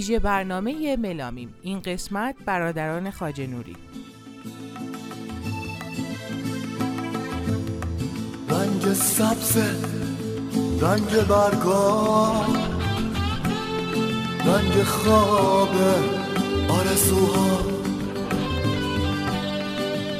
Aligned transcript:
ویژه 0.00 0.18
برنامه 0.18 0.96
ملامیم. 0.96 1.54
این 1.62 1.80
قسمت 1.80 2.34
برادران 2.46 3.10
خاجه 3.10 3.46
نوری. 3.46 3.76
رنگ 8.48 8.92
سبز 8.94 9.56
رنگ 10.80 11.26
برگا 11.28 12.44
رنگ 14.46 14.82
خواب 14.82 15.74
آرزوها. 16.68 17.60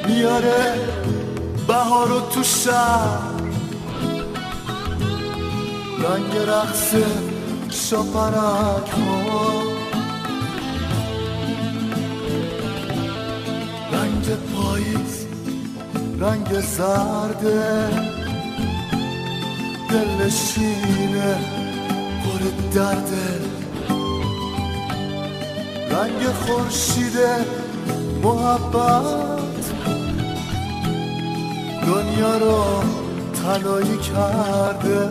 میاره 0.09 0.75
بهارو 1.69 2.21
تو 2.21 2.43
شهر 2.43 3.31
رنگ 5.99 6.37
رقص 6.49 6.95
شپرک 7.71 8.91
ها 8.91 9.70
رنگ 16.21 16.61
زرده 16.61 17.89
دل 19.91 20.29
شینه 20.29 21.39
پر 22.25 22.71
درده 22.75 23.41
رنگ 25.91 26.23
خورشید 26.23 27.17
محبت 28.23 29.71
دنیا 31.87 32.39
رو 32.39 32.83
تلایی 33.43 33.97
کرده. 33.97 35.11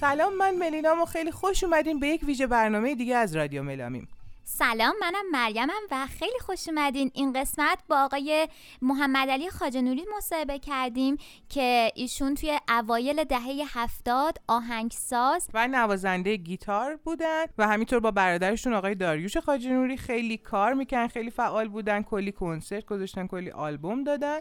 سلام 0.00 0.36
من 0.36 0.54
ملینام 0.54 1.00
و 1.00 1.04
خیلی 1.04 1.30
خوش 1.30 1.64
اومدین 1.64 2.00
به 2.00 2.06
یک 2.06 2.22
ویژه 2.24 2.46
برنامه 2.46 2.94
دیگه 2.94 3.16
از 3.16 3.36
رادیو 3.36 3.62
ملامیم 3.62 4.08
سلام 4.52 4.94
منم 5.00 5.30
مریمم 5.32 5.80
و 5.90 6.06
خیلی 6.06 6.38
خوش 6.40 6.68
اومدین. 6.68 7.10
این 7.14 7.32
قسمت 7.32 7.78
با 7.88 8.04
آقای 8.04 8.48
محمد 8.82 9.28
علی 9.28 9.50
خاجنوری 9.50 10.04
مصاحبه 10.16 10.58
کردیم 10.58 11.16
که 11.48 11.92
ایشون 11.94 12.34
توی 12.34 12.58
اوایل 12.68 13.24
دهه 13.24 13.62
هفتاد 13.68 14.38
آهنگساز 14.48 15.48
و 15.54 15.68
نوازنده 15.68 16.36
گیتار 16.36 16.96
بودن 16.96 17.44
و 17.58 17.68
همینطور 17.68 18.00
با 18.00 18.10
برادرشون 18.10 18.72
آقای 18.74 18.94
داریوش 18.94 19.36
خاجنوری 19.36 19.96
خیلی 19.96 20.36
کار 20.36 20.74
می‌کنن 20.74 21.08
خیلی 21.08 21.30
فعال 21.30 21.68
بودن 21.68 22.02
کلی 22.02 22.32
کنسرت 22.32 22.86
گذاشتن 22.86 23.26
کلی 23.26 23.50
آلبوم 23.50 24.04
دادن. 24.04 24.38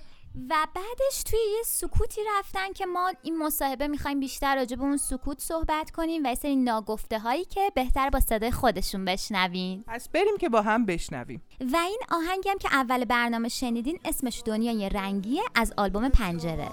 و 0.50 0.68
بعدش 0.76 1.24
توی 1.26 1.40
یه 1.40 1.64
سکوتی 1.66 2.22
رفتن 2.38 2.74
که 2.74 2.86
ما 2.86 3.14
این 3.24 3.38
مصاحبه 3.38 3.88
می‌خوایم 3.88 4.20
بیشتر 4.20 4.56
راجع 4.56 4.76
به 4.76 4.84
اون 4.84 4.98
سکوت 4.98 5.40
صحبت 5.40 5.92
کنیم 5.92 6.22
و 6.26 6.36
سری 6.36 6.56
ناگفته 6.56 7.20
هایی 7.20 7.46
که 7.46 7.72
بهتر 7.76 8.10
با 8.10 8.20
صدای 8.20 8.52
خودشون 8.52 9.06
بشنوین. 9.06 9.84
پس 9.88 10.10
بریم 10.10 10.38
که 10.40 10.50
با 10.50 10.62
هم 10.62 10.86
بشنویم. 10.86 11.42
و 11.74 11.78
این 11.78 12.00
آهنگم 12.12 12.58
که 12.60 12.70
اول 12.72 13.06
برنامه 13.06 13.50
شنیدین 13.50 14.00
اسمش 14.06 14.44
دنیای 14.46 14.90
رنگیه 14.90 15.42
از 15.56 15.74
آلبوم 15.78 16.10
پنجره. 16.10 16.70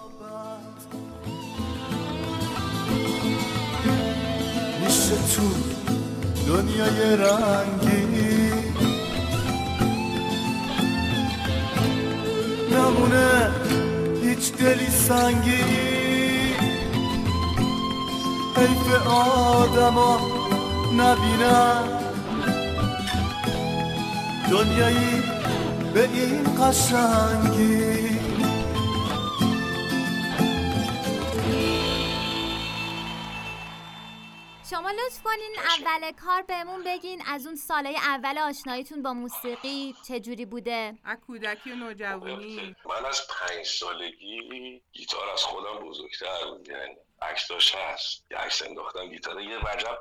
میشه 4.84 5.16
تو 5.36 5.42
دنیای 6.46 7.16
رنگی 7.16 8.15
نمونه 12.76 13.50
هیچ 14.22 14.52
دلی 14.52 14.90
سنگی 14.90 15.64
حیف 18.56 19.06
آدما 19.06 20.20
نبینم 20.98 21.84
دنیایی 24.50 25.22
به 25.94 26.08
این 26.14 26.44
قشنگی 26.60 28.25
لطف 35.06 35.22
کنین 35.22 35.56
اول 35.58 36.12
کار 36.12 36.42
بهمون 36.42 36.84
بگین 36.84 37.22
از 37.26 37.46
اون 37.46 37.56
سالهای 37.56 37.96
اول 37.96 38.38
آشناییتون 38.38 39.02
با 39.02 39.12
موسیقی 39.12 39.94
چجوری 40.08 40.46
بوده؟ 40.46 40.98
از 41.04 41.18
کودکی 41.26 41.72
و 41.72 41.74
نوجوانی. 41.74 42.76
من 42.84 43.06
از 43.06 43.20
پنج 43.28 43.66
سالگی 43.66 44.82
گیتار 44.92 45.30
از 45.30 45.42
خودم 45.42 45.78
بزرگتر 45.88 46.44
بود 46.44 46.68
یعنی 46.68 46.96
عکساش 47.22 47.74
هست. 47.74 48.24
یه 48.30 48.36
عکس 48.36 48.62
انداختم 48.62 49.08
گیتار 49.08 49.40
یه 49.40 49.58
وجب 49.58 49.98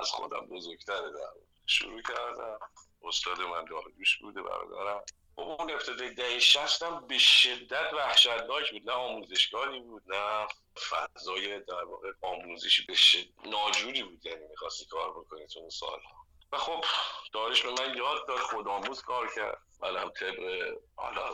از 0.00 0.10
خودم 0.10 0.46
بزرگتره 0.46 1.10
در 1.10 1.32
شروع 1.66 2.02
کردم. 2.02 2.58
استاد 3.04 3.40
من 3.40 3.64
داریوش 3.64 4.18
بوده 4.20 4.42
برادرم. 4.42 5.04
اون 5.34 5.70
ابتدای 5.70 6.14
دهه 6.14 6.38
شستم 6.38 7.06
به 7.06 7.18
شدت 7.18 7.92
وحشتناک 7.92 8.70
بود. 8.70 8.90
نه 8.90 8.92
آموزشگاهی 8.92 9.80
بود 9.80 10.02
نه 10.06 10.46
فضای 10.90 11.60
در 11.60 11.84
واقع 11.84 12.12
آموزشی. 12.22 12.86
به 12.86 12.94
شد 12.94 13.26
ناجوری 13.44 14.02
بود 14.02 14.26
یعنی 14.26 14.46
می‌خواستی 14.50 14.86
کار 14.86 15.10
بکنی 15.10 15.46
تو 15.46 15.60
اون 15.60 15.70
سالها. 15.70 16.26
و 16.52 16.58
خب 16.58 16.84
دارش 17.32 17.62
به 17.62 17.70
من 17.70 17.96
یاد 17.96 18.28
داد 18.28 18.38
خودآموز 18.38 19.02
کار 19.02 19.34
کرد. 19.34 19.58
منم 19.80 20.10
طبق 20.10 20.72
حالا 20.96 21.32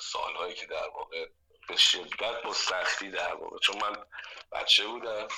سالهایی 0.00 0.54
که 0.54 0.66
در 0.66 0.88
واقع 0.88 1.28
به 1.68 1.76
شدت 1.76 2.42
با 2.42 2.52
سختی 2.52 3.10
در 3.10 3.34
واقع 3.34 3.58
چون 3.58 3.76
من 3.82 3.96
بچه 4.52 4.86
بودم. 4.86 5.28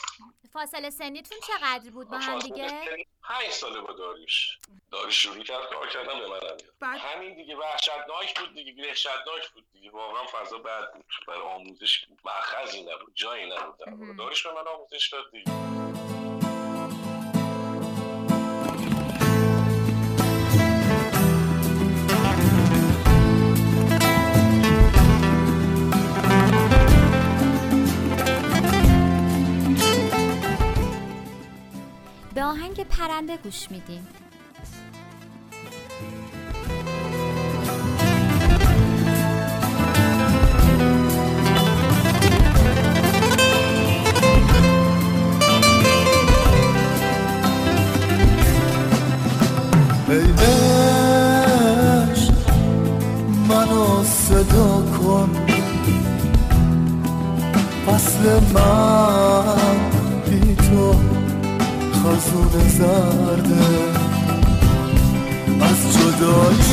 فاصله 0.55 0.91
سنیتون 0.91 1.39
چقدر 1.47 1.91
بود 1.91 2.09
با 2.09 2.19
هم 2.19 2.39
دیگه؟ 2.39 2.69
پنج 3.23 3.51
ساله 3.51 3.81
با 3.81 3.93
داریوش. 3.93 4.59
داریوش 4.91 5.23
شروع 5.23 5.45
کرد 5.45 5.67
کار 5.75 5.89
کردم 5.89 6.19
به 6.19 6.27
من 6.29 6.41
بعد- 6.81 7.01
همین 7.01 7.35
دیگه 7.37 7.57
وحشتناک 7.57 8.39
بود 8.41 8.55
دیگه 8.55 8.89
وحشتناک 8.89 9.49
بود 9.55 9.65
دیگه. 9.73 9.91
واقعا 9.91 10.27
فضا 10.27 10.59
بد 10.59 10.93
بود. 10.93 11.05
برای 11.27 11.41
آموزش 11.43 12.05
مأخذی 12.25 12.83
نبود 12.83 13.15
جایی 13.15 13.47
نبود. 13.51 13.79
داریوش 14.19 14.47
به 14.47 14.53
من 14.53 14.69
آموزش 14.69 15.09
داد 15.13 15.31
دیگه. 15.31 15.53
به 32.35 32.43
آهنگ 32.43 32.85
پرنده 32.85 33.37
گوش 33.37 33.71
میدیم. 33.71 34.07
زرده 62.69 63.65
از 65.61 65.81
جدای 65.95 66.71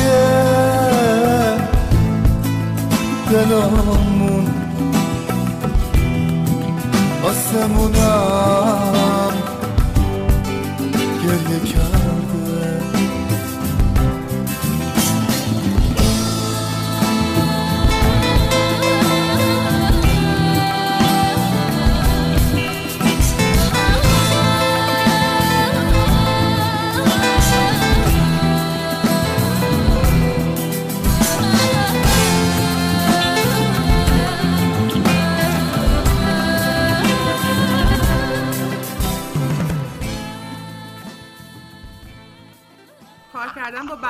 دلمون 3.30 4.46
آسمونم 7.24 9.01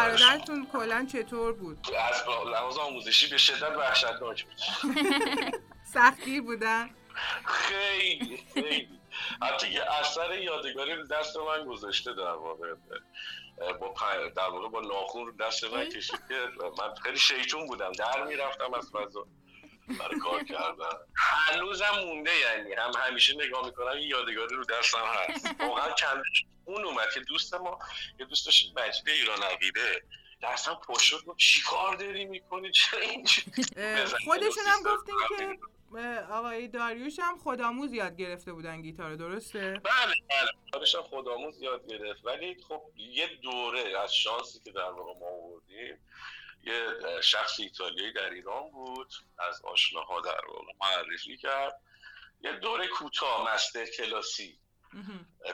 برادرتون 0.03 0.67
کلا 0.73 1.07
چطور 1.13 1.53
بود؟ 1.53 1.79
از 2.11 2.25
لحاظ 2.51 2.79
آموزشی 2.79 3.31
به 3.31 3.39
شدت 3.39 3.77
وحشتناک 3.77 4.45
بود. 4.45 4.55
سختی 5.95 6.41
بودن؟ 6.41 6.91
خیلی 7.47 8.45
خیلی. 8.55 9.01
حتی 9.43 9.71
یه 9.71 9.83
اثر 10.01 10.35
یادگاری 10.39 11.09
دست 11.11 11.37
من 11.37 11.65
گذاشته 11.65 12.13
در 12.13 12.33
واقع. 12.33 12.75
با 13.81 13.95
در 14.37 14.49
واقع 14.49 14.69
با 14.69 14.81
ناخون 14.81 15.27
رو 15.27 15.33
دست 15.33 15.65
من 15.65 15.89
کشید 15.89 16.21
که 16.29 16.35
من 16.79 16.95
خیلی 17.03 17.19
شیطون 17.19 17.67
بودم. 17.67 17.93
در 17.93 18.25
می‌رفتم 18.25 18.75
از 18.75 18.91
فضا. 18.91 19.27
برای 19.89 20.21
کار 20.21 20.45
کردن. 20.45 20.99
هنوزم 21.17 21.99
مونده 22.05 22.31
یعنی. 22.37 22.73
هم 22.73 22.93
همیشه 22.99 23.35
نگاه 23.35 23.67
می‌کنم 23.67 23.87
این 23.87 24.09
یادگاری 24.09 24.57
رو 24.57 24.65
دستم 24.65 24.99
هست. 24.99 25.47
واقعا 25.61 25.95
اون 26.65 26.85
اومد 26.85 27.09
که 27.15 27.21
دوست 27.21 27.55
ما 27.55 27.79
یه 28.19 28.27
دوست 28.27 28.47
داشت 28.47 28.73
مجید 28.79 29.09
ایران 29.09 29.43
عقیده. 29.43 30.03
دستم 30.43 30.81
پشت 30.89 31.03
شد. 31.03 31.25
گفت 31.25 31.39
چیکار 31.39 31.97
داری 31.97 32.25
می‌کنی؟ 32.25 32.71
چرا. 32.71 33.01
خودشون 34.25 34.65
هم 34.67 34.83
گفتین 34.83 35.15
که 35.29 35.59
آقای 36.31 36.69
داریوش 36.69 37.19
هم 37.19 37.39
خودآموز 37.39 37.93
یاد 37.93 38.17
گرفته 38.17 38.53
بودن 38.53 38.83
گیتار 38.83 39.15
درسته؟ 39.15 39.81
بله 39.85 40.15
بله. 40.29 40.51
کارشم 40.73 41.03
خودآموز 41.03 41.63
یاد 41.63 41.87
گرفت. 41.87 42.25
ولی 42.25 42.57
خب 42.69 42.83
یه 42.97 43.27
دوره 43.43 43.99
از 43.99 44.15
شانسی 44.15 44.61
که 44.65 44.73
در 44.73 44.91
واقع 44.91 45.21
ما 45.21 45.27
آوردیم 45.27 45.99
یه 46.65 46.87
شخص 47.23 47.61
ایتالیایی 47.61 48.13
در 48.13 48.31
ایران 48.31 48.71
بود 48.71 49.13
از 49.39 49.63
آشناها 49.65 50.21
در 50.21 50.41
واقع 50.49 50.73
معرفی 50.81 51.37
کرد. 51.37 51.81
یه 52.41 52.53
دوره 52.53 52.89
کوتاه 52.89 53.55
مستر 53.55 53.87
کلاسی. 53.87 54.59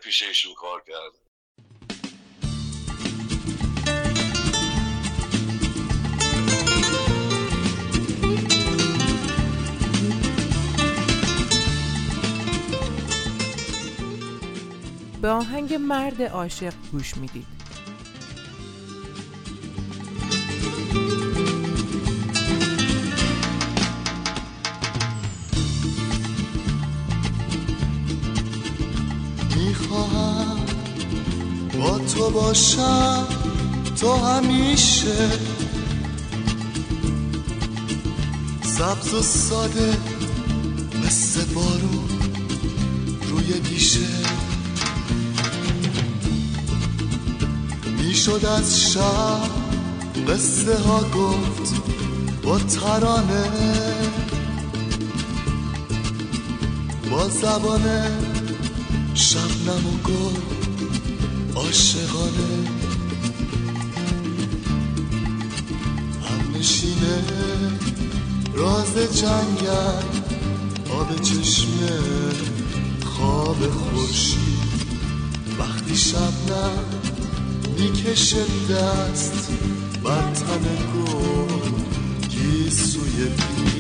پیش 0.03 0.23
ایشون 0.23 0.55
کار 0.55 0.85
کرد. 0.87 1.13
به 15.23 15.29
آهنگ 15.29 15.75
مرد 15.75 16.23
عاشق 16.23 16.75
گوش 16.93 17.17
می‌دید. 17.17 17.58
باشم 32.31 33.27
تو 34.01 34.13
همیشه. 34.13 35.31
سبز 38.63 39.15
و 39.15 39.23
ساده 39.23 39.97
مثل 41.05 41.45
بارون 41.45 42.09
روی 43.29 43.61
دیشه 43.61 44.09
می‌شد 47.99 48.45
از 48.45 48.81
شب 48.81 49.51
قصه 50.29 50.79
ها 50.79 51.01
گفت 51.01 51.75
با 52.43 52.59
ترانه. 52.59 53.51
با 57.11 57.29
زبانه 57.29 58.11
شبنم 59.15 59.87
و 59.87 60.09
گل 60.09 60.58
عاشقانه. 61.57 62.69
هم 66.25 66.57
نشینه 66.59 67.23
راز 68.55 68.95
جنگل 68.97 70.07
آب 70.91 71.23
چشمه 71.23 72.01
خواب 73.05 73.71
خورشید. 73.71 74.49
وقتی 75.59 75.97
شبنم 75.97 76.85
می‌کشه 77.79 78.45
دست 78.71 79.49
بر 80.05 80.33
تن 80.33 80.65
گل 80.95 81.71
گیسوی 82.29 83.25
بید 83.25 83.78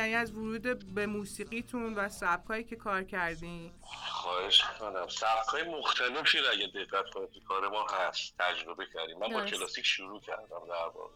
یعنی 0.00 0.14
از 0.14 0.32
ورود 0.32 0.94
به 0.94 1.06
موسیقیتون 1.06 1.94
و 1.94 2.08
سبکایی 2.08 2.64
که 2.64 2.76
کار 2.76 3.02
کردین؟ 3.02 3.72
خواهش 4.10 4.62
کنم 4.62 5.08
سبکای 5.08 5.62
مختلفی 5.62 6.38
رو 6.38 6.44
اگه 6.52 6.66
دقت 6.66 7.10
کنید 7.10 7.30
تو 7.30 7.40
کار 7.48 7.68
ما 7.68 7.86
هست. 7.86 8.34
تجربه 8.38 8.86
کردیم. 8.94 9.18
من 9.18 9.28
با. 9.28 9.44
کلاسیک 9.44 9.86
شروع 9.86 10.20
کردم 10.20 10.66
در 10.68 10.88
واقع. 10.94 11.14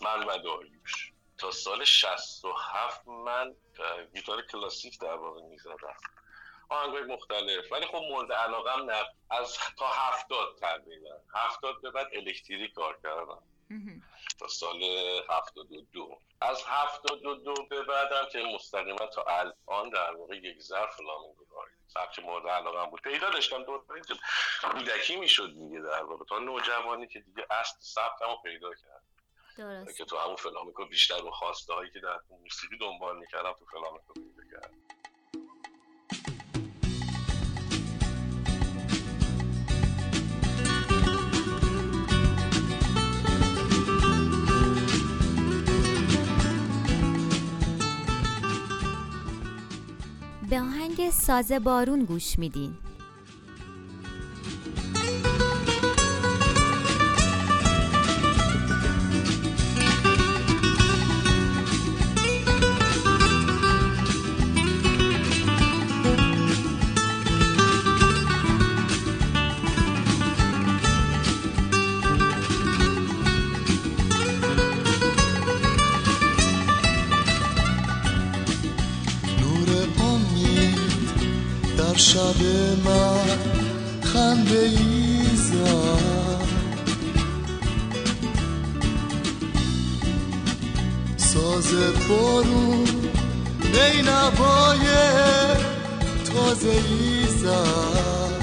من 0.00 0.24
و 0.26 0.38
داریوش. 0.38 1.12
تا 1.38 1.50
سال 1.50 1.84
67 1.84 3.08
من 3.08 3.54
گیتار 4.14 4.42
کلاسیک 4.42 5.00
در 5.00 5.14
واقع 5.14 5.42
می‌زدم. 5.42 5.94
آهنگای 6.68 7.02
مختلف. 7.02 7.72
ولی 7.72 7.86
خب 7.86 8.02
مورد 8.10 8.32
علاقم 8.32 8.90
نه 8.90 9.04
از 9.30 9.58
تا 9.78 9.86
هفتاد 9.86 10.58
تقریبا. 10.60 11.10
هفتاد 11.34 11.80
به 11.82 11.90
بعد 11.90 12.06
الکتریک 12.12 12.72
کار 12.72 12.98
کردم. 13.02 13.42
تا 14.38 14.48
سال 14.48 14.82
72 15.30 16.20
از 16.40 16.64
72 16.66 17.54
به 17.70 17.82
بعدم 17.82 18.28
که 18.32 18.38
مستقیما 18.38 19.06
تا 19.06 19.22
الان 19.22 19.90
در 19.90 20.14
واقع 20.14 20.36
یک 20.36 20.62
ظرف 20.62 20.96
فلامنگو 20.96 21.44
کاری 21.50 21.70
سبک 21.86 22.18
مورد 22.18 22.46
علاقم 22.46 22.90
بود. 22.90 23.02
پیدا 23.02 23.30
داشتم 23.30 23.62
دور 23.62 23.84
که 24.08 24.14
کودکی 24.62 25.16
می‌شد 25.16 25.54
دیگه 25.54 25.80
در 25.80 26.02
واقع. 26.02 26.24
تا 26.24 26.38
نوجوانی 26.38 27.06
که 27.06 27.20
دیگه 27.20 27.46
اصل 27.50 27.76
سبکمو 27.80 28.36
پیدا 28.44 28.70
کرد. 28.74 29.02
درست. 29.58 29.96
که 29.96 30.04
تو 30.04 30.18
همون 30.18 30.36
فلامنکو 30.36 30.84
بیشتر 30.84 31.18
رو 31.18 31.30
خواسته 31.30 31.74
هایی 31.74 31.90
که 31.90 32.00
در 32.00 32.20
موسیقی 32.30 32.78
دنبال 32.78 33.18
می‌کردم 33.18 33.52
تو 33.52 33.64
فلامنکو 33.64 34.12
پیدا 34.12 34.50
کردم 34.52 34.79
به 50.50 50.60
آهنگ 50.60 51.10
ساز 51.10 51.52
بارون 51.52 52.04
گوش 52.04 52.38
میدین. 52.38 52.74
شب 82.40 82.76
من 82.84 83.38
خنده 84.02 84.58
ای 84.58 85.36
زد. 85.36 86.40
ساز 91.16 91.74
بارون 92.08 92.84
نی 93.64 94.02
نوای 94.02 94.86
تازه 96.34 96.68
ای 96.68 97.26
زد. 97.38 98.40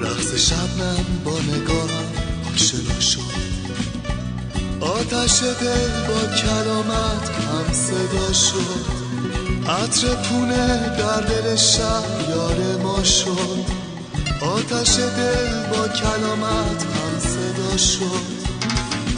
رقص 0.00 0.34
شبنم 0.34 1.22
با 1.24 1.38
نگاهم 1.38 2.04
آشنا 2.54 3.00
شد. 3.00 3.38
آتش 4.80 5.42
دل 5.42 6.06
با 6.08 6.36
کلامت 6.36 7.37
هم 7.48 7.72
صدا 7.72 8.32
شد. 8.32 8.84
عطر 9.68 10.14
پونه 10.14 10.96
در 10.98 11.20
دل 11.20 11.56
شب 11.56 12.04
یار 12.30 12.82
ما 12.82 13.04
شد. 13.04 13.64
آتش 14.40 14.96
دل 14.96 15.62
با 15.70 15.88
کلامت 15.88 16.82
هم 16.82 17.18
صدا 17.18 17.76
شد. 17.76 18.38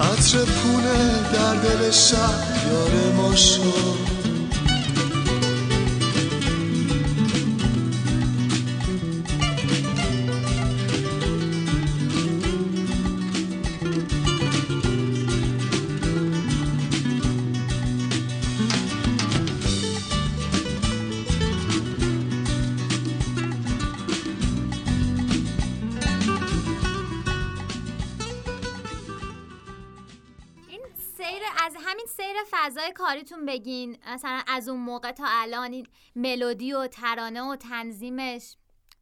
عطر 0.01 0.39
پونه 0.39 1.23
در 1.33 1.55
دل 1.55 1.91
شب 1.91 2.43
یار 2.71 3.13
ما 3.17 3.37
شد. 3.37 4.20
کاریتون 33.11 33.47
بگین 33.47 33.99
مثلا 34.07 34.43
از 34.47 34.69
اون 34.69 34.81
موقع 34.81 35.13
تا 35.13 35.25
الان 35.29 35.73
این 35.73 35.87
ملودی 36.17 36.73
و 36.73 36.87
ترانه 36.87 37.43
و 37.43 37.57
تنظیمش 37.57 38.57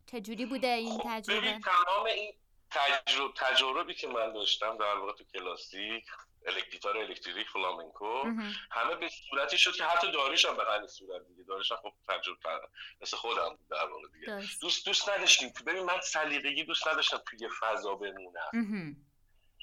چجوری 0.07 0.47
بوده 0.47 0.67
این 0.67 0.99
خب، 0.99 1.09
تجربه؟ 1.09 1.59
تمام 1.59 2.07
این 2.07 2.33
تجربه 2.71 3.35
تجربی 3.37 3.95
که 3.95 4.09
من 4.09 4.33
داشتم 4.33 4.77
در 4.77 4.95
واقع 4.95 5.13
تو 5.13 5.25
کلاسیک 5.25 6.05
الکتریکار 6.47 6.99
الکتریک 6.99 7.49
فلامنکو. 7.49 8.23
همه 8.71 8.97
به 8.97 9.09
صورتی 9.09 9.59
شد 9.59 9.77
که 9.77 9.85
حتی 9.85 10.13
داریش 10.13 10.45
هم 10.45 10.57
به 10.57 10.65
همین 10.75 10.89
صورت 10.89 11.23
دیگه. 11.29 11.43
داریش 11.43 11.73
هم 11.73 11.79
خب 11.83 11.93
تجربه 12.09 12.69
مثل 13.01 13.17
خودم 13.17 13.49
بود 13.49 13.69
در 13.71 13.87
واقع 13.87 14.09
دیگه. 14.15 14.27
درست. 14.27 14.61
دوست 14.61 14.87
دوست 14.87 15.09
نداشتیم. 15.09 15.53
ببین 15.67 15.85
من 15.85 16.01
سلیقگی 16.01 16.65
دوست 16.65 16.89
نداشتم 16.89 17.21
توی 17.27 17.49
فضا 17.61 17.95
بمونم. 17.95 18.97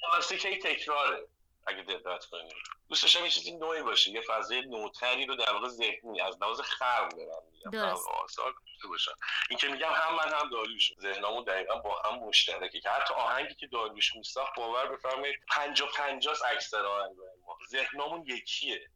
کلاسیک 0.00 0.62
تکراره. 0.62 1.28
اگه 1.66 1.82
دقت 1.82 2.24
کنید 2.24 2.52
دوست 2.88 3.02
داشتم 3.02 3.24
یه 3.24 3.30
چیزی 3.30 3.52
نوعی 3.56 3.82
باشه 3.82 4.10
یه 4.10 4.20
فضای 4.20 4.60
نوتری 4.60 5.26
رو 5.26 5.36
در 5.36 5.52
واقع 5.52 5.68
ذهنی 5.68 6.20
از 6.20 6.42
لحاظ 6.42 6.60
خلق 6.60 7.08
دارم 7.16 7.42
میگم. 7.52 7.84
آثار 8.24 8.54
این 9.50 9.58
که 9.58 9.68
میگم 9.68 9.92
هم 9.92 10.14
من 10.14 10.38
هم 10.38 10.50
داریوش 10.50 10.92
ذهنمون 11.00 11.44
دقیقا 11.44 11.76
با 11.76 12.02
هم 12.02 12.18
مشترکه. 12.18 12.80
که 12.80 12.90
حتی 12.90 13.14
آهنگی 13.14 13.54
که 13.54 13.66
داریوش 13.66 14.16
میساخت 14.16 14.56
باور 14.56 14.86
بفرمایید 14.86 15.36
50 15.48 15.88
50 15.96 16.34
اکثر 16.52 16.86
آهنگای 16.86 17.28
ما. 17.46 17.58
ذهنمون 17.70 18.24
یکیه. 18.26 18.90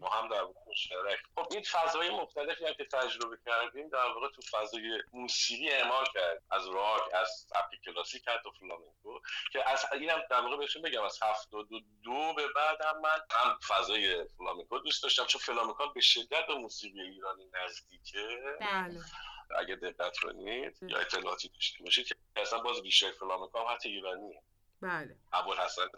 ما 0.00 0.08
هم 0.08 0.28
در 0.28 0.42
واقع 0.42 0.60
مشترک. 0.70 1.18
خب 1.34 1.46
این 1.50 1.62
فضای 1.62 2.10
مختلفی 2.10 2.66
هم 2.66 2.74
که 2.74 2.84
تجربه 2.84 3.38
کردیم 3.46 3.88
در 3.88 4.06
واقع 4.06 4.28
تو 4.28 4.42
فضای 4.42 5.02
موسیقی 5.12 5.70
اعمال 5.70 6.04
کرد. 6.14 6.42
از 6.50 6.68
راک 6.68 7.14
از 7.14 7.28
سبک 7.48 7.80
کلاسیک 7.84 8.28
حتی 8.28 8.50
فلامنکو 8.60 9.20
که 9.52 9.70
از 9.70 9.86
اینم 9.92 10.22
در 10.30 10.40
واقع 10.40 10.56
بهشون 10.56 10.82
بگم 10.82 11.02
از 11.02 11.18
72 11.22 12.34
به 12.36 12.48
بعد 12.56 12.84
هم 12.84 13.00
من 13.00 13.20
هم 13.30 13.58
فضای 13.68 14.24
فلامنکو 14.24 14.78
دوست 14.78 15.02
داشتم 15.02 15.24
چون 15.26 15.40
فلامنکو 15.40 15.92
به 15.94 16.00
شدت 16.00 16.46
به 16.46 16.54
موسیقی 16.54 17.00
ایرانی 17.00 17.50
نزدیکه. 17.54 18.38
بله. 18.60 18.88
بله 18.88 19.00
اگه 19.58 19.76
دقت 19.76 20.18
کنید 20.18 20.78
یا 20.82 20.98
اطلاعاتی 20.98 21.48
داشته 21.48 21.84
باشید 21.84 22.06
که 22.06 22.14
اصلا 22.36 22.58
باز 22.58 22.80
ریشه 22.80 23.12
فلامنکو 23.12 23.58
هم 23.58 23.74
حتی 23.74 23.88
ایرانیه. 23.88 24.42
بله. 24.82 25.16
ابوالحسن 25.32 25.88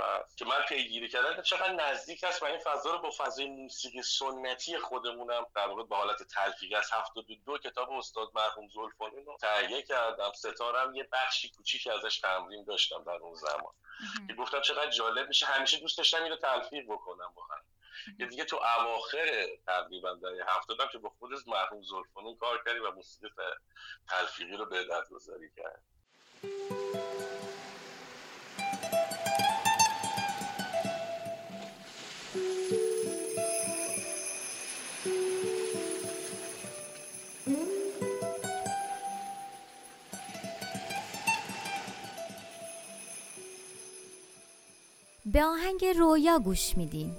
هست. 0.00 0.36
که 0.36 0.44
من 0.44 0.62
پیگیری 0.68 1.08
کردم 1.08 1.42
چقدر 1.42 1.72
نزدیک 1.72 2.24
است 2.24 2.42
و 2.42 2.46
این 2.46 2.58
فضا 2.58 2.92
رو 2.92 2.98
با 2.98 3.10
فضای 3.10 3.46
موسیقی 3.46 4.02
سنتی 4.02 4.78
خودمونم 4.78 5.46
در 5.54 5.66
واقع 5.66 5.82
به 5.82 5.96
حالت 5.96 6.22
تلفیقی 6.22 6.74
از 6.74 6.92
72 6.92 7.58
کتاب 7.58 7.90
استاد 7.90 8.30
مرحوم 8.34 8.68
زلفانی 8.68 9.24
رو 9.24 9.36
تهیه 9.40 9.82
کردم. 9.82 10.32
ستارم 10.34 10.94
یه 10.94 11.08
بخشی 11.12 11.48
کوچیکی 11.48 11.90
ازش 11.90 12.18
تمرین 12.18 12.64
داشتم 12.64 13.04
در 13.04 13.12
اون 13.12 13.34
زمان. 13.34 13.74
که 14.28 14.34
گفتم 14.34 14.60
چقدر 14.60 14.90
جالب 14.90 15.28
میشه 15.28 15.46
همیشه 15.46 15.78
دوست 15.78 15.98
داشتم 15.98 16.22
اینو 16.22 16.36
تلفیق 16.36 16.84
بکنم 16.84 17.32
با 17.34 17.42
هم 17.42 17.60
که 18.18 18.26
دیگه 18.26 18.44
تو 18.44 18.56
اواخر 18.56 19.46
تقریبا 19.66 20.14
در 20.14 20.28
هفتادم 20.48 20.86
که 20.92 20.98
با 20.98 21.12
خود 21.18 21.30
مرحوم 21.46 21.82
زلفانی 21.82 22.36
کار 22.36 22.62
کردیم 22.66 22.82
و 22.82 22.90
موسیقی 22.90 23.28
تلفیقی 24.08 24.56
رو 24.56 24.66
به 24.66 24.86
گذاری 25.10 25.50
کرد 25.56 25.82
به 45.32 45.44
آهنگ 45.44 45.84
رویا 45.84 46.38
گوش 46.38 46.76
میدین. 46.76 47.12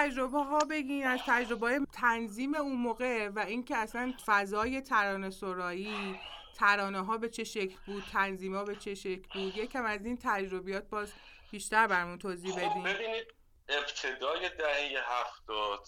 تجربه 0.00 0.38
ها 0.38 0.58
بگین 0.58 1.06
از 1.06 1.20
تجربه 1.26 1.66
های 1.66 1.86
تنظیم 1.92 2.54
اون 2.54 2.76
موقع 2.76 3.28
و 3.28 3.38
اینکه 3.38 3.76
اصلا 3.76 4.14
فضای 4.26 4.80
ترانه 4.80 5.30
سرایی 5.30 6.20
ترانه 6.56 7.04
ها 7.04 7.18
به 7.18 7.28
چه 7.28 7.44
شکل 7.44 7.76
بود 7.86 8.04
تنظیم 8.12 8.54
ها 8.54 8.64
به 8.64 8.76
چه 8.76 8.94
شکل 8.94 9.28
بود 9.34 9.56
یکم 9.56 9.84
از 9.84 10.04
این 10.04 10.18
تجربیات 10.22 10.84
باز 10.84 11.12
بیشتر 11.50 11.86
برمون 11.86 12.18
توضیح 12.18 12.52
خب 12.52 12.58
بدین 12.58 12.82
ببینید 12.82 13.26
ابتدای 13.68 14.48
دهه 14.48 15.02
هفتاد 15.04 15.86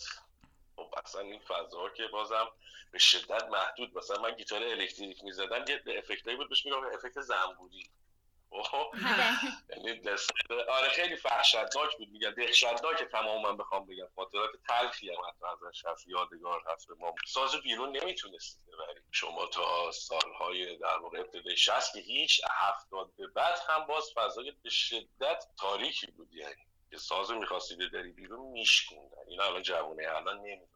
خب 0.76 0.95
اصلا 1.04 1.21
این 1.21 1.40
فضا 1.40 1.88
که 1.88 2.07
بازم 2.12 2.47
به 2.90 2.99
شدت 2.99 3.45
محدود 3.50 3.99
مثلا 3.99 4.23
من 4.23 4.35
گیتار 4.35 4.62
الکتریک 4.62 5.25
می‌زدم 5.25 5.64
یه 5.69 5.83
افکتایی 5.99 6.37
بود 6.37 6.49
بهش 6.49 6.66
میگم 6.66 6.85
افکت 6.95 7.21
زنبوری. 7.21 7.90
یعنی 9.71 10.00
دست 10.00 10.30
آره 10.68 10.88
خیلی 10.88 11.16
وحشتناک 11.25 11.97
بود. 11.99 12.09
میگم 12.09 12.30
دهشتناک 12.30 13.02
تمام 13.12 13.42
من 13.42 13.56
بخوام 13.56 13.87
بگم. 13.87 14.06
خاطرات 14.16 14.50
تلخی 14.68 15.09
هم 15.09 15.16
حتی 15.28 15.66
ازش 15.66 15.85
هست 15.87 16.09
یادگار 16.09 16.62
هست 16.73 16.88
به 16.88 16.94
ما. 16.94 17.14
ساز 17.26 17.56
بیرون 17.56 17.97
نمی‌تونستید 17.97 18.62
ببرید. 18.66 19.02
شما 19.11 19.47
تا 19.47 19.90
سالهای 19.92 20.76
در 20.78 20.99
واقع 20.99 21.18
ابتدای 21.18 21.56
60 21.56 21.92
که 21.92 22.00
هیچ 22.00 22.40
هفتاد 22.50 23.11
به 23.16 23.26
بعد 23.26 23.59
هم 23.68 23.87
باز 23.87 24.04
فضای 24.16 24.52
به 24.62 24.71
شدت 24.71 25.44
تاریکی 25.59 26.06
بود. 26.06 26.32
یعنی 26.32 26.54
که 26.90 26.97
ساز 26.97 27.30
می‌خواستید 27.30 27.78
ببری 27.78 28.12
بیرون 28.12 28.50
میشکوندن. 28.52 29.28
این 29.28 29.40
الان 29.40 29.62
جوونه 29.62 30.09
الان 30.09 30.37
نمی‌دونن. 30.38 30.68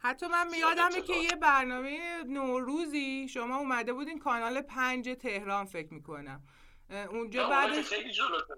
حتی 0.00 0.26
من 0.26 0.48
یادمه 0.54 1.02
که. 1.02 1.12
یه 1.12 1.30
برنامه 1.30 2.22
نوروزی 2.26 3.28
شما 3.28 3.56
اومده 3.56 3.92
بودین 3.92 4.18
کانال 4.18 4.62
پنج 4.62 5.08
تهران 5.22 5.66
فکر 5.66 5.94
می‌کنم. 5.94 6.42
اونجا 6.90 7.48
بعدش 7.48 7.86
خیلی 7.86 8.12
جلوتره 8.12 8.56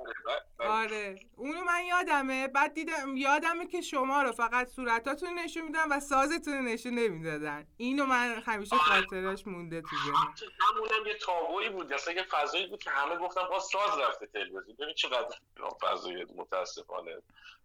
آره. 0.59 1.21
اونو 1.37 1.65
من 1.65 1.85
یادمه. 1.85 2.49
بعد 2.49 2.75
دیدم 2.75 3.17
یادمه 3.17 3.67
که 3.67 3.81
شما 3.81 4.23
رو 4.23 4.33
فقط 4.33 4.69
صورتاتون 4.69 5.39
نشون 5.39 5.63
میدن 5.63 5.89
و 5.91 6.01
سازتون 6.01 6.55
رو 6.55 6.63
نشون 6.63 6.95
نمی‌دادن. 6.95 7.67
اینو 7.77 8.07
من 8.07 8.43
همیشه 8.47 8.77
خاطرش 8.77 9.47
مونده 9.47 9.81
تو 9.81 9.97
ذهنم. 10.07 10.35
همونم 10.61 11.07
یه 11.07 11.15
تابویی 11.15 11.69
بود. 11.69 11.93
اصلا 11.93 12.15
یه 12.15 12.23
فضایی 12.23 12.67
بود 12.67 12.83
که 12.83 12.91
همه 12.91 13.17
گفتن 13.17 13.41
باز 13.51 13.65
ساز 13.65 13.99
رفته 13.99 14.27
تلویزیون. 14.27 14.77
ببین 14.81 14.95
چقدر 14.95 15.37
فضای 15.83 16.27
متاسفانه 16.37 17.17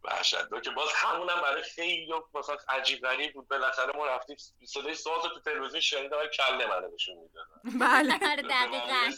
وحشتناک. 0.04 0.64
که 0.64 0.70
باز 0.72 0.90
همونم 0.96 1.42
برای 1.44 1.64
خیلی 1.64 2.14
مثلا 2.34 2.58
عجیب 2.70 3.02
غریب 3.02 3.34
بود. 3.34 3.48
بالاخره 3.48 3.98
ما 3.98 4.06
رفتیم 4.06 4.38
صدای 4.66 4.96
ساز 4.96 5.24
تو 5.24 5.40
تلویزیون 5.40 5.82
شنیدم 5.82 6.18
کله 6.38 6.68
منو 6.68 6.94
نشون 6.94 7.16
می‌دادن. 7.18 7.80
بله. 7.80 8.32
آره 8.32 8.42
دقیقاً. 8.42 9.12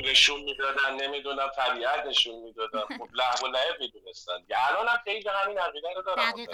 نشون 0.20 0.40
می‌دادن 0.40 0.94
نمی‌دونم 0.94 1.48
طبیعت 1.56 2.06
نشون 2.06 2.34
می‌دادن. 2.34 2.80
خب 2.98 3.08
لحو 3.12 3.46
و 3.46 3.50
لعب 3.50 3.80
می‌دونستن. 3.80 4.46
الان 4.56 4.88
هم 4.88 4.98
خیلی 5.04 5.28
همین 5.28 5.58
عقیده 5.58 5.88
رو 5.96 6.02
دارن 6.02 6.30
دقیقاً. 6.30 6.52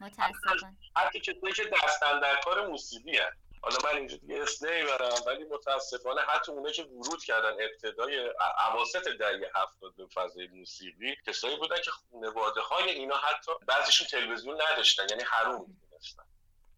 متاسفانه. 0.00 0.76
حتی 0.96 1.20
کسایی 1.20 1.54
که 1.54 1.64
دستن 1.64 2.20
در 2.20 2.36
کار 2.36 2.66
موسیقی 2.66 3.18
هست. 3.18 3.36
حالا 3.62 3.76
من 3.84 3.98
اینجا 3.98 4.16
دیگه 4.16 4.42
اسم 4.42 4.68
نمی‌برم 4.68 5.14
ولی 5.26 5.44
متاسفانه 5.44 6.20
حتی 6.20 6.52
اونایی 6.52 6.74
که 6.74 6.82
ورود 6.82 7.24
کردن 7.24 7.52
ابتدای 7.52 8.30
عواسط 8.58 9.08
دهه 9.08 9.50
هفتاد 9.54 9.96
به 9.96 10.06
فضای 10.14 10.46
موسیقی 10.46 11.16
کسایی 11.26 11.56
بودن 11.56 11.76
که 11.84 11.90
خانواده 11.90 12.60
های 12.60 12.90
اینا 12.90 13.16
حتی 13.16 13.52
بعضیشون 13.66 14.06
تلویزیون 14.06 14.62
نداشتن 14.72 15.06
یعنی 15.10 15.22
حروم 15.22 15.66
می‌دونستن. 15.68 16.22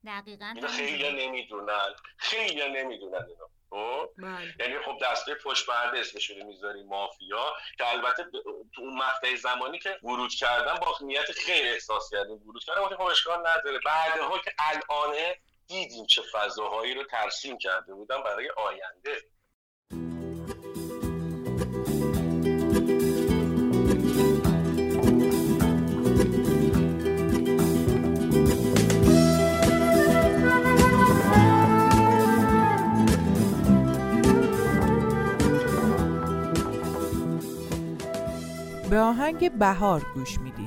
دقیقا 0.06 0.54
خیلی 0.76 1.26
نمی‌دونن. 1.26 1.94
خیلی 2.16 2.68
نمی‌دونن 2.68 3.26
اینو. 3.28 3.48
خب؟ 3.70 4.08
بله. 4.18 4.54
یعنی 4.60 4.78
خب 4.78 4.98
دسته 5.02 5.34
پشت 5.34 5.66
پرده 5.66 5.98
اسمشون 5.98 6.40
رو 6.40 6.46
می‌ذاری 6.46 6.82
مافیا 6.82 7.52
که 7.78 7.88
البته 7.88 8.24
تو 8.74 8.82
اون 8.82 8.98
مقطع 8.98 9.34
زمانی 9.36 9.78
که 9.78 9.98
ورود 10.02 10.30
کردن 10.30 10.74
با 10.74 10.96
نیت 11.00 11.32
خیلی 11.32 11.68
احساس 11.68 12.10
کردیم 12.10 12.48
ورود 12.48 12.64
کردن 12.64 12.82
وقتی 12.82 12.94
خب 12.94 13.02
اشکال 13.02 13.38
نداره. 13.38 13.80
بعدها 13.84 14.38
که 14.38 14.52
الانه 14.58 15.36
دیدیم 15.66 16.06
چه 16.06 16.22
فضاهایی 16.32 16.94
رو 16.94 17.04
ترسیم 17.04 17.58
کرده 17.58 17.94
بودن 17.94 18.22
برای 18.22 18.50
آینده. 18.50 19.22
به 38.94 39.00
آهنگ 39.00 39.58
بهار 39.58 40.06
گوش 40.14 40.40
می‌دید. 40.40 40.63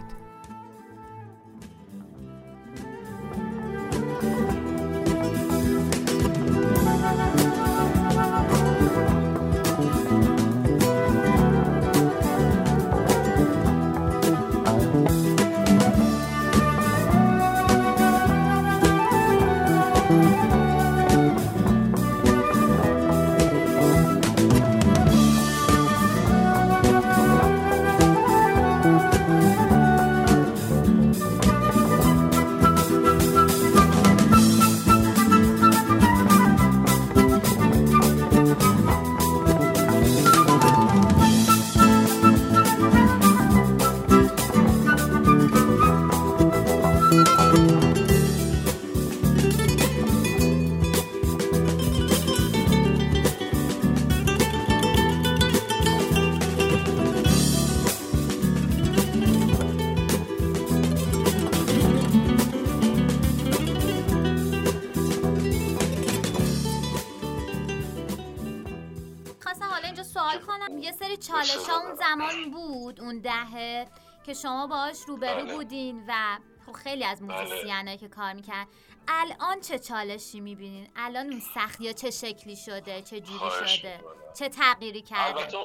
که 74.28 74.34
شما 74.34 74.68
باهاش 74.68 74.98
روبرو 75.08 75.46
بله. 75.46 75.54
بودین 75.54 76.06
و 76.08 76.40
خب 76.66 76.72
خیلی 76.72 77.06
از 77.06 77.22
بله. 77.22 77.42
موزیسینایی 77.42 77.98
که 77.98 78.08
کار 78.08 78.34
می‌کرد 78.34 78.68
الان 79.08 79.62
چه 79.62 79.80
چالشی 79.80 80.40
می‌بینین 80.40 80.90
الان 80.96 81.30
اون 81.30 81.40
سختی 81.40 81.88
ها 81.88 81.94
چه 81.94 82.12
شکلی 82.12 82.56
شده 82.56 83.02
چه 83.02 83.20
جوری 83.20 83.68
شده 83.68 83.98
می‌کنم. 83.98 84.34
چه 84.40 84.50
تغییری 84.50 85.02
کرده 85.02 85.40
البته 85.40 85.58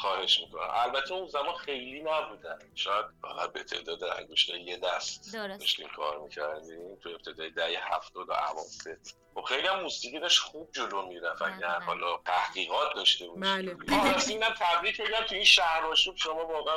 خواهش 0.00 0.40
می‌کنم 0.40 0.70
البته 0.72 1.14
اون 1.14 1.28
زمان 1.28 1.54
خیلی 1.54 2.02
نبودن 2.02 2.58
شاید 2.74 3.04
فقط 3.22 3.52
به 3.52 3.64
تعداد 3.64 4.04
انگشت 4.04 4.48
یه 4.48 4.76
دست 4.76 5.34
درست. 5.34 5.60
داشتیم 5.60 5.88
کار 5.96 6.18
می‌کردیم 6.18 6.96
تو 7.02 7.08
ابتدای 7.08 7.50
دهه 7.50 7.94
هفتاد 7.94 8.28
و 8.28 8.32
اواسط 8.32 9.08
خب 9.34 9.42
خیلی 9.42 9.66
هم 9.66 9.80
موسیقی 9.80 10.20
داشت 10.20 10.38
خوب 10.38 10.68
جلو 10.72 11.06
می‌رفت 11.06 11.42
اگر 11.42 11.56
بله. 11.58 11.84
حالا 11.84 12.18
تحقیقات 12.24 12.94
داشته 12.94 13.28
بله. 13.28 13.74
باشیم 13.74 14.00
آه، 14.00 14.12
راستی 14.12 14.32
اینم 14.32 14.54
تبریک 14.58 15.00
بگم 15.00 15.24
تو 15.28 15.34
این 15.34 15.44
شهر 15.44 15.84
و 15.84 15.96
شما 15.96 16.46
واقعا 16.46 16.76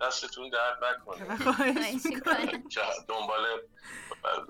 دستتون 0.00 0.50
درد 0.50 0.84
نکنه. 0.84 1.38
دنبال 3.08 3.46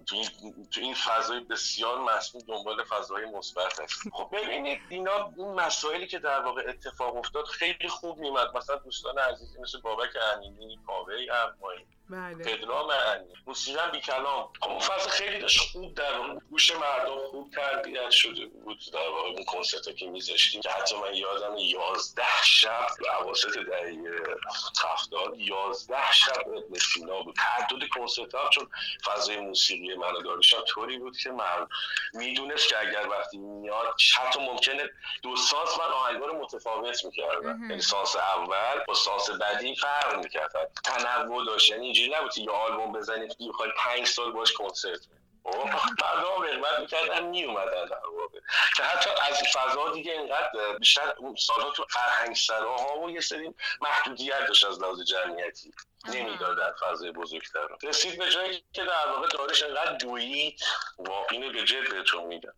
تو 0.07 0.16
این, 0.16 0.28
تو 0.70 0.80
این 0.80 0.94
فضای 0.94 1.40
بسیار 1.40 2.16
مسئول 2.16 2.42
دنبال 2.48 2.85
فضای 2.85 3.24
مثبت 3.24 3.80
هست. 3.80 4.09
خب 4.12 4.28
ببینید 4.33 4.80
اینا 4.88 5.33
این 5.37 5.54
مسائلی 5.54 6.07
که 6.07 6.18
در 6.18 6.40
واقع 6.40 6.62
اتفاق 6.68 7.16
افتاد 7.16 7.44
خیلی 7.44 7.88
خوب 7.88 8.18
میمد 8.18 8.57
مثلا 8.57 8.76
دوستان 8.76 9.18
عزیزی 9.18 9.59
مثل 9.61 9.80
بابک 9.80 10.11
امینی 10.35 10.78
کاوه 10.87 11.14
ارمایی 11.30 11.87
بله. 12.10 12.44
پدرام 12.44 12.90
امینی 12.90 13.34
موسیقی 13.46 13.90
بی 13.92 14.00
کلام 14.00 14.48
اون 14.62 14.80
خیلی 15.10 15.38
داشت 15.38 15.60
خوب 15.72 15.94
در 15.94 16.12
گوش 16.50 16.70
مردم 16.70 17.26
خوب 17.30 17.50
تربیت 17.50 18.10
شده 18.10 18.46
بود 18.46 18.78
در 18.92 19.08
واقع 19.08 19.28
اون 19.28 19.44
کنسرت 19.44 19.96
که 19.96 20.06
میذاشتیم. 20.06 20.60
که 20.60 20.70
حتی 20.70 20.96
من 20.96 21.14
یادم 21.14 21.56
یازده 21.58 22.22
شب 22.44 22.86
اواسط 23.20 23.58
دهه 23.58 23.96
هفتاد 24.84 25.38
یازده 25.38 26.12
شب 26.12 26.48
ابن 26.48 26.78
سینا 26.78 27.22
بود. 27.22 27.36
تعدد 27.36 27.88
کنسرت 27.88 28.34
ها 28.34 28.50
چون 28.50 28.70
فضای 29.04 29.36
موسیقی 29.36 29.94
من 29.94 30.06
هم 30.06 30.64
طوری 30.68 30.98
بود 30.98 31.18
که 31.18 31.30
من 31.30 31.66
می‌دونست 32.12 32.68
که 32.68 32.78
اگر 32.78 33.08
وقتی 33.08 33.38
میاد 33.38 33.94
حتی 34.16 34.40
ممکنه 34.40 34.90
دو 35.22 35.36
سانس 35.36 35.78
من 35.78 35.92
آهنگا 35.92 36.26
رو 36.26 36.42
متفاوت 36.42 37.04
می‌کردم. 37.04 37.70
یعنی 37.70 37.82
سانس 37.82 38.16
اول 38.16 38.84
با 38.88 38.94
سانس 38.94 39.30
بعدی 39.30 39.76
فرق 39.76 40.24
می‌کرد. 40.24 40.70
تنوع 40.84 41.44
داشت. 41.44 41.70
یعنی 41.70 41.93
اینجوری 41.94 42.18
نبود 42.18 42.33
که 42.33 42.40
یه 42.40 42.50
آلبوم 42.50 42.92
بزنید 42.92 43.37
که 43.37 43.48
بخواید 43.48 43.72
پنج 43.76 44.07
سال 44.07 44.33
باش 44.33 44.52
کنسرت 44.52 44.98
بدید. 44.98 45.24
خب 45.44 45.68
مردم 46.02 46.42
رغبت 46.42 46.78
می‌کردن 46.78 47.26
میومدن 47.26 47.85
در 47.85 48.07
واقع 48.07 48.38
که 48.76 48.83
حتی 48.83 49.11
از 49.11 49.42
فضا 49.52 49.90
دیگه 49.90 50.12
اینقدر 50.12 50.78
بیشتر 50.78 51.14
اون 51.18 51.37
سالها 51.37 51.70
تو 51.70 51.87
فرهنگسراها 51.90 52.98
و 52.98 53.11
یه 53.11 53.20
سری 53.20 53.54
محدودیت 53.80 54.46
داشت 54.46 54.64
از 54.64 54.83
لحاظ 54.83 55.00
جمعیتی. 55.00 55.72
نمی‌دادن 56.09 56.72
فضای 56.80 57.12
بزرگتر. 57.12 57.68
رسید 57.83 58.18
به 58.18 58.30
جایی 58.30 58.64
که 58.72 58.85
در 58.85 59.09
واقع 59.09 59.28
دارش 59.28 59.62
انقدر 59.62 59.92
دوید 59.92 60.61
و 60.98 61.11
اینو 61.30 61.52
به 61.52 61.64
جد 61.64 61.90
بهتون 61.90 62.24
میگم 62.24 62.52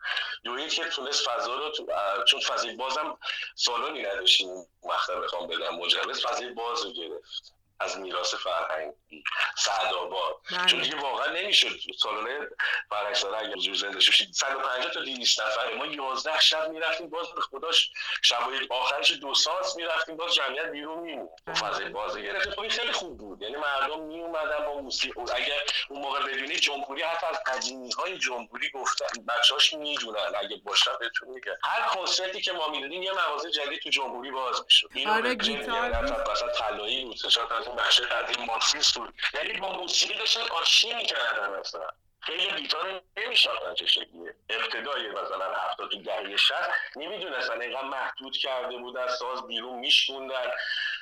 دوید 0.44 0.72
که 0.72 0.85
تونست 0.85 1.29
فضا 1.29 1.55
رو 1.55 1.70
تو 1.70 1.87
چون 2.29 2.40
فضای 2.40 2.77
بازم 2.77 3.18
سالونی 3.55 4.03
نداشتیم 4.03 4.49
مقطع 4.85 5.20
بخوام 5.20 5.46
بدم 5.46 5.75
مجوز 5.75 6.27
فضای 6.27 6.49
باز 6.49 6.85
رو 6.85 6.92
گرفت. 6.92 7.56
از 7.81 7.99
میراث 7.99 8.35
فرهنگی 8.35 9.25
سعدآباد. 9.57 10.37
بله. 10.51 10.67
چون 10.67 10.81
دیگه 10.81 10.97
واقعا 10.97 11.33
نمی‌شد. 11.33 11.77
سالن 11.99 12.49
فرهنگسرا 12.91 13.39
اگه 13.39 13.55
حضور 13.55 13.75
زنده 13.75 14.01
شد. 14.01 14.25
150 14.33 14.91
تا 14.91 15.01
200 15.01 15.41
نفره. 15.41 15.75
ما 15.75 15.87
11 15.87 16.41
شب 16.41 16.69
می‌رفتیم 16.69 17.11
باز 17.11 17.33
به 17.33 17.41
خداش 17.41 17.91
شبای 18.23 18.67
آخرش 18.71 19.11
دو 19.11 19.35
ساعت 19.35 19.77
می‌رفتیم 19.77 20.17
باز 20.17 20.35
جمعیت 20.35 20.67
بیرون 20.67 20.99
میمون. 20.99 21.29
فضای 21.61 21.89
باز 21.89 22.19
گرفت 22.19 22.51
خب 22.51 22.61
این 22.61 22.71
خیلی 22.71 22.93
خوب 22.93 23.19
بود. 23.19 23.43
یعنی 23.43 23.57
مردم 23.57 24.01
می 24.01 24.21
اومدن 24.21 24.65
با 24.67 24.81
موسیقی. 24.81 25.21
اگر 25.21 25.61
اون 25.89 26.03
موقع 26.03 26.23
ببینید 26.23 26.59
جمهوری 26.59 27.03
حتی 27.03 27.27
از 27.27 27.43
قدیمی 27.47 27.91
های 27.93 28.19
جمهوری 28.19 28.71
گفتن. 28.71 29.07
بچه‌هاش 29.29 29.73
می‌دونن. 29.73 30.33
اگه 30.43 30.57
باشن 30.65 30.91
بهتون 31.01 31.29
میگن 31.29 31.57
هر 31.65 31.89
کنسرتی 31.89 32.41
که 32.41 32.53
ما 32.53 32.69
می‌دادیم 32.69 33.03
یه 33.03 33.12
مغازه 33.12 33.51
جدید 33.51 33.81
تو 33.81 33.91
جمهوری 33.91 34.31
باز 34.31 34.65
می‌شد. 34.65 34.89
اینو 34.95 35.12
آره، 35.12 35.35
گیتار. 35.35 36.03
مثلا 36.31 36.49
طلایی 36.49 37.05
بود. 37.05 37.17
اون 37.66 37.76
بخش 37.76 38.00
قدیم 38.00 38.44
مارکسیست 38.44 38.94
بود. 38.94 39.14
یعنی 39.35 39.61
با 39.61 39.72
موسیقی 39.72 40.18
داشتن 40.18 40.40
آشتی 40.40 40.94
می‌کردن 40.94 41.59
مثلا 41.61 41.88
خیلی 42.20 42.62
گیتار 42.62 43.02
نمیشناختن 43.16 43.74
چه 43.74 43.87
شکلیه. 43.87 44.35
ابتدای 44.50 45.09
مثلا 45.09 45.55
هفتاد 45.55 45.90
تو 45.90 46.02
دهه 46.02 46.37
شست 46.37 46.70
نمی‌دونستن 46.96 47.61
اینقدر 47.61 47.83
محدود 47.85 48.37
کرده 48.37 48.76
بودن 48.76 49.09
ساز 49.09 49.46
بیرون 49.46 49.79
میشکوندن. 49.79 50.50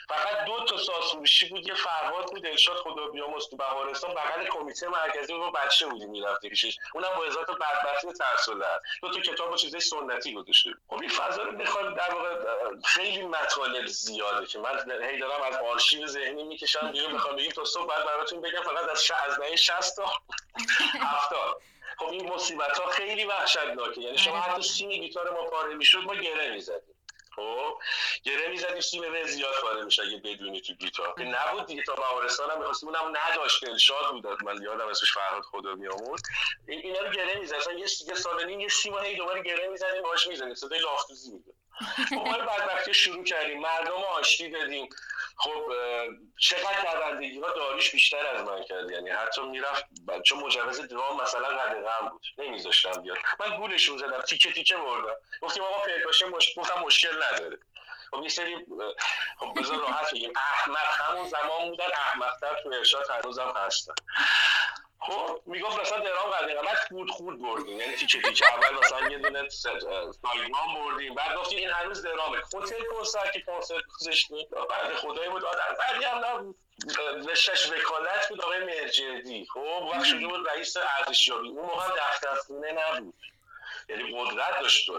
فقط 0.09 0.45
دو 0.47 0.65
تا 0.65 0.77
ساز 0.77 1.05
فروشی 1.13 1.49
بود؟ 1.49 1.67
یه 1.69 1.75
فرهاد 1.75 2.27
بود 2.27 2.47
ارشاد 2.47 2.77
خدا 2.77 3.07
بیامرز 3.07 3.49
تو 3.49 3.57
بهارستان. 3.57 4.15
بغل 4.15 4.47
کمیته 4.47 4.89
مرکزی 4.89 5.33
رو 5.33 5.51
بچه 5.51 5.87
بودیم 5.87 6.11
می‌رفتی 6.11 6.49
پیشش. 6.49 6.77
اونم 6.95 7.09
با 7.17 7.27
ازات 7.27 7.51
بدبختی 7.51 8.13
ترسولن 8.13 8.81
دو 9.03 9.11
تا 9.11 9.21
کتاب 9.21 9.53
و 9.53 9.57
چیزای 9.57 9.81
سنتی 9.81 10.35
گذاشته. 10.35 10.71
خب 10.89 11.01
این 11.01 11.09
فضا 11.09 11.43
رو 11.43 11.53
می‌خواد 11.53 11.97
در 11.97 12.15
واقع 12.15 12.35
خیلی 12.85 13.23
مطالب 13.23 13.87
زیاده 13.87 14.47
که 14.47 14.59
من 14.59 15.03
هی 15.03 15.19
دارم 15.19 15.43
از 15.43 15.57
آرشیو 15.57 16.07
ذهنی 16.07 16.43
می‌کشم. 16.43 16.93
بیرون 16.93 17.13
می‌خوام 17.13 17.37
بگیم 17.37 17.51
تا 17.51 17.65
صبح 17.65 17.87
بعد 17.87 18.07
براتون 18.07 18.41
بگم 18.41 18.63
فقط 18.63 18.89
از. 18.89 19.11
از 19.29 19.39
دهه 19.39 19.57
60 19.57 19.97
تا 19.97 20.05
70 21.01 21.63
خب 21.99 22.09
این 22.09 22.33
مصیبت 22.33 22.79
ها 22.79 22.91
خیلی 22.91 23.25
وحشتناکه. 23.25 24.01
یعنی 24.01 24.19
شما 24.19 24.41
حتی 24.41 24.63
سیم 24.63 24.91
گیتار 24.91 25.31
ما 25.31 25.45
پاره 25.45 25.75
می‌شد 25.75 25.99
ما 25.99 26.15
گره 26.15 26.51
می‌زدیم. 26.51 26.94
خب 27.37 27.79
گره 28.25 28.49
می‌زدیم 28.49 28.81
سیم 28.81 29.25
زیاد 29.25 29.55
پاره 29.63 29.85
میشه 29.85 30.03
اگه 30.03 30.17
بدونی 30.25 30.61
تو 30.61 30.73
گیتار. 30.73 31.15
که 31.19 31.25
نبود 31.25 31.67
دیگه 31.67 31.83
تا 31.83 31.95
مهارستان 31.99 32.51
هم 32.51 32.59
می‌خواستیم 32.59 32.89
اونم 32.89 33.17
نداشت 33.17 33.65
دلشاد 33.65 34.11
بود 34.11 34.45
من 34.45 34.63
یادم 34.63 34.89
اسمش 34.89 35.13
فرهاد 35.13 35.43
خدا 35.43 35.75
میامون 35.75 36.19
این 36.69 36.81
اینا 36.81 37.01
رو 37.01 37.11
گره 37.11 37.39
می‌زد. 37.39 37.55
اصلا 37.55 37.73
یه 37.73 37.87
سال 38.15 38.45
نیم 38.45 38.61
یه 38.61 38.69
سیم 38.69 38.99
هی 38.99 39.17
دوباره 39.17 39.43
گره 39.43 39.69
می‌زدیم 39.69 40.03
باهاش 40.03 40.27
می‌زدیم. 40.27 40.55
صدای 40.55 40.79
لافتوزی 40.79 41.31
میده 41.31 41.53
ما 42.13 42.39
بدبختی 42.39 42.95
شروع 42.95 43.25
کردیم. 43.25 43.61
مردم 43.61 43.93
آشتی 43.93 44.51
دادیم. 44.51 44.89
خب 45.37 45.73
چقدر 46.39 47.11
دوندگی 47.11 47.41
ها 47.41 47.53
داریش 47.53 47.91
بیشتر 47.91 48.27
از 48.27 48.41
من 48.41 48.65
کرد. 48.65 48.91
یعنی 48.91 49.11
حتی 49.11 49.43
می‌رفت 49.43 49.87
چون 50.25 50.39
مجوز 50.39 50.81
درام 50.81 51.23
مثلا 51.23 51.49
قدغن 51.49 52.09
بود. 52.09 52.23
نمیذاشتم 52.39 53.03
بیاد. 53.03 53.19
من 53.41 53.57
گولشون 53.57 53.99
زدم 53.99 54.21
تیکه 54.21 54.53
تیکه 54.53 54.77
بردم. 54.77 55.15
گفتیم 55.41 55.63
آقا 55.63 55.83
پرکاشه 55.83 56.27
مش... 56.27 56.59
گفتم 56.59 56.81
مشکل 56.81 57.23
نداره. 57.23 57.59
خب 58.11 58.23
یه 58.23 58.29
سری 58.29 58.57
خب 59.39 59.61
بذار 59.61 59.79
راحت 59.79 60.15
بگیم. 60.15 60.33
احمق 60.37 61.01
همون 61.01 61.29
زمان 61.29 61.71
بودن 61.71 61.89
احمقتر 61.95 62.63
تو 62.63 62.69
ارشاد 62.69 63.11
هنوزم 63.11 63.55
هستن. 63.57 63.95
خب 65.07 65.41
می‌گفت 65.47 65.81
مثلا 65.81 65.99
درام 65.99 66.31
قدیم 66.31 66.63
بعد 66.63 66.77
خود 66.89 67.11
خود 67.11 67.43
بردیم. 67.43 67.81
یعنی 67.81 67.97
تیکه 67.97 68.23
تیکه 68.23 68.55
اول 68.55 68.79
مثلا 68.79 69.09
یه 69.11 69.19
دونه 69.19 69.49
سایگان 69.49 70.75
بردیم. 70.75 71.15
بعد 71.15 71.37
گفتیم 71.37 71.59
این 71.59 71.71
هنوز 71.71 72.03
درامه 72.03 72.39
هتل 72.39 72.85
کنسرت 72.93 73.33
که 73.33 73.41
کنسرت 73.41 73.85
گذاشتیم 74.01 74.47
بعد 74.71 74.95
خدایی 74.95 75.31
بود. 75.31 75.45
آدم 75.45 75.77
بعدی 75.79 76.05
هم 76.05 76.25
نبود 76.25 76.57
رشتش 77.29 77.71
وکالت 77.71 78.29
بود 78.29 78.41
آقای 78.41 78.65
مرجدی 78.65 79.47
خب 79.55 79.89
وقت 79.93 80.05
شده 80.05 80.27
بود 80.27 80.49
رئیس 80.49 80.77
ارزشیابی. 80.77 81.49
اون 81.49 81.67
موقع 81.67 81.89
دفتر 81.89 82.35
خونه 82.35 82.73
نبود. 82.73 83.15
یعنی 83.89 84.21
قدرت 84.21 84.61
داشت 84.61 84.91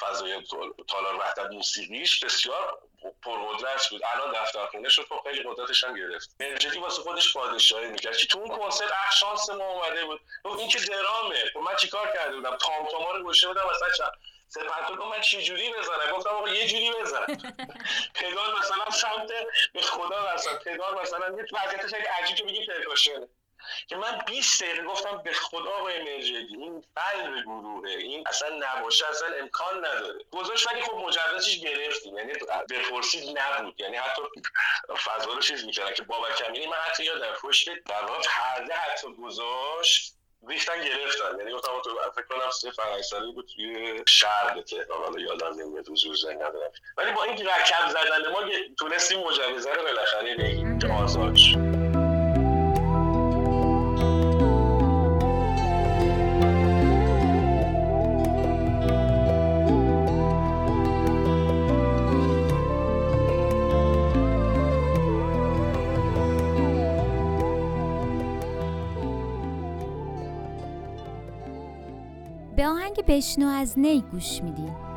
فضای 0.00 0.42
تالار 0.88 1.14
وحدت 1.14 1.50
موسیقیش 1.50 2.24
بسیار 2.24 2.78
پرقدرت 3.22 3.88
بود. 3.90 4.02
الان 4.04 4.32
دفتر 4.32 4.66
خونه 4.66 4.88
شد 4.88 5.06
خب 5.08 5.20
خیلی 5.24 5.42
قدرتش 5.42 5.84
هم 5.84 5.96
گرفت. 5.96 6.36
مرجدی 6.40 6.78
واسه 6.78 7.02
خودش 7.02 7.32
پادشاهی 7.32 7.86
می‌کرد. 7.86 8.16
که 8.16 8.26
تو 8.26 8.38
اون 8.38 8.58
کنسرت 8.58 8.90
شانس 9.20 9.50
ما 9.50 9.68
اومده 9.68 10.04
بود. 10.04 10.20
این 10.58 10.68
که 10.68 10.78
درامه. 10.78 11.44
خب 11.54 11.60
من 11.60 11.76
چیکار 11.76 12.12
کرده 12.12 12.36
بودم؟ 12.36 12.56
تام 12.56 12.86
تاما 12.90 13.10
رو 13.10 13.22
گوشه 13.22 13.48
بودم 13.48 13.62
مثلا 13.70 13.90
چند 13.90 14.12
سپرتو 14.48 15.04
من 15.04 15.20
چه 15.20 15.42
جوری 15.42 15.72
بزنم؟ 15.72 16.16
گفتم 16.16 16.30
آقا 16.30 16.48
یه 16.48 16.66
جوری 16.66 16.92
بزن. 17.00 17.26
پدال 18.20 18.58
مثلا 18.58 18.90
سمت 18.90 19.32
به 19.72 19.82
خدا 19.82 20.34
مثلا 20.34 20.58
پدال 20.58 21.00
مثلا 21.02 21.36
یه 21.36 21.46
وضعیتش 21.52 21.94
اگه 21.94 22.10
عجیب 22.10 22.36
که 22.36 22.44
بگی 22.44 22.66
پرکاشنه 22.66 23.28
که 23.86 23.96
من 23.96 24.22
20 24.26 24.62
دقیقه 24.62 24.82
گفتم 24.82 25.22
به 25.24 25.32
خدا 25.32 25.70
آقای 25.70 25.98
مرجدی 25.98 26.56
این 26.56 26.84
قلب 26.96 27.42
گروهه 27.42 27.90
این 27.90 28.24
اصلا 28.28 28.48
نباشه 28.58 29.08
اصلا 29.08 29.28
امکان 29.40 29.78
نداره. 29.78 30.24
گذاشت 30.30 30.66
ولی 30.66 30.82
خب 30.82 30.94
مجوزش 30.94 31.58
گرفتیم 31.58 32.18
یعنی 32.18 32.32
بپرسید 32.70 33.38
نبود. 33.38 33.80
یعنی 33.80 33.96
حتی 33.96 34.22
فضا 35.04 35.32
رو 35.32 35.40
چیز 35.40 35.64
می‌کردن 35.64 35.94
که 35.94 36.02
بابا 36.02 36.30
کمینی 36.30 36.66
من 36.66 36.76
حتی 36.76 37.04
یادم 37.04 37.32
پشت 37.32 37.68
در 37.68 38.02
پرده 38.06 38.74
حتی 38.74 39.14
گذاشت 39.14 40.14
ریختن 40.48 40.84
گرفتن. 40.84 41.38
یعنی 41.38 41.52
گفتم 41.52 41.80
تو 41.84 41.90
فکر 42.14 42.24
کنم 42.24 42.50
سه 42.50 42.70
فرنگ 42.70 43.34
بود 43.34 43.50
توی 43.54 44.02
شهر 44.08 44.62
تهران. 44.62 45.02
حالا 45.02 45.20
یادم 45.20 45.60
نمیاد 45.60 45.88
حضور 45.88 46.14
زنگ 46.14 46.36
ندارم. 46.36 46.70
ولی 46.96 47.12
با 47.12 47.24
این 47.24 47.48
رکب 47.48 47.88
زدن 47.88 48.30
ما 48.32 48.40
تونستیم 48.78 49.20
مجوزه 49.20 49.72
رو 49.72 49.82
بالاخره 49.82 50.36
بگیم 50.36 50.78
که 50.78 50.88
آزاد 50.88 51.36
شد. 51.36 51.71
آهنگ 72.92 73.06
بشنو 73.06 73.46
از 73.46 73.78
نی 73.78 74.04
گوش 74.12 74.42
میدیم 74.42 74.91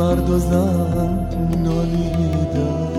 مرد 0.00 0.30
و 0.30 0.38
زن 0.38 1.28
نالیدن 1.62 2.90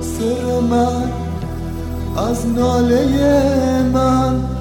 سر 0.00 0.60
من 0.70 1.12
از 2.16 2.46
ناله 2.46 3.82
من 3.94 4.51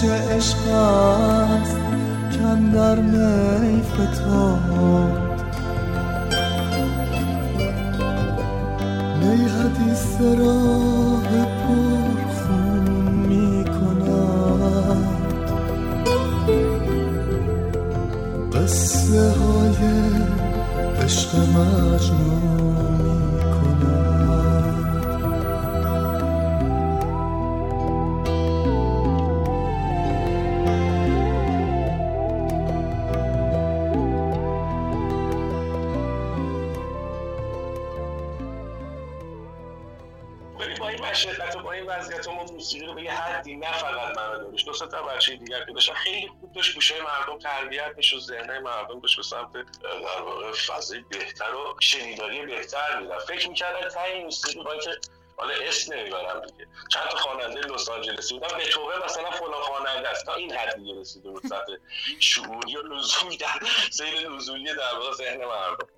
آتش 0.00 0.10
عشق 0.36 0.68
است 0.68 1.76
کم 2.38 2.70
در 2.70 2.98
می 3.00 3.82
فتاد 3.82 5.18
می 9.20 9.44
حدیث 9.44 10.20
راه 10.20 11.28
پرخون 11.44 12.86
می 13.28 13.64
کند. 13.64 15.06
قصه 18.52 19.30
های 19.30 20.10
که 45.66 45.72
داشتن 45.72 45.94
خیلی 45.94 46.28
خوب 46.28 46.52
داشت 46.52 46.74
گوشه 46.74 47.02
مردم 47.02 47.38
تربیت 47.38 47.92
میشه 47.96 48.16
و 48.16 48.20
ذهنه 48.20 48.58
مردم 48.58 49.00
داشت 49.00 49.16
به 49.16 49.22
سمت 49.22 49.52
در 49.52 50.22
واقع 50.22 50.52
فضای 50.52 51.00
بهتر 51.00 51.54
و 51.54 51.76
شنیداری 51.80 52.46
بهتر 52.46 53.00
میدن 53.00 53.18
فکر 53.18 53.48
می‌کردن 53.48 53.88
تای 53.88 54.24
موسیقی 54.24 54.64
که 54.84 54.90
حالا 55.36 55.54
اسم 55.54 55.94
نمی‌برم 55.94 56.40
دیگه. 56.40 56.66
چند 56.90 57.08
تا 57.08 57.16
خواننده 57.16 57.60
لس 57.60 57.88
آنجلسی 57.88 58.38
بودن. 58.38 58.58
به 58.58 58.64
توبه 58.64 59.04
مثلا 59.04 59.30
فلان 59.30 59.62
خواننده 59.62 60.08
است. 60.08 60.26
تا 60.26 60.34
این 60.34 60.52
حد 60.52 60.76
دیگه 60.76 61.00
رسیده 61.00 61.30
بود 61.30 61.42
سطح 61.46 61.72
شعوری 62.18 62.76
و 62.76 62.82
نزولی 62.82 63.36
در 63.36 63.60
سیر 63.90 64.28
نزولی 64.28 64.64
در 64.64 64.94
واقع 64.94 65.12
ذهن 65.12 65.44
مردم. 65.44 65.88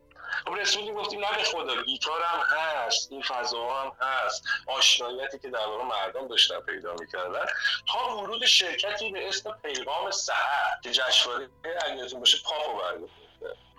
خب 0.47 0.55
رسولی 0.55 0.93
گفتیم 0.93 1.21
نه 1.21 1.37
به 1.37 1.43
خدا 1.43 1.83
گیتار 1.83 2.23
هم 2.23 2.57
هست 2.57 3.13
این 3.13 3.23
فضا 3.23 3.69
هم 3.69 3.93
هست. 4.01 4.45
آشناییتی 4.67 5.39
که 5.39 5.49
در 5.49 5.67
واقع 5.67 5.85
مردم 5.85 6.29
داشتن 6.29 6.61
پیدا 6.61 6.95
می‌کردن. 7.01 7.47
تا 7.93 8.17
ورود 8.17 8.47
شرکتی 8.47 9.13
به 9.13 9.29
اسم 9.29 9.59
پیغام 9.63 10.11
سحر 10.11 10.81
که 10.83 10.91
جشنواره 10.91 11.49
اگه 11.87 12.15
باشه 12.15 12.39
پاپو 12.45 12.79
برگزار. 12.79 13.22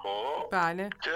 خب. 0.04 0.48
بله. 0.52 0.90
که 1.04 1.12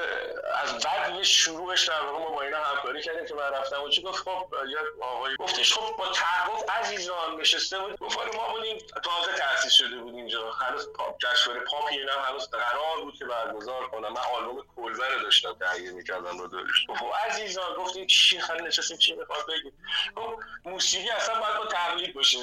از 0.63 0.86
بعد 0.86 1.23
شروعش 1.23 1.88
در 1.88 2.02
واقع 2.02 2.19
ما 2.19 2.30
با 2.30 2.41
اینا 2.41 2.58
همکاری 2.58 3.02
کردیم 3.02 3.26
که 3.26 3.34
من 3.34 3.41
رفتم 3.41 3.84
و 3.84 3.89
چی 3.89 4.02
گفت 4.02 4.23
خب 4.23 4.54
یا 4.67 4.80
آقای 5.02 5.36
گفتش 5.39 5.73
خب 5.73 5.97
با 5.97 6.08
تعهد 6.08 6.69
عزیزان 6.69 7.39
نشسته 7.39 7.80
بود. 7.80 8.00
گفت 8.00 8.17
آره 8.17 8.36
ما 8.36 8.54
بودیم 8.54 8.78
تازه 8.78 9.38
تأسیس 9.38 9.73
شده 9.73 9.97
بود 9.97 10.15
اینجا. 10.15 10.52
هنوز 10.52 10.93
پاپ 10.93 11.17
جشنواره 11.19 11.65
پاپ 11.65 11.86
اینا 11.86 12.21
هنوز 12.21 12.50
قرار 12.50 13.02
بود 13.04 13.17
که 13.19 13.26
برگزار 13.26 13.88
کنم. 13.88 14.13
من 14.13 14.21
آلبوم 14.36 14.65
کلبر 14.76 15.10
رو 15.10 15.19
داشتم 15.23 15.54
تهیه 15.54 15.91
می‌کردم 15.91 16.39
رو 16.39 16.47
دارش 16.47 16.86
گفت 16.89 17.02
عزیزان 17.26 17.73
گفتیم 17.78 18.08
چی؟ 18.08 18.39
خیلی 18.39 18.63
نشستیم 18.63 18.97
چی 18.97 19.15
می‌خواد 19.15 19.45
بگید 19.47 19.73
گفت 20.15 20.38
موسیقی 20.65 21.10
اصلا 21.10 21.39
باید 21.39 21.58
با 21.58 21.65
تقلید 21.65 22.13
باشه. 22.13 22.38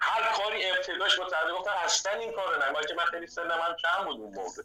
هر 0.00 0.32
کاری 0.32 0.70
ابتداش 0.70 1.16
با 1.18 1.24
تقلید 1.24 1.54
گفتن 1.54 1.70
اصلا 1.70 2.12
این 2.12 2.32
کارو 2.32 2.58
نه 2.58 2.86
که 2.88 2.94
من 2.94 3.04
خیلی 3.04 3.26
سنم 3.26 3.50
هم 3.50 3.76
کم 3.82 4.04
بود 4.04 4.20
اون 4.20 4.34
موقع. 4.34 4.62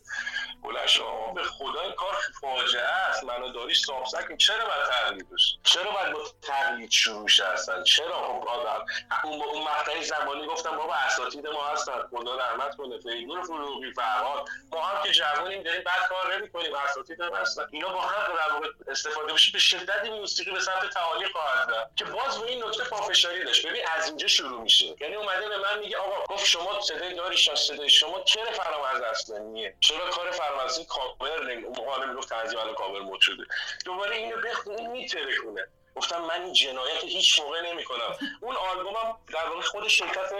شما 0.86 1.34
به 1.34 1.44
خدا 1.44 1.82
این 1.82 1.92
کار 1.92 2.18
فاجعه 2.42 2.84
است. 2.84 3.24
منو 3.24 3.52
داریش 3.52 3.86
سابسک 3.86 4.38
چرا 4.38 4.66
باید 4.66 4.84
تقلید 4.90 5.30
بشه؟ 5.30 5.58
چرا 5.64 5.92
باید 5.92 6.14
با 6.14 6.20
تقلید 6.42 6.92
شروع 6.92 7.28
شه 7.28 7.46
اصلا؟ 7.46 7.84
چرا؟ 7.84 8.28
خب 8.28 8.48
آدم. 8.48 8.86
اون 9.24 9.42
اون 9.42 9.64
مقطعی 9.64 10.04
زمانی 10.04 10.48
گفتم 10.48 10.78
بابا 10.78 10.94
اساتید 10.94 11.48
ما 11.48 11.68
هستن. 11.68 12.08
خدا 12.12 12.38
رحمت 12.38 12.76
کنه. 12.76 13.00
فیدور 13.00 13.44
فروغی 13.44 13.94
فرهاد. 13.94 14.50
ما 14.72 14.82
هم 14.86 15.04
که 15.04 15.12
جوونیم 15.12 15.64
داریم 15.64 15.84
بعد 15.84 16.08
کار 16.10 16.38
نمی‌کنیم. 16.38 16.76
اساتید 16.76 17.22
هم 17.22 17.36
هستن. 17.36 17.68
اینا 17.72 17.90
با 17.90 18.02
هم 18.02 18.36
در 18.36 18.54
واقع 18.54 18.68
استفاده 18.88 19.34
بشه 19.34 19.52
به 19.52 19.60
شدت 19.60 20.06
موسیقی 20.06 20.52
به 20.52 20.60
سمت 20.60 20.90
تعالی 20.90 21.26
خواهد 21.26 21.72
رفت. 21.72 21.96
که 21.96 22.06
باز 22.06 22.40
به 22.40 22.48
این 22.48 22.64
نکته 22.64 22.84
پافشاری 22.84 23.44
داشت. 23.44 23.68
ببین 23.68 23.82
از 23.96 24.08
اینجا 24.08 24.28
شروع 24.28 24.62
میشه. 24.62 24.96
یعنی 25.02 25.16
اومده 25.24 25.50
به 25.50 25.58
من 25.58 25.80
میگه 25.80 25.98
آقا 25.98 26.34
گفت 26.34 26.46
شما 26.46 26.82
صدای 26.82 27.14
داریش 27.14 27.54
صدای 27.54 27.90
شما؟ 27.90 28.24
چرا 28.24 28.52
فرامرز 28.52 29.02
اصلانیه 29.02 29.76
چرا 29.80 30.10
کار 30.10 30.32
فرامرزی 30.32 30.86
کاور 30.86 31.54
نمی 31.54 31.64
اون 31.64 31.76
موقع 31.78 32.06
می‌گفت 32.06 32.30
تنظیم 32.30 32.60
الان 32.60 32.76
کاور 32.76 33.00
مود 33.00 33.22
شده 33.22 33.44
دوباره 33.86 34.16
اینو 34.16 34.38
بخون 34.38 34.88
میتره 34.88 35.38
کنه 35.38 35.68
گفتم 35.96 36.22
من 36.22 36.42
این 36.44 36.54
جنایت 36.54 37.04
هیچ 37.04 37.40
موقع 37.40 37.62
نمی‌کنم. 37.62 38.18
اون 38.42 38.56
آلبومم 38.56 39.18
در 39.34 39.50
واقع 39.50 39.62
خود 39.62 39.88
شرکت 39.88 40.32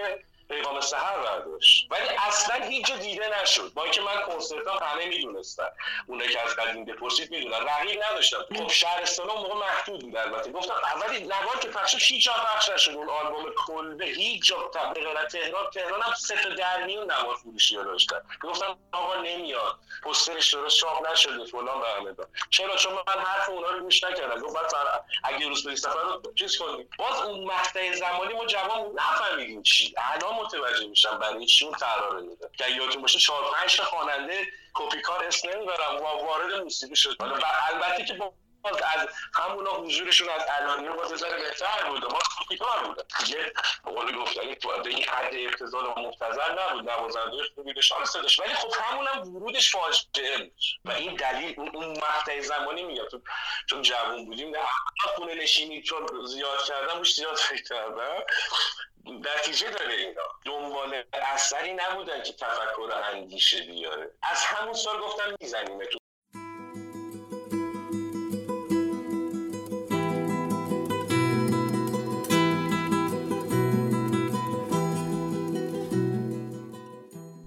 پیغام 0.54 0.82
سهر 0.82 1.18
برداشت 1.18 1.88
ولی 1.92 2.08
اصلا 2.08 2.66
هیچ 2.66 2.86
جا 2.88 2.96
دیده 2.96 3.42
نشد. 3.42 3.72
با 3.74 3.84
اینکه 3.84 4.02
من 4.02 4.22
کنسرتام 4.22 4.78
همه 4.84 5.06
می‌دونستن. 5.06 5.70
اونایی 6.08 6.34
که 6.34 6.40
از 6.42 6.56
قدیم 6.56 6.86
بپرسید 6.86 7.32
می‌دونن. 7.32 7.68
رقیب 7.68 8.04
نداشتم 8.04 8.46
خب 8.58 8.68
شهرستان 8.68 9.28
موقع 9.28 9.56
محدود 9.56 10.02
بود 10.02 10.16
البته. 10.16 10.52
گفتم 10.52 10.74
اولی 10.74 11.20
نوار 11.20 11.60
که 11.62 11.68
پخش 11.68 12.12
هیچ 12.12 12.26
جا 12.26 12.34
پخش 12.34 12.70
نشد. 12.70 12.92
اون 12.92 13.10
آلبوم 13.10 13.46
کلبه 13.68 14.06
هیچ 14.06 14.46
جا 14.46 14.58
به 14.58 14.94
غیر 14.94 15.24
تهران. 15.24 15.70
تهران 15.70 16.02
هم 16.02 16.14
سه 16.14 16.36
تا 16.36 16.50
در 16.50 16.84
میون 16.84 17.12
نوار 17.12 17.36
فروشی 17.36 17.76
داشتن. 17.76 18.22
گفتم 18.42 18.78
آقا 18.92 19.16
نمیاد. 19.16 19.80
پسترش 20.04 20.54
درست 20.54 20.78
چاپ 20.78 21.12
نشده. 21.12 21.46
فلان 21.46 21.82
به 21.82 21.88
همه 21.88 22.16
چرا؟ 22.50 22.76
چون 22.76 22.94
من 22.94 23.24
حرف 23.24 23.50
اونا 23.50 23.70
رو 23.70 23.80
گوش 23.80 24.04
نکردم. 24.04 24.42
گفت 24.42 24.56
بعد 24.56 25.04
اگه 25.24 25.48
روز 25.48 25.82
سفر 25.82 26.02
رو 26.02 26.34
چیز 26.36 26.58
کنیم 26.58 26.90
باز 26.98 27.22
اون 27.22 27.44
مقطع 27.44 27.92
زمانی 27.92 28.34
ما 28.34 28.46
جوان 28.46 28.92
نفهمیدیم 28.96 29.64
چی. 29.64 29.94
الان 29.98 30.34
متوجه 30.44 30.88
میشم 30.88 31.20
برای 31.20 31.46
چی 31.46 31.66
اون 31.66 31.74
قرار 31.74 32.20
میده 32.22 32.50
که 32.58 32.72
یادتون 32.72 33.02
باشه 33.02 33.20
چهار 33.20 33.44
پنج 33.54 33.82
خواننده 33.82 34.48
کار 35.04 35.24
اسم 35.24 35.50
نمی‌برم 35.50 35.96
و 35.96 36.04
وارد 36.04 36.54
موسیقی 36.54 36.96
شد. 36.96 37.16
البته 37.70 38.06
که 38.06 38.14
از 38.66 39.10
همونا 39.34 39.72
حضورشون 39.72 40.30
از 40.30 40.42
علانیه 40.42 40.90
باز 40.90 41.24
بهتر 41.24 41.90
بود 41.90 42.06
ما 42.06 42.20
کار 42.60 42.84
بود 42.84 43.04
دیگه 43.20 43.54
قول 43.84 44.16
گفتنی 44.18 44.56
تو 44.56 44.70
این 44.70 45.04
حد 45.04 45.34
ابتذال 45.34 45.86
و 45.86 46.00
مبتذل 46.00 46.60
نبود. 46.60 46.90
نوازنده 46.90 47.38
خوبی 47.56 47.74
به 47.74 47.82
شان 47.82 48.06
صداش. 48.06 48.40
ولی 48.40 48.54
خب 48.54 48.74
همونم 48.82 49.36
ورودش 49.36 49.76
فاجعه 49.76 50.38
بود. 50.38 50.54
و 50.86 50.92
این 50.92 51.16
دلیل 51.16 51.60
اون 51.60 51.90
مقطع 51.98 52.42
زمانی 52.42 52.84
میاد 52.84 53.12
چون 53.70 53.82
جوون 53.82 54.26
بودیم 54.26 54.50
نه 54.50 54.60
خونه 55.16 55.36
نشینی 55.36 55.82
چون 55.82 56.26
زیاد 56.26 56.64
کردم 56.64 56.98
روش 56.98 57.16
زیاد 57.16 57.36
فکر 57.36 57.94
نتیجه 59.06 59.70
داره 59.70 59.94
اینا. 59.94 60.22
دنبال 60.46 61.04
اثری 61.14 61.74
نبودن 61.74 62.24
که 62.24 62.34
تفکر 62.34 62.92
اندیشه 63.04 63.62
بیاره. 63.62 64.12
از 64.22 64.46
همون 64.46 64.74
سال 64.74 65.00
گفتم 65.00 65.36
می‌زنیم 65.42 65.86
تو 65.86 66.03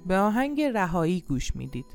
به 0.08 0.16
آهنگ 0.16 0.62
رهایی 0.62 1.20
گوش 1.20 1.56
می‌دید. 1.56 1.86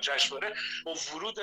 جشنواره 0.00 0.54
با 0.84 0.94
ورود 1.14 1.38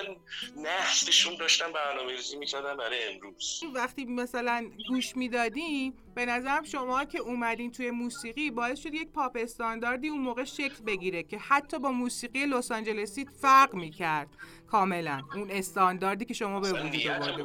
نسلشون 0.58 1.36
داشتن 1.36 1.72
برنامه 1.72 2.12
ریزی 2.12 2.38
می‌کردن 2.38 2.78
برای 2.78 3.14
امروز. 3.14 3.64
وقتی 3.76 4.06
مثلا 4.06 4.70
گوش 4.90 5.16
می‌دادیم 5.18 5.94
به 6.16 6.26
نظرم 6.26 6.64
شما 6.64 7.06
که 7.06 7.20
اومدین 7.20 7.72
توی 7.72 7.92
موسیقی 7.92 8.52
باعث 8.52 8.80
شد 8.80 8.94
یک 8.94 9.10
پاپ 9.12 9.38
استانداردی 9.40 10.08
اون 10.08 10.22
موقع 10.22 10.44
شکل 10.44 10.84
بگیره 10.88 11.24
که 11.24 11.38
حتی 11.38 11.80
با 11.80 11.92
موسیقی 11.92 12.46
لس 12.46 12.72
آنجلسی 12.72 13.26
فرق 13.42 13.74
می‌کرد 13.74 14.28
کاملا. 14.68 15.22
اون 15.36 15.52
استانداردی 15.52 16.26
که 16.26 16.34
شما 16.34 16.60
به 16.60 16.74
وجود 16.74 17.08
آورده 17.08 17.44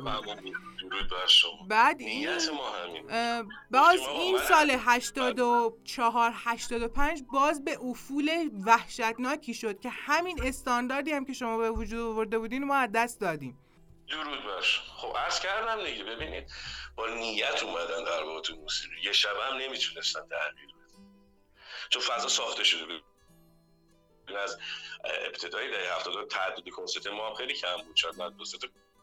بود 0.89 1.13
بعد 1.69 2.01
این 2.01 2.29
باز 3.71 4.01
این 4.01 4.39
سال 4.39 4.71
84 4.71 6.33
85 6.35 7.23
باز 7.33 7.65
به 7.65 7.79
افول 7.81 8.51
وحشتناکی 8.67 9.55
شد 9.55 9.81
که 9.81 9.89
همین 9.91 10.43
استانداردی 10.43 11.13
هم 11.13 11.25
که 11.25 11.33
شما 11.33 11.59
به 11.59 11.71
وجود 11.71 12.01
آورده 12.01 12.39
بودین 12.39 12.65
ما 12.65 12.75
از 12.75 12.91
دست 12.95 13.21
دادیم. 13.21 13.59
درود 14.09 14.45
باش 14.45 14.81
خب 14.81 15.17
عرض 15.17 15.41
کردم 15.41 15.85
دیگه. 15.85 16.05
ببینید 16.05 16.53
با 16.97 17.07
نیت 17.07 17.63
اومدن 17.63 18.05
در 18.05 18.23
واقع 18.23 18.41
تو 18.41 18.57
موسیقی. 18.57 19.01
یه 19.05 19.13
شب 19.13 19.37
هم 19.51 19.57
نمی‌تونستن 19.57 20.21
تغییر 20.21 20.69
بدن. 20.69 21.05
چون 21.91 22.03
فضا 22.03 22.29
ساخته 22.29 22.65
شده 22.65 22.85
بود. 22.85 23.05
از 24.39 24.59
ابتدای 25.05 25.71
دهه 25.71 25.97
70 25.97 26.29
تعدد 26.29 26.69
کنسرت 26.69 27.07
ما 27.07 27.35
خیلی 27.35 27.55
کم 27.55 27.77
بود. 27.87 27.97
شاید 27.97 28.19
من 28.19 28.31
دو 28.31 28.45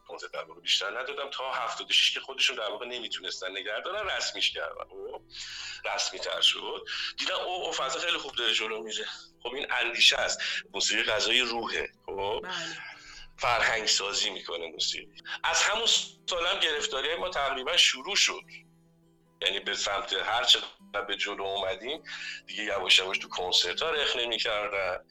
کنسرت 0.08 0.32
در 0.32 0.44
واقع 0.44 0.60
بیشتر 0.60 1.00
ندادم. 1.00 1.30
تا 1.30 1.52
76 1.52 2.14
که 2.14 2.20
خودشون 2.20 2.56
در 2.56 2.70
واقع 2.70 2.86
نمی‌تونستن 2.86 3.56
نگردن 3.56 3.94
رسمیش 3.94 4.50
کردن. 4.50 4.84
او 4.90 5.12
خب، 5.12 5.22
رسمی 5.94 6.18
تر 6.18 6.40
شد. 6.40 6.84
دیدم 7.18 7.34
او, 7.34 7.66
او 7.66 7.72
فضا 7.72 7.98
خیلی 7.98 8.18
خوب 8.18 8.32
داره 8.32 8.54
جلو 8.54 8.82
میره. 8.82 9.06
خب 9.42 9.54
این 9.54 9.66
اندیشه 9.70 10.16
است. 10.16 10.40
موسیقی 10.74 11.02
غذای 11.02 11.40
روحه. 11.40 11.92
خب 12.06 12.40
بله. 12.42 12.52
فرهنگ 13.38 13.86
سازی 13.86 14.30
می‌کنه 14.30 14.66
موسیقی. 14.66 15.22
از 15.44 15.62
همون 15.62 15.86
سالم 16.26 16.60
گرفتاری 16.60 17.14
ما 17.14 17.28
تقریبا 17.28 17.76
شروع 17.76 18.16
شد. 18.16 18.42
یعنی 19.42 19.60
به 19.60 19.74
سمت 19.74 20.12
هر 20.12 20.44
چه 20.44 20.58
به 21.08 21.16
جلو 21.16 21.42
اومدیم 21.42 22.02
دیگه 22.46 22.64
یواش 22.64 22.98
یواش 22.98 23.18
تو 23.18 23.28
کنسرت 23.28 23.82
ها 23.82 23.90
رخ 23.90 24.16
نمی‌کردن. 24.16 25.04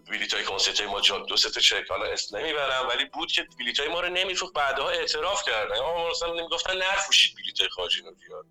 بلیط 0.00 0.34
های 0.34 0.44
کنسرت 0.44 0.80
های 0.80 0.88
ما 0.90 1.00
دو 1.00 1.36
سه 1.36 1.50
تا 1.50 1.60
چک. 1.60 1.84
حالا 1.88 2.06
اسم 2.06 2.36
نمی‌برم 2.36 2.88
ولی 2.88 3.04
بود 3.04 3.32
که 3.32 3.46
بلیط 3.58 3.80
های 3.80 3.88
ما 3.88 4.00
رو 4.00 4.08
نمیفروخت 4.08 4.54
بعدها 4.54 4.90
اعتراف 4.90 5.44
کردن 5.44 5.76
اما 5.76 6.10
مثلا 6.10 6.32
نمی‌گفتن 6.34 6.76
نفروشید 6.76 7.36
بلیط 7.36 7.60
های 7.60 7.68
خاجین 7.68 8.04
رو 8.04 8.14
بیاد 8.14 8.46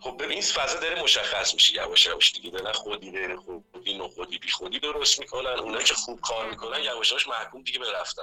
خب 0.00 0.16
ببین 0.16 0.30
این 0.30 0.42
فضا 0.42 0.80
داره 0.80 1.02
مشخص 1.02 1.54
میشه 1.54 1.74
یواش 1.74 2.06
یواش 2.06 2.32
دیگه. 2.32 2.50
دارن 2.50 2.72
خودی 2.72 3.10
غیر 3.12 3.36
خودی 3.36 3.94
نو 3.98 4.08
خودی 4.08 4.38
بی 4.38 4.48
خودی 4.48 4.78
درست 4.78 5.20
می‌کنن. 5.20 5.58
اونایی 5.58 5.84
که 5.84 5.94
خوب 5.94 6.20
کار 6.20 6.50
می‌کنن 6.50 6.82
یواش 6.82 7.10
یواش 7.10 7.28
محکوم 7.28 7.62
دیگه 7.62 7.78
به 7.78 7.92
رفتن. 7.92 8.22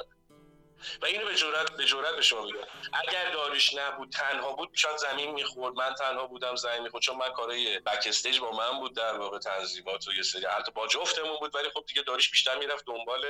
و 1.01 1.05
اینو 1.05 1.25
به 1.25 1.35
جرات 1.35 1.71
به 1.71 1.85
جرات 1.85 2.15
به 2.15 2.21
شما 2.21 2.41
میگم 2.41 2.67
اگر 2.93 3.31
داریش 3.31 3.73
نبود 3.73 4.09
تنها 4.09 4.53
بود 4.53 4.69
شاید 4.75 4.97
زمین 4.97 5.31
می‌خورد. 5.31 5.75
من 5.75 5.93
تنها 5.93 6.27
بودم 6.27 6.55
زمین 6.55 6.83
می‌خورد. 6.83 7.03
چون 7.03 7.17
من 7.17 7.33
کارای 7.33 7.79
بک 7.79 8.07
استیج 8.07 8.39
با 8.39 8.51
من 8.51 8.79
بود 8.79 8.95
در 8.95 9.17
واقع 9.17 9.39
تنظیمات 9.39 10.07
و 10.07 10.13
یه 10.13 10.23
سری 10.23 10.45
البته 10.45 10.71
با 10.71 10.87
جفتمون 10.87 11.37
بود. 11.39 11.55
ولی 11.55 11.69
خب 11.69 11.85
دیگه 11.87 12.01
داریش 12.01 12.31
بیشتر 12.31 12.55
می‌رفت 12.55 12.85
دنبال 12.85 13.25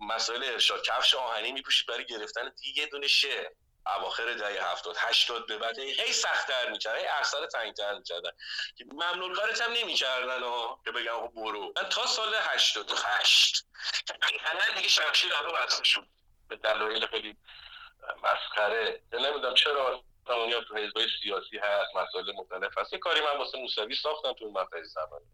مسائل 0.00 0.44
ارشاد. 0.44 0.82
کفش 0.82 1.14
آهنی 1.14 1.52
میپوشید 1.52 1.86
برای 1.86 2.06
گرفتن 2.06 2.52
دیگه 2.62 2.86
دونه 2.86 3.08
شعر. 3.08 3.46
اواخر 3.86 4.32
دهه 4.32 4.72
70 4.72 4.96
80 4.98 5.46
به 5.46 5.58
بعد 5.58 5.78
هی 5.78 6.12
سخت‌تر 6.12 6.70
می‌کردن. 6.70 6.98
هی 6.98 7.06
اثر 7.06 7.46
تنگ‌تر 7.46 7.94
می‌کردن. 7.94 8.30
ممنون 8.92 9.34
کارت 9.34 9.60
هم 9.60 9.72
نمی‌کردن 9.72 10.40
که 10.84 10.90
بگم 10.90 11.12
آقا 11.12 11.26
برو. 11.26 11.72
من 11.76 11.88
تا 11.88 12.06
سال 12.06 12.34
88 12.34 13.64
الان 14.44 14.76
دیگه 14.76 14.88
شمشیر 14.88 15.32
رو 15.44 15.52
بسته 15.52 15.84
شد 15.84 16.06
به 16.52 16.56
دلایل 16.56 17.06
خیلی 17.06 17.36
مسخره. 18.22 19.02
نمی‌دونم 19.12 19.54
چرا 19.54 20.04
اونیا 20.28 20.60
تو 20.60 20.76
حزبای 20.76 21.06
سیاسی 21.22 21.58
هست 21.58 21.96
مسائل 21.96 22.32
مختلف 22.32 22.78
هست. 22.78 22.92
یه 22.92 22.98
کاری 22.98 23.20
من 23.20 23.36
واسه 23.38 23.58
موسوی 23.58 23.94
ساختم 23.94 24.32
تو 24.32 24.50
مقطع 24.50 24.82
زمانی. 24.82 25.24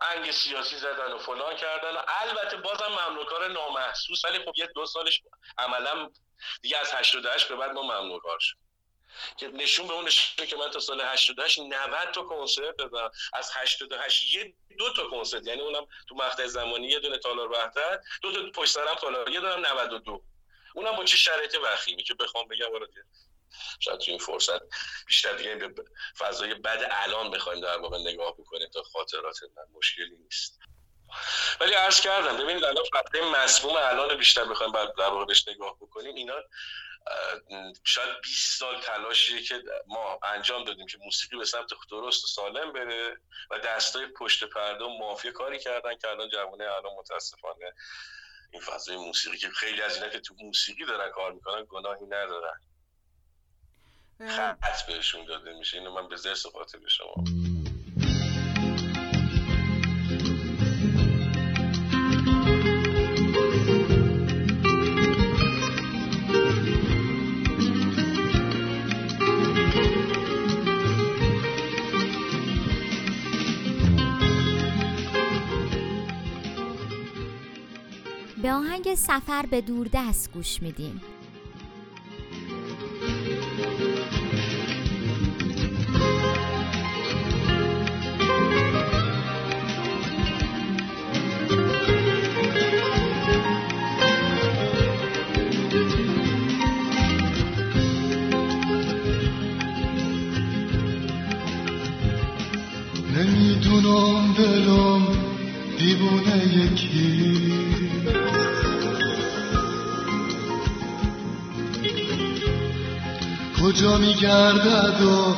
انگ 0.00 0.30
سیاسی 0.30 0.76
زدن 0.76 1.12
و 1.12 1.18
فلان 1.18 1.56
کردن 1.56 1.96
و 1.96 2.00
البته 2.08 2.56
بازم 2.56 2.90
مملوکار 3.08 3.48
نامحسوس. 3.48 4.24
ولی 4.24 4.38
خب 4.38 4.52
یه 4.56 4.66
دو 4.66 4.86
سالش 4.86 5.22
عملا 5.58 6.10
دیگه 6.62 6.78
از 6.78 6.94
88 6.94 7.48
به 7.48 7.56
بعد 7.56 7.70
ما 7.70 7.82
ممنوع 7.82 8.20
کار 8.20 8.38
شد. 8.40 8.56
که 9.36 9.48
نشون 9.48 9.86
به 9.86 9.94
اون 9.94 10.04
نشون 10.04 10.46
که 10.46 10.56
من 10.56 10.70
تا 10.70 10.80
سال 10.80 11.00
88 11.00 11.58
90 11.58 12.10
تا 12.12 12.22
کنسرت 12.22 12.76
دادم. 12.76 13.10
از 13.32 13.50
88 13.54 14.34
یه 14.34 14.54
دو 14.78 14.92
تا 14.92 15.08
کنسرت. 15.08 15.46
یعنی 15.46 15.60
اونم 15.60 15.86
تو 16.08 16.14
مقطع 16.14 16.46
زمانی 16.46 16.86
یه 16.86 17.00
دونه 17.00 17.18
تالار 17.18 17.52
وحدت 17.52 18.00
دو 18.22 18.32
تا 18.32 18.60
پشت 18.60 18.70
سرم 18.70 18.94
تالار. 18.94 19.28
یه 19.28 19.40
دونم 19.40 19.66
92 19.66 20.22
اونم 20.74 20.96
با 20.96 21.04
چه 21.04 21.16
شرایط 21.16 21.56
وخیمی 21.62 22.02
که 22.02 22.14
بخوام 22.14 22.48
بگم 22.48 22.72
وارد 22.72 22.90
شاید 23.80 24.00
تو 24.00 24.10
این 24.10 24.18
فرصت 24.18 24.60
بیشتر 25.06 25.32
دیگه 25.32 25.54
به 25.54 25.84
فضای 26.18 26.54
بد 26.54 26.88
الان 26.90 27.30
بخوایم 27.30 27.60
در 27.60 27.78
واقع 27.78 27.98
نگاه 27.98 28.36
بکنیم 28.36 28.68
تا 28.68 28.82
خاطرات 28.82 29.36
من 29.56 29.64
مشکلی 29.72 30.16
نیست. 30.16 30.58
ولی 31.60 31.74
عرض 31.74 32.00
کردم 32.00 32.36
ببینید 32.36 32.64
الان 32.64 32.84
فتره 32.84 33.24
مسموم 33.24 33.76
الان 33.76 34.16
بیشتر 34.16 34.44
بخوایم 34.44 34.72
در 34.72 35.08
واقع 35.08 35.24
بهش 35.24 35.48
نگاه 35.48 35.76
بکنیم. 35.80 36.14
اینا 36.14 36.34
شاید 37.84 38.20
20 38.22 38.58
سال 38.58 38.80
تلاشیه 38.80 39.42
که 39.42 39.62
ما 39.86 40.18
انجام 40.22 40.64
دادیم 40.64 40.86
که 40.86 40.98
موسیقی 40.98 41.36
به 41.36 41.44
سمت 41.44 41.68
درست 41.90 42.24
و 42.24 42.26
سالم 42.26 42.72
بره 42.72 43.16
و 43.50 43.58
دستای 43.58 44.06
پشت 44.06 44.44
پرده 44.44 44.84
و 44.84 44.88
مافیا 44.88 45.32
کاری 45.32 45.58
کردن 45.58 45.96
که 45.96 46.08
الان 46.08 46.28
جوانه 46.28 46.64
الان 46.64 46.94
متاسفانه 46.98 47.74
این 48.54 48.62
فضای 48.62 48.96
موسیقی 48.96 49.36
که 49.36 49.48
خیلی 49.48 49.82
از 49.82 49.94
اینا 49.94 50.08
که 50.08 50.20
تو 50.20 50.34
موسیقی 50.34 50.84
دارن 50.84 51.10
کار 51.10 51.32
می‌کنن 51.32 51.66
گناهی 51.68 52.06
ندارن. 52.06 52.60
خط 54.28 54.86
بهشون 54.86 55.24
داده 55.24 55.52
میشه. 55.52 55.78
اینو 55.78 55.92
من 55.92 56.08
به 56.08 56.16
زرس 56.16 56.46
خاطر 56.46 56.78
شما. 56.88 57.14
آهنگ 78.54 78.94
سفر 78.94 79.46
به 79.50 79.60
دوردست 79.60 80.32
گوش 80.32 80.62
میدیم. 80.62 81.00
نمی‌دونم 103.16 104.34
دلم 104.34 105.02
دیوونه 105.78 106.56
یکی. 106.56 107.43
کجا 113.74 113.98
میگردد 113.98 115.02
و 115.02 115.34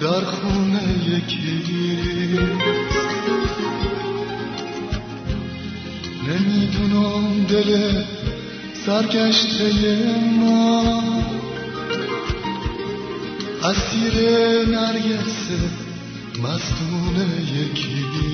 در 0.00 0.20
خونه 0.20 0.82
یکی 1.06 2.38
نمی‌دونم 6.28 7.44
دل 7.48 8.02
سرگشته 8.86 9.72
ما 10.40 11.02
اسیر 13.64 14.14
نرگس 14.68 15.48
مستون 16.42 17.16
یکی 17.42 18.33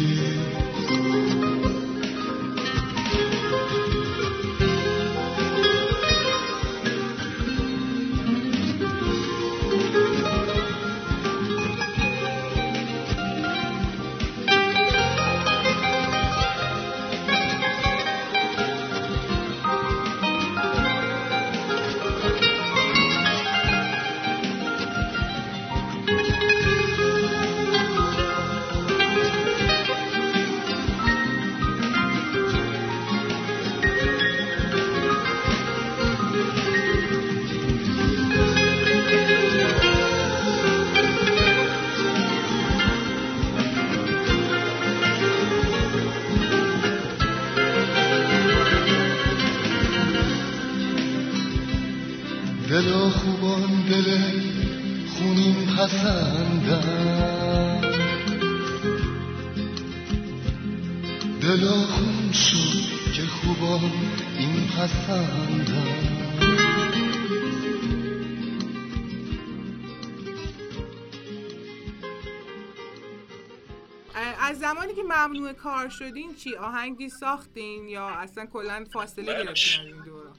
ممنوع 75.21 75.53
کار 75.53 75.89
شدین 75.89 76.37
چی؟ 76.37 76.57
آهنگی 76.57 77.09
ساختین 77.09 77.89
یا 77.89 78.09
اصلا 78.09 78.47
کلا 78.47 78.87
فاصله 78.93 79.45
گرفتین 79.45 79.81
این 79.81 80.05
دوران؟ 80.05 80.37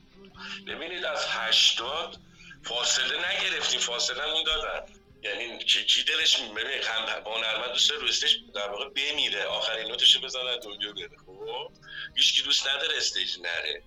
ببینید 0.67 1.05
از 1.05 1.25
هشتاد 1.29 2.17
فاصله 2.63 3.17
نگرفتیم 3.17 3.79
فاصله 3.79 4.23
اون 4.23 4.43
دادن 4.43 4.93
یعنی 5.23 5.57
کی 5.57 6.03
دلش 6.03 6.41
ببین 6.41 6.83
هم 6.83 7.23
هنرمند 7.25 7.71
دوست 7.71 7.91
روستش 7.91 8.37
در 8.55 8.69
واقع 8.69 8.89
بمیره. 8.89 9.43
آخرین 9.43 9.87
نوتش 9.87 10.17
بزنن 10.17 10.59
دنیا 10.63 10.93
بره. 10.93 11.17
خب؟ 11.25 11.71
هیچ 12.15 12.35
کی 12.35 12.41
دوست 12.41 12.67
نداره 12.67 12.97
استیج 12.97 13.39
نره. 13.39 13.83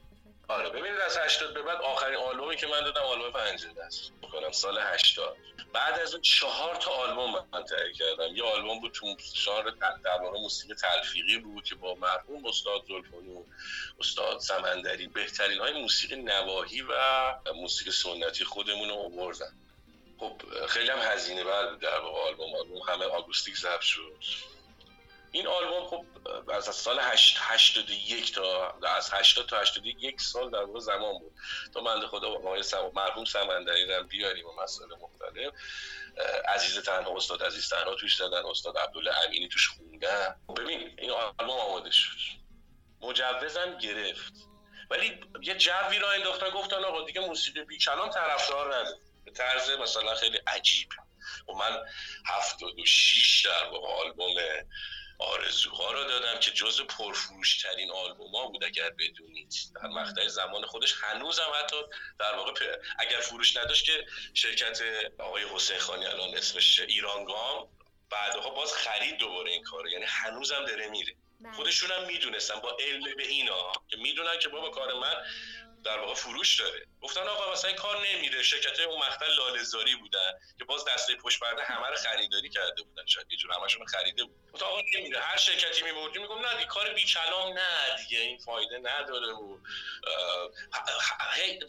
آره 0.48 0.70
ببینید 0.70 1.00
از 1.00 1.18
80 1.18 1.54
به 1.54 1.62
بعد 1.62 1.80
آخرین 1.80 2.16
آلبومی 2.16 2.56
که 2.56 2.66
من 2.66 2.80
دادم 2.80 3.00
آلبوم 3.00 3.30
پنجره 3.30 3.84
است 3.84 4.12
بکنم 4.22 4.52
سال 4.52 4.78
80 4.78 5.36
بعد 5.72 6.00
از 6.00 6.12
اون 6.12 6.22
چهار 6.22 6.76
تا 6.76 6.90
آلبوم 6.90 7.48
من 7.52 7.64
تهیه 7.64 7.92
کردم. 7.92 8.36
یه 8.36 8.42
آلبوم 8.42 8.80
بود 8.80 8.92
تو 8.92 9.16
شهر 9.34 9.62
در 10.04 10.22
واقع 10.22 10.38
موسیقی 10.38 10.74
تلفیقی 10.74 11.38
بود 11.38 11.64
که 11.64 11.74
با 11.74 11.94
مرحوم 11.94 12.46
استاد 12.46 12.84
زلفانی 12.88 13.44
استاد 14.00 14.38
سمندری 14.38 15.06
بهترین 15.06 15.58
های 15.58 15.82
موسیقی 15.82 16.16
نواهی 16.16 16.82
و 16.82 16.94
موسیقی 17.54 17.90
سنتی 17.90 18.44
خودمون 18.44 18.88
رو 18.88 18.94
آوردن. 18.94 19.52
خب 20.18 20.66
خیلی 20.66 20.90
هم 20.90 20.98
هزینه 20.98 21.44
بر 21.44 21.66
بود 21.66 21.80
در 21.80 21.98
واقع 21.98 22.20
آلبوم. 22.20 22.54
آلبوم 22.54 22.82
همه 22.88 23.04
آگوستیک 23.04 23.56
ضبط 23.56 23.80
شد. 23.80 24.16
این 25.34 25.46
آلبوم 25.46 25.86
خب 25.86 26.04
از 26.50 26.76
سال 26.76 27.00
81 27.00 28.34
تا 28.34 28.70
از 28.70 29.10
80 29.12 29.46
تا 29.46 29.60
81 29.60 30.02
یک 30.02 30.20
سال 30.20 30.50
در 30.50 30.62
واقع 30.62 30.80
زمان 30.80 31.18
بود. 31.18 31.32
تا 31.74 31.80
من 31.80 32.06
خدا 32.06 32.28
آقای 32.28 32.62
سم... 32.62 32.90
مرحوم 32.94 33.24
سمندری 33.24 33.86
رو 33.86 34.04
بیاریم 34.04 34.46
و 34.46 34.62
مسائل 34.62 34.90
مختلف. 34.90 35.52
عزیز 36.48 36.78
تنها 36.78 37.16
استاد 37.16 37.42
عزیز 37.42 37.68
تنها 37.68 37.94
توش 37.94 38.14
دادن 38.14 38.46
استاد 38.46 38.78
عبدالله 38.78 39.24
امینی 39.26 39.48
توش 39.48 39.68
خوندن. 39.68 40.36
ببین 40.56 40.94
این 40.98 41.10
آلبوم 41.10 41.50
آماده 41.50 41.90
شد. 41.90 42.16
مجوزم 43.00 43.78
گرفت. 43.78 44.32
ولی 44.90 45.20
یه 45.42 45.54
جوی 45.54 45.98
را 45.98 46.12
انداختن 46.12 46.50
گفتن 46.50 46.84
آقا 46.84 47.04
دیگه 47.04 47.20
موسیقی 47.20 47.64
بی 47.64 47.78
کلام 47.78 48.10
طرفدار 48.10 48.76
نده. 48.76 48.96
به 49.24 49.30
طرز 49.30 49.70
مثلا 49.70 50.14
خیلی 50.14 50.38
عجیب. 50.46 50.88
و 51.48 51.52
من 51.52 51.78
76 52.26 53.46
در 53.46 53.68
واقع 53.70 53.88
آلبوم 53.88 54.34
آرزوها 55.18 55.92
رو 55.92 56.04
دادم 56.04 56.40
که 56.40 56.50
جز 56.50 56.80
پرفروش 56.80 57.62
ترین 57.62 57.90
آلبوم 57.90 58.34
ها 58.34 58.46
بود 58.46 58.64
اگر 58.64 58.90
بدونید 58.90 59.54
در 59.74 59.88
مقطع 59.88 60.28
زمان 60.28 60.66
خودش 60.66 60.94
هنوزم 61.02 61.52
حتی 61.60 61.76
در 62.18 62.36
واقع 62.36 62.52
اگر 62.98 63.20
فروش 63.20 63.56
نداشت 63.56 63.84
که 63.84 64.06
شرکت 64.34 64.82
آقای 65.18 65.44
حسین 65.54 65.78
خانی 65.78 66.06
الان 66.06 66.36
اسمش 66.36 66.80
ایرانگام 66.80 67.68
بعدها 68.10 68.50
باز 68.50 68.72
خرید 68.72 69.16
دوباره 69.16 69.50
این 69.50 69.62
کارو. 69.62 69.88
یعنی 69.88 70.04
هنوزم 70.08 70.64
داره 70.64 70.88
میره. 70.88 71.14
بله. 71.40 71.52
خودشون 71.52 71.90
هم 71.90 72.06
می‌دونستن 72.06 72.60
با 72.60 72.76
علم 72.80 73.16
به 73.16 73.26
اینا 73.26 73.72
که 73.88 73.96
می‌دونن 73.96 74.38
که 74.38 74.48
بابا 74.48 74.70
کار 74.70 74.94
من 74.94 75.14
در 75.84 75.98
واقع 75.98 76.14
فروش 76.14 76.60
داره. 76.60 76.86
گفتن 77.02 77.20
آقا 77.20 77.52
مثلا 77.52 77.68
این 77.68 77.78
کار 77.78 78.06
نمیره. 78.06 78.42
شرکت 78.42 78.80
اون 78.80 78.98
مقطع 78.98 79.26
لاله‌زاری 79.26 79.96
بودن 79.96 80.32
که 80.58 80.64
باز 80.64 80.84
دسته 80.84 81.16
پشت 81.16 81.40
پرده 81.40 81.64
همه 81.64 81.88
رو 81.88 81.96
خریداری 81.96 82.48
کرده 82.48 82.82
بودن. 82.82 83.06
شاید 83.06 83.26
یه 83.30 83.36
جور 83.38 83.52
همشون 83.52 83.86
خریده 83.86 84.24
بود. 84.24 84.52
گفت 84.52 84.62
آقا 84.62 84.80
نمیره. 84.98 85.20
هر 85.20 85.36
شرکتی 85.36 85.82
میبردی 85.82 86.18
میگم 86.18 86.38
نه 86.38 86.52
دیگه 86.52 86.66
کار 86.66 86.92
بی 86.92 87.04
کلام 87.04 87.52
نه 87.52 87.96
دیگه. 87.96 88.20
این 88.20 88.38
فایده 88.38 88.78
نداره 88.78 89.32
و 89.32 89.58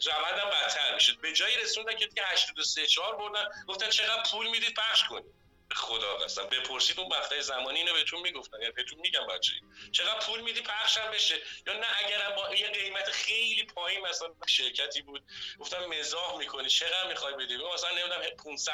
روندم 0.06 0.50
بدتر 0.50 0.94
میشه 0.94 1.12
به 1.12 1.32
جایی 1.32 1.56
رسوندن 1.56 1.96
که 1.96 2.06
دیگه 2.06 2.22
83 2.26 2.86
4 2.86 3.16
بردن. 3.16 3.48
گفتن 3.68 3.90
چقدر 3.90 4.22
پول 4.30 4.46
می‌دید 4.46 4.74
پخش 4.74 5.04
کنید. 5.04 5.45
خدا 5.74 6.16
قسم 6.16 6.46
بپرسید 6.46 7.00
اون 7.00 7.08
وقتای 7.12 7.42
زمانی 7.42 7.78
اینو 7.78 7.92
بهتون 7.92 8.20
می‌گفتن 8.20 8.60
یعنی 8.60 8.72
بهتون 8.72 8.98
میگم 8.98 9.26
بچه 9.26 9.52
چقدر 9.92 10.18
پول 10.18 10.40
میدی 10.40 10.60
پخشم 10.60 11.10
بشه؟ 11.10 11.34
یا 11.66 11.72
نه 11.72 11.86
اگرم 12.04 12.36
با 12.36 12.54
یه 12.54 12.68
قیمت 12.68 13.10
خیلی 13.10 13.64
پایین 13.64 14.06
مثلا 14.06 14.28
شرکتی 14.46 15.02
بود 15.02 15.22
گفتم 15.58 15.84
مزاح 15.84 16.38
می‌کنی 16.38 16.68
چقدر 16.68 17.08
می‌خوای 17.08 17.34
بدی؟ 17.34 17.56
مثلا 17.56 17.90
نمی‌دونم 17.90 18.20
500 18.44 18.72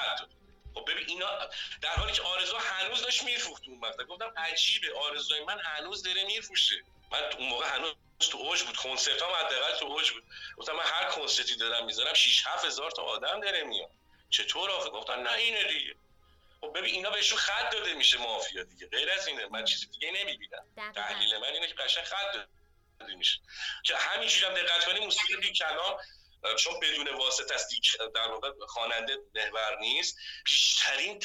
خب 0.74 0.84
ببین 0.90 1.09
اینا 1.09 1.38
در 1.82 1.95
حالی 1.97 2.12
که 2.12 2.22
آرزو 2.22 2.57
هنوز 2.57 3.03
داشت 3.03 3.22
میفروخت 3.22 3.62
اون 3.66 3.80
وقت 3.80 4.03
گفتم 4.03 4.32
عجیبه 4.36 4.95
آرزوی 4.95 5.45
من 5.45 5.59
هنوز 5.59 6.03
داره 6.03 6.24
میفروشه. 6.24 6.84
من 7.12 7.22
اون 7.38 7.49
موقع 7.49 7.66
هنوز 7.66 7.95
تو 8.30 8.38
اوج 8.38 8.62
بود 8.62 8.76
کنسرت 8.76 9.22
هم 9.22 9.30
حداقل 9.30 9.78
تو 9.78 9.86
اوج 9.86 10.11
بود. 10.11 10.24
گفتم 10.57 10.72
من 10.72 10.84
هر 10.84 11.05
کنسرتی 11.11 11.57
دارم 11.57 11.86
می‌ذارم 11.86 12.14
6 12.14 12.47
7 12.47 12.64
هزار 12.64 12.90
تا 12.90 13.03
آدم 13.03 13.40
داره 13.40 13.62
میاد. 13.62 13.90
چطور 14.30 14.70
آخه؟ 14.70 14.90
گفتن 14.90 15.22
نه 15.22 15.32
اینه 15.32 15.64
دیگه. 15.64 15.95
خب 16.62 16.78
ببین 16.78 16.94
اینا 16.94 17.10
بهشون 17.10 17.38
خط 17.38 17.72
داده 17.72 17.94
میشه 17.94 18.18
مافیا 18.18 18.62
دیگه. 18.62 18.88
غیر 18.88 19.10
از 19.10 19.26
اینه. 19.26 19.46
من 19.46 19.64
چیزی 19.64 19.86
دیگه 19.86 20.10
نمی‌بینم. 20.10 20.92
تحلیل 20.94 21.36
من 21.36 21.52
اینه 21.52 21.66
که 21.66 21.74
قشنگ 21.74 22.04
خط 22.04 22.32
داده 23.00 23.14
میشه. 23.14 23.40
که 23.84 23.96
همینجوری 23.96 24.44
هم 24.46 24.54
دقت 24.54 24.84
کنی 24.84 25.00
موسیقی 25.00 25.36
بی 25.36 25.52
کلام 25.52 25.98
چون 26.58 26.80
بدون 26.80 27.08
واسطه 27.08 27.54
است 27.54 27.68
در 28.14 28.28
واقع 28.28 28.50
خواننده 28.68 29.18
محور 29.34 29.78
نیست. 29.80 30.16
بیشترین 30.44 31.18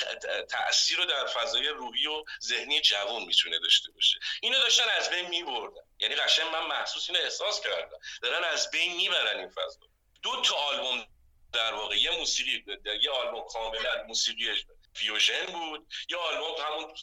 تاثیر 0.50 0.98
رو 0.98 1.06
در 1.06 1.26
فضای 1.28 1.68
روحی 1.68 2.08
و 2.08 2.24
ذهنی 2.42 2.82
جوان 2.82 3.24
می‌تونه 3.24 3.60
داشته 3.60 3.92
باشه. 3.92 4.20
اینو 4.42 4.60
داشتن 4.60 4.90
از 4.98 5.10
بین 5.10 5.28
میبردن. 5.28 5.82
یعنی 6.00 6.16
قشنگ 6.16 6.48
من 6.48 6.66
محسوس 6.66 7.10
اینو 7.10 7.22
احساس 7.22 7.62
کردم. 7.62 8.00
دارن 8.22 8.44
از 8.44 8.72
بین 8.72 8.96
می‌برن 8.96 9.40
این 9.40 9.50
فضا. 9.50 9.80
دو 10.22 10.42
تا 10.42 10.56
آلبوم 10.56 11.08
در 11.54 11.74
واقع. 11.74 11.96
یه 11.98 12.12
موسیقی 12.12 12.66
یه 13.02 13.12
آلبوم 13.12 13.48
کاملا 13.48 14.04
موسیقی 14.08 14.66
fusion 14.98 15.46
بود. 15.46 15.88
یا 16.10 16.20
آلبوم 16.20 16.66
همون 16.66 16.94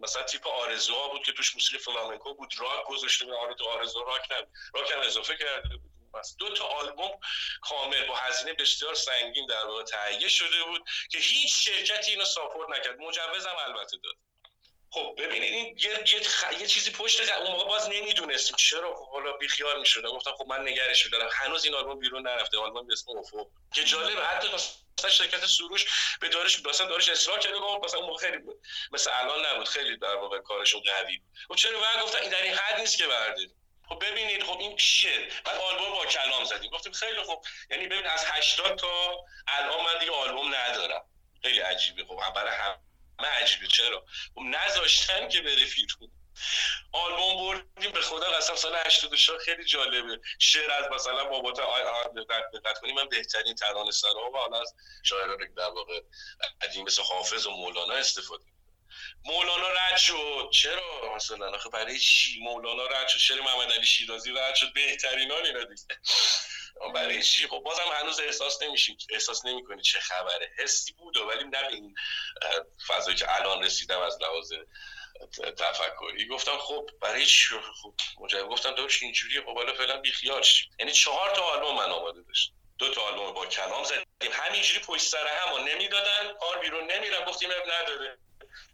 مثلا 0.00 0.22
تیپ 0.22 0.46
آرزوها 0.46 1.08
بود 1.08 1.22
که 1.22 1.32
توش 1.32 1.54
موسیقی 1.54 1.78
فلامنکو 1.78 2.34
بود. 2.34 2.54
راک 2.58 2.86
گذاشته 2.86 3.24
بود. 3.24 3.56
تو 3.58 3.64
آرزو 3.64 4.04
راک 4.04 4.32
نبود. 4.32 4.48
راک 4.74 4.90
هم 4.90 5.00
اضافه 5.00 5.36
کرده 5.36 5.76
بود. 5.76 5.90
دو 6.38 6.48
تا 6.54 6.64
آلبوم 6.64 7.20
کامل 7.60 8.06
با 8.06 8.16
هزینه 8.16 8.52
بسیار 8.52 8.94
سنگین 8.94 9.46
در 9.46 9.66
واقع 9.66 9.82
تهیه 9.82 10.28
شده 10.28 10.64
بود 10.64 10.82
که 11.10 11.18
هیچ 11.18 11.54
شرکتی 11.68 12.10
اینو 12.10 12.24
support 12.24 12.70
نکرد. 12.70 12.98
مجوزم 12.98 13.56
البته 13.66 13.96
داد. 14.04 14.14
خب 14.90 15.14
ببینید 15.18 15.52
این 15.52 15.78
یه, 15.78 15.90
یه, 15.90 16.60
یه 16.60 16.66
چیزی 16.66 16.90
پشت 16.90 17.30
اون 17.30 17.50
موقع 17.52 17.64
باز 17.64 17.88
نمی‌دونستیم 17.88 18.56
چرا 18.56 18.94
خب 18.94 19.08
حالا 19.08 19.32
بی 19.32 19.48
خیال 19.48 19.80
می‌شدم. 19.80 20.08
گفتم 20.08 20.32
خب 20.38 20.46
من 20.48 20.68
نگرش 20.68 21.04
میدارم. 21.04 21.30
هنوز 21.32 21.64
این 21.64 21.74
آلبوم 21.74 21.98
بیرون 21.98 22.26
نرفته. 22.26 22.58
آلبوم 22.58 22.86
به 22.86 22.92
اسم 22.92 23.10
اوفو. 23.10 23.50
که 23.74 23.84
جالبه 23.84 24.26
حتی 24.26 24.48
مثلا 24.48 25.10
شرکت 25.10 25.46
سروش 25.46 25.86
به 26.20 26.28
دارش 26.28 26.66
مثلا 26.66 26.86
دارش 26.86 27.08
اصرار 27.08 27.38
کرده 27.38 27.58
گفت 27.58 27.84
مثلا 27.84 28.00
اون 28.00 28.16
خیلی 28.16 28.38
بود 28.38 28.60
مثلا 28.92 29.14
الان 29.14 29.46
نبود. 29.46 29.68
خیلی 29.68 29.96
در 29.96 30.14
واقع 30.14 30.38
کارشون 30.38 30.80
قوی 30.80 31.20
خب 31.48 31.54
چرا؟ 31.54 31.80
بعد 31.80 32.02
گفتن 32.02 32.18
این 32.22 32.30
در 32.30 32.42
این 32.42 32.54
حد 32.54 32.80
نیست 32.80 32.98
که 32.98 33.06
برده 33.06 33.46
خب 33.88 34.04
ببینید 34.04 34.42
خب 34.42 34.58
این 34.58 34.76
چیه؟ 34.76 35.28
بعد 35.44 35.60
آلبوم 35.60 35.90
با 35.90 36.06
کلام 36.06 36.44
زدیم. 36.44 36.70
گفتیم 36.70 36.92
خیلی 36.92 37.22
خوب 37.22 37.44
یعنی 37.70 37.86
ببین 37.86 38.06
از 38.06 38.24
80 38.26 38.78
تا 38.78 39.24
الان 39.48 39.84
من 39.84 39.98
دیگه 40.00 40.12
آلبوم 40.12 40.54
ندارم. 40.54 41.04
خیلی 41.42 41.60
عجیبه. 41.60 42.04
خب 42.04 42.34
برای 42.34 42.52
همه 43.18 43.28
عجیبه. 43.28 43.66
چرا؟ 43.66 44.06
خب 44.34 44.40
نذاشتن 44.40 45.28
که 45.28 45.40
بره 45.40 45.66
بیرون. 45.74 46.10
آلبوم 46.92 47.36
بردیم 47.36 47.92
به 47.92 48.00
خدا 48.00 48.26
قسم 48.30 48.54
سال 48.54 48.74
84 48.86 49.38
خیلی 49.38 49.64
جالبه. 49.64 50.20
شعر 50.38 50.70
از 50.70 50.90
مثلا 50.92 51.24
بابات 51.24 51.60
دقت 52.54 52.78
کنیم. 52.80 52.94
من 52.94 53.08
بهترین 53.08 53.54
ترانه 53.54 53.90
سرا 53.90 54.30
و 54.30 54.36
حالا 54.36 54.60
از 54.60 54.74
شاعران 55.02 55.54
در 55.56 55.68
واقع 55.68 56.00
قدیم 56.62 56.84
مثل 56.84 57.02
حافظ 57.02 57.46
و 57.46 57.50
مولانا 57.50 57.94
استفاده 57.94 58.44
مولانا 59.26 59.68
رد 59.68 59.96
شد. 59.96 60.50
چرا؟ 60.52 61.14
مثلا 61.16 61.50
آخه 61.50 61.68
برای 61.68 61.98
چی؟ 61.98 62.40
مولانا 62.40 62.86
رد 62.86 63.08
شد. 63.08 63.18
شعر 63.18 63.40
محمد 63.40 63.72
علی 63.72 63.86
شیرازی 63.86 64.32
رد 64.32 64.54
شد. 64.54 64.72
بهترینان 64.72 65.46
اینا 65.46 65.64
دیگه. 65.64 65.82
برای 66.94 67.22
چی؟ 67.22 67.46
خب 67.46 67.58
بازم 67.58 67.82
هنوز 68.00 68.20
احساس 68.20 68.62
نمیشیم. 68.62 68.98
احساس 69.10 69.44
نمی‌کنی 69.44 69.82
چه 69.82 70.00
خبره. 70.00 70.50
حسی 70.58 70.92
بود 70.92 71.16
ولی 71.16 71.44
نه 71.44 71.66
این 71.68 71.94
فضایی 72.86 73.16
که 73.16 73.34
الان 73.36 73.62
رسیدم 73.62 74.00
از 74.00 74.18
لحاظ 74.22 74.52
تفکری. 75.58 76.26
گفتم 76.26 76.58
خب 76.58 76.90
برای 77.00 77.26
چی؟ 77.26 77.54
خب 77.82 77.94
مجرد 78.20 78.44
گفتم 78.44 78.74
دارش 78.74 79.02
اینجوریه. 79.02 79.40
خب 79.40 79.54
حالا 79.54 79.74
فعلا 79.74 79.96
بیخیال 79.96 80.44
یعنی 80.78 80.92
چهار 80.92 81.34
تا 81.34 81.42
آلبوم 81.42 81.76
من 81.76 81.90
آماده 81.90 82.22
داشت 82.22 82.52
دو 82.78 82.94
تا 82.94 83.02
آلبوم 83.02 83.32
با 83.32 83.46
کلام 83.46 83.84
زدیم. 83.84 84.04
همینجوری 84.32 84.78
پشت 84.78 85.02
سر 85.02 85.26
هم 85.26 85.52
و 85.52 85.58
نمی‌دادن. 85.58 86.34
کار 86.40 86.58
بیرون 86.58 86.90
نمیرم 86.90 87.24
گفتیم 87.24 87.50
اب 87.50 87.70
نداره. 87.70 88.18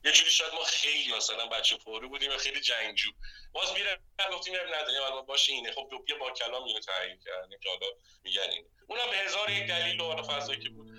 یه 0.05 0.12
جوری 0.12 0.30
شاید 0.30 0.55
ما 0.55 0.64
خیلی 0.64 1.12
مثلا 1.16 1.47
بچه 1.47 1.76
پرو 1.76 2.09
بودیم 2.09 2.30
و 2.30 2.37
خیلی 2.37 2.61
جنگجو. 2.61 3.11
باز 3.53 3.72
میره 3.72 4.01
گفتیم 4.33 4.55
نداره 4.55 5.07
الان 5.07 5.26
باشه 5.26 5.53
اینه. 5.53 5.72
خب 5.72 5.89
دو 5.91 6.18
با 6.18 6.30
کلام 6.30 6.64
اینو 6.64 6.80
تعیین 6.80 7.18
کردیم 7.24 7.59
که 7.62 7.68
حالا 7.68 7.87
میگن 8.24 8.51
اینه. 8.51 8.66
اونم 8.87 9.11
به 9.11 9.16
هزار 9.16 9.51
یک 9.51 9.66
دلیل 9.66 10.01
و 10.01 10.05
حالا 10.05 10.22
فضایی 10.22 10.61
که 10.61 10.68
بود. 10.68 10.93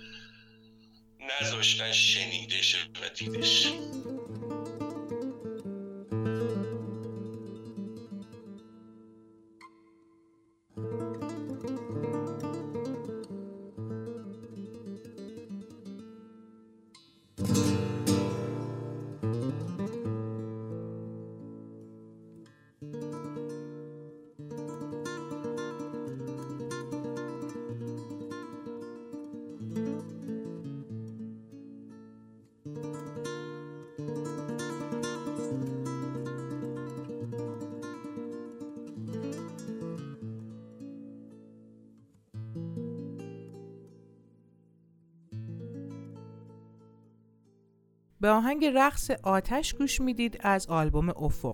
نذاشتن 1.20 1.92
شنیده 1.92 2.62
شه 2.62 2.78
و 3.02 3.08
دیدش 3.08 3.66
به 48.24 48.30
آهنگ 48.30 48.64
رقص 48.74 49.10
آتش 49.22 49.74
گوش 49.74 50.00
می‌دید 50.00 50.38
از 50.40 50.66
آلبوم 50.66 51.08
افق. 51.08 51.53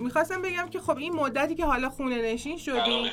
می‌خواستم 0.00 0.42
بگم 0.42 0.68
که 0.70 0.80
خب 0.80 0.96
این 0.96 1.12
مدتی 1.12 1.54
که 1.54 1.64
حالا 1.64 1.90
خونه 1.90 2.22
نشین 2.22 2.58
شدیم 2.58 3.12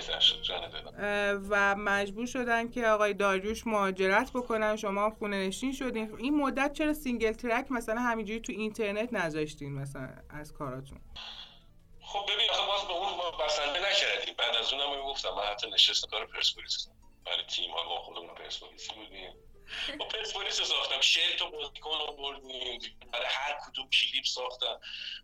و 1.49 1.75
مجبور 1.75 2.25
شدن 2.25 2.69
که 2.69 2.87
آقای 2.87 3.13
داریوش 3.13 3.67
مهاجرت 3.67 4.31
بکنن. 4.31 4.75
شما 4.75 5.03
هم 5.03 5.11
خونه 5.11 5.47
نشین 5.47 5.73
شدین. 5.73 6.15
این 6.17 6.35
مدت 6.35 6.73
چرا 6.73 6.93
single 6.93 7.31
track 7.31 7.71
مثلا 7.71 8.01
همینجوری 8.01 8.39
تو 8.39 8.51
اینترنت 8.51 9.13
نذاشتین 9.13 9.73
مثلا 9.73 10.09
از 10.29 10.53
کاراتون؟ 10.53 10.99
خب 12.01 12.19
ببین 12.23 12.49
آخه 12.51 12.67
باز 12.67 12.87
به 12.87 12.93
اون 12.93 13.45
بسنده 13.45 13.79
نکردیم. 13.79 14.35
بعد 14.37 14.55
از 14.55 14.73
اونم 14.73 15.01
گفتم 15.07 15.29
من 15.29 15.43
حتی 15.51 15.71
نشست 15.71 16.09
کار 16.09 16.25
پرسپولیس. 16.25 16.87
برای 17.25 17.43
تیم 17.49 17.71
ها 17.71 17.89
با 17.89 17.97
خودمون 17.97 18.35
پرسپولیسی 18.35 18.93
بودیم. 18.93 19.33
با 19.99 20.05
پرسپولیس 20.05 20.61
ساختم. 20.61 21.01
شیش 21.01 21.35
تا 21.35 21.49
بازیکن 21.51 21.97
آوردیم 21.97 22.99
برای 23.13 23.27
هر 23.29 23.57
کدوم 23.65 23.89
کلیپ 23.89 24.25
ساختم. 24.25 24.79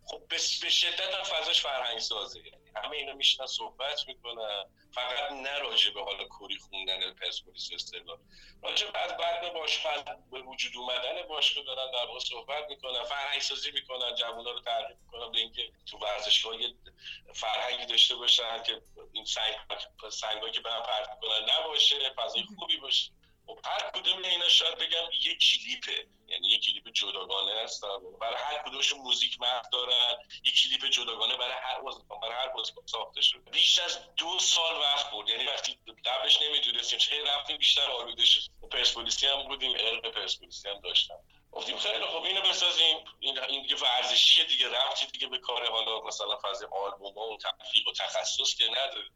خب 0.06 0.28
به 0.28 0.38
شدت 0.70 1.14
هم 1.14 1.22
فضاش 1.22 1.60
فرهنگ 1.60 1.98
سازه 1.98 2.38
یعنی 2.38 2.70
همه 2.76 2.96
اینا 2.96 3.12
میشنن 3.12 3.46
صحبت 3.46 4.08
می‌کنن. 4.08 4.64
فقط 4.92 5.32
نه 5.32 5.58
راجع 5.58 5.90
به 5.90 6.04
حالا 6.04 6.24
کوری 6.24 6.58
خوندن 6.58 7.14
پرسپولیس 7.14 7.68
استقلال 7.72 8.18
راجع 8.62 8.90
به 8.90 8.98
از 8.98 9.16
بعد 9.16 9.52
باشگاه 9.52 10.04
به 10.30 10.40
وجود 10.40 10.76
اومدن 10.76 11.22
باشگاه 11.28 11.64
دارن 11.64 11.90
در 11.90 12.06
واقع 12.06 12.18
صحبت 12.18 12.70
می‌کنن 12.70 13.04
فرهنگ 13.04 13.40
سازی 13.40 13.70
می‌کنن 13.70 14.14
جوونا 14.14 14.50
رو 14.50 14.60
ترغیب 14.60 14.96
می‌کنن 15.04 15.32
به 15.32 15.38
اینکه 15.38 15.72
تو 15.86 15.98
ورزشگاه 15.98 16.56
فرهنگی 17.34 17.86
داشته 17.86 18.14
باشن 18.14 18.62
که 18.62 18.82
این 19.12 19.24
سنگ 19.24 19.54
سنگا 20.10 20.50
که 20.50 20.60
به 20.60 20.70
هم 20.70 20.82
پرت 20.82 21.10
می‌کنن 21.10 21.50
نباشه 21.50 21.96
فضای 22.16 22.42
خوبی 22.58 22.76
باشه. 22.76 23.10
خب 23.46 23.58
هر 23.64 23.90
کدوم 23.90 24.24
اینا 24.24 24.48
شاید 24.48 24.78
بگم 24.78 25.10
یک 25.12 25.38
کلیپه. 25.38 26.06
یعنی 26.28 26.48
یک 26.48 26.64
کلیپ 26.64 26.88
جداگانه 26.92 27.52
است 27.52 27.84
برای 28.20 28.36
هر 28.36 28.62
کدومش 28.66 28.92
موزیک 28.92 29.40
متن 29.40 29.68
دارن. 29.72 30.16
یک 30.44 30.62
کلیپ 30.62 30.90
جداگانه 30.90 31.36
برای 31.36 31.54
هر 31.62 31.80
بازیکن 31.80 32.20
برای 32.20 32.34
هر 32.34 32.48
بازیکن 32.48 32.86
ساخته 32.86 33.20
شده. 33.22 33.50
بیش 33.50 33.78
از 33.78 33.98
دو 34.16 34.38
سال 34.38 34.80
وقت 34.80 35.10
برد. 35.10 35.28
یعنی 35.28 35.44
وقتی 35.44 35.78
قبلش 36.04 36.42
نمی‌دونستیم 36.42 36.98
چه 36.98 37.24
رفتیم 37.24 37.56
بیشتر 37.56 37.90
آلوده 37.90 38.24
شد 38.26 38.40
پرسپولیسی 38.70 39.26
هم 39.26 39.42
بودیم 39.42 39.72
ارق 39.78 40.10
پرسپولیسی 40.10 40.68
هم 40.68 40.80
داشتم. 40.80 41.18
گفتیم 41.52 41.78
خیلی 41.78 42.04
خوب 42.04 42.24
اینو 42.24 42.40
بسازیم. 42.40 42.96
این 43.20 43.38
این 43.38 43.62
دیگه 43.62 43.76
ورزشیه 43.76 44.44
دیگه 44.44 44.68
رفتی 44.68 45.06
دیگه 45.06 45.26
به 45.26 45.38
کار 45.38 45.70
حالا 45.70 46.00
مثلا 46.00 46.36
فاز 46.36 46.62
آلبوم 46.62 47.18
و 47.18 47.38
تحقیق 47.38 47.88
و 47.88 47.92
تخصص 47.92 48.54
که 48.54 48.64
نداره. 48.64 49.10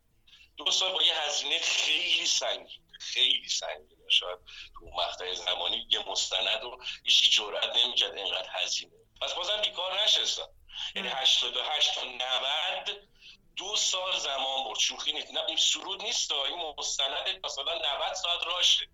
دو 0.57 0.71
سال 0.71 0.93
با 0.93 1.03
یه 1.03 1.21
هزینه 1.21 1.59
خیلی 1.59 2.27
سنگین. 2.27 2.87
خیلی 3.01 3.49
سنگین. 3.49 4.00
شاید 4.11 4.39
تو 4.75 4.87
مقطع 4.87 5.35
زمانی 5.35 5.87
یه 5.91 6.09
مستند 6.09 6.63
رو 6.63 6.83
هیچ 7.05 7.37
جرئت 7.37 7.77
نمی‌کرد 7.77 8.15
اینقدر 8.15 8.49
هزینه. 8.51 8.93
پس 9.21 9.35
بازم 9.35 9.61
بیکار 9.63 10.03
نشستم. 10.03 10.49
یعنی 10.95 11.09
88 11.09 11.95
تا 11.95 12.05
90 12.05 13.09
دو 13.57 13.77
سال 13.77 14.19
زمان 14.19 14.65
برد. 14.65 14.79
شوخی 14.79 15.13
نیست. 15.13 15.31
نه 15.31 15.45
این 15.45 15.57
سرود 15.57 16.03
نیست. 16.03 16.33
این 16.33 16.75
مستند 16.79 17.47
مثلا 17.47 17.75
90 17.75 18.15
ساعت 18.15 18.47
راشه 18.47 18.87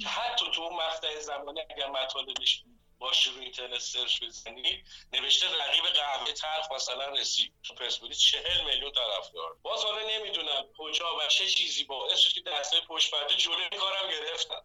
که 0.00 0.08
حتی 0.08 0.50
تو 0.50 0.70
مقطع 0.70 1.20
زمانی 1.20 1.60
اگر 1.70 1.86
مطالبش 1.86 2.62
باشه 3.00 3.30
رو 3.30 3.40
اینترنت 3.40 3.78
سرچ 3.78 4.22
بزنید 4.22 4.86
نوشته 5.12 5.46
رقیب 5.46 5.84
قهوه 5.84 6.32
تلخ 6.32 6.72
مثلا 6.72 7.06
رسید. 7.08 7.52
پرسپولیس 7.76 8.18
چهل 8.18 8.64
میلیون 8.64 8.92
طرفدار. 8.92 9.56
باز 9.62 9.84
حالا 9.84 10.08
نمی‌دونم 10.08 10.68
کجا 10.78 11.16
و 11.16 11.26
چه 11.28 11.46
چیزی 11.46 11.84
باعث 11.84 12.18
شد 12.18 12.32
که 12.32 12.40
دسته 12.40 12.80
پشت 12.80 13.10
پرده 13.10 13.34
جلوی 13.34 13.68
کارم 13.78 14.10
گرفتن. 14.10 14.62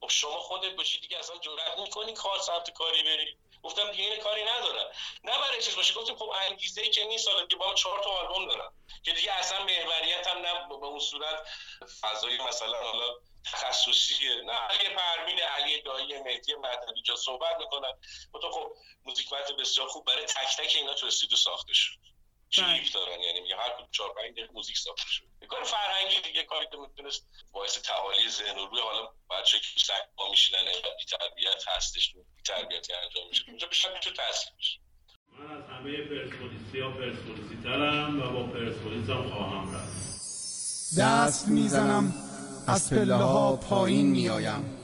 خب 0.00 0.08
شما 0.08 0.40
خودت 0.40 0.76
باشی 0.76 1.00
دیگه 1.00 1.18
اصلا 1.18 1.38
جرأت 1.38 1.78
می‌کنی 1.78 2.12
کار 2.12 2.38
سمت 2.38 2.70
کاری 2.70 3.02
بری. 3.02 3.36
گفتم 3.64 3.90
دیگه 3.90 4.04
این 4.04 4.20
کاری 4.20 4.44
ندارم 4.44 4.86
نه 5.24 5.38
برای 5.38 5.62
چیز 5.62 5.76
باشه. 5.76 5.94
گفتم 5.94 6.16
خب 6.16 6.32
انگیزه 6.48 6.82
ای 6.82 6.90
که 6.90 7.04
نیست 7.04 7.28
حالا 7.28 7.46
که 7.46 7.56
با 7.56 7.74
چهار 7.74 8.04
تا 8.04 8.10
آلبوم 8.10 8.46
دارم. 8.46 8.74
که 9.04 9.12
دیگه 9.12 9.32
اصلا 9.32 9.64
محوریت 9.64 10.26
هم 10.26 10.38
نه 10.38 10.68
به 10.68 10.74
اون 10.74 11.00
صورت 11.00 11.48
فضای 12.00 12.38
مثلا 12.38 12.78
حالا 12.78 13.14
تخصصیه 13.44 14.34
نه 14.34 14.52
علی 14.52 14.88
پروین 14.88 15.40
علی 15.40 15.82
دایی 15.82 16.22
مهدی 16.22 16.54
مدنی 16.54 17.02
جا 17.02 17.16
صحبت 17.16 17.56
می‌کنن. 17.58 17.92
تو 18.32 18.50
خب 18.50 18.72
موزیک 19.04 19.28
بسیار 19.58 19.88
خوب 19.88 20.04
برای 20.04 20.24
تک 20.24 20.56
تک 20.56 20.72
اینا 20.76 20.94
تو 20.94 21.06
استودیو 21.06 21.38
ساخته 21.38 21.74
شد. 21.74 22.13
کلیپ 22.56 22.82
بله. 22.82 22.92
دارن 22.94 23.20
یعنی 23.20 23.40
میگه 23.40 23.56
هر 23.56 23.70
کدوم 23.76 23.88
4 23.90 24.14
5 24.14 24.32
دقیقه 24.32 24.52
موزیک 24.52 24.78
ساخته 24.78 25.10
شد 25.10 25.24
یه 25.42 25.48
کار 25.48 25.62
فرهنگی 25.64 26.20
دیگه 26.28 26.42
کاری 26.44 26.66
که 26.70 26.76
می‌تونست 26.76 27.26
باعث 27.52 27.78
تعالی 27.82 28.30
ذهن 28.30 28.58
و 28.58 28.66
روی 28.66 28.80
حالا 28.80 29.02
بچه 29.30 29.58
که 29.58 29.80
سگ 29.88 30.04
با 30.16 30.30
میشینن 30.30 30.66
بی 30.98 31.04
تربیت 31.04 31.68
هستش 31.68 32.12
بی 32.14 32.42
تربیتی 32.46 32.92
انجام 32.92 33.28
میشه. 33.28 33.44
اونجا 33.48 33.66
به 33.66 33.74
شکل 33.74 34.10
تاثیر 34.20 34.52
میشه. 34.56 34.80
من 35.38 35.56
از 35.56 35.64
همه 35.70 35.96
پرسپولیسی 35.96 36.80
ها 36.80 36.90
پرسپولیسی 36.90 37.56
ترم 37.62 38.22
و 38.22 38.32
با 38.32 38.42
پرسپولیس 38.52 39.10
هم 39.10 39.30
خواهم 39.30 39.74
رفت. 39.74 40.04
دست 40.98 41.48
می‌زنم 41.48 42.14
از 42.68 42.90
پله 42.90 43.14
ها 43.14 43.56
پایین 43.56 44.06
میآیم. 44.06 44.80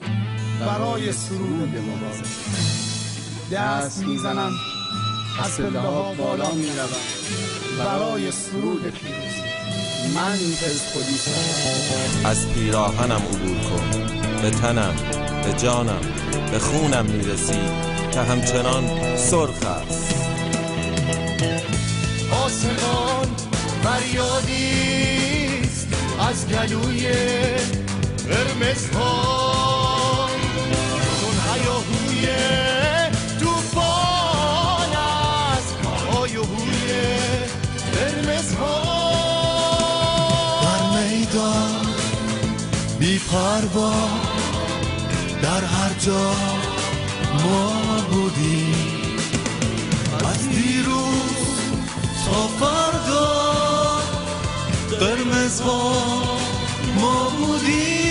برای 0.61 1.13
سرود 1.13 1.77
مبارک 1.77 2.25
دست 3.53 4.03
می‌زنم 4.03 4.53
از 5.39 5.57
پله 5.57 5.81
ها 5.81 6.15
بالا 6.15 6.51
می‌روم 6.51 6.89
برای 7.79 8.33
سرود 8.33 8.83
پیروزی. 8.83 9.43
من 10.15 10.39
پرسپولیسم 10.61 11.31
از 12.25 12.49
پیراهنم 12.49 13.23
عبور 13.33 13.59
کن. 13.59 13.91
به 14.43 14.51
تنم 14.51 14.95
به 15.45 15.53
جانم 15.53 16.01
به 16.51 16.59
خونم 16.59 17.07
می‌رسی 17.07 17.61
که 18.13 18.21
همچنان 18.21 19.17
سرخ 19.17 19.67
است. 19.67 20.15
آسمان 22.45 23.29
فریادیست 23.85 25.09
از 26.31 26.49
گلوی 26.49 27.13
قرمز 28.29 28.91
ها 28.95 30.29
چون 31.21 31.37
هیاهوی 31.55 32.27
میدان 41.31 41.87
بی 42.99 43.19
پروا 43.19 43.93
در 45.43 45.65
هر 45.65 45.93
جا 45.99 46.33
ما 47.45 47.73
بودیم. 48.11 49.17
از 50.31 50.49
دیروز 50.49 51.67
تا 52.27 52.49
فردا 52.49 54.03
قرمز 55.01 55.63
ما 56.97 57.31
بودیم. 57.39 58.10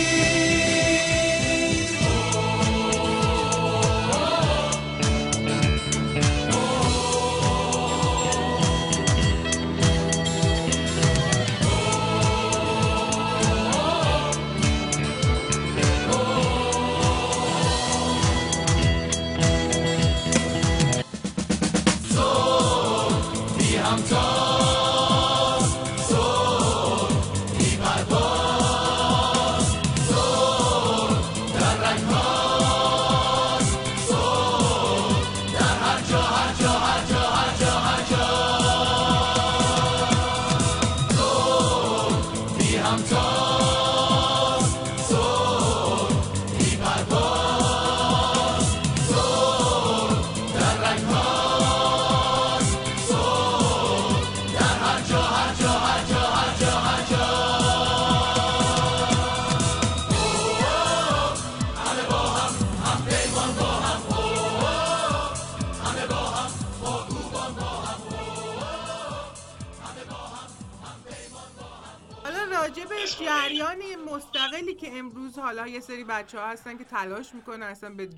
حالا 75.41 75.67
یه 75.67 75.79
سری 75.79 76.03
بچه 76.03 76.39
ها 76.39 76.47
هستن 76.47 76.77
که 76.77 76.83
تلاش 76.83 77.33
می‌کنن 77.33 77.63
اصلا 77.63 77.89
به 77.89 78.09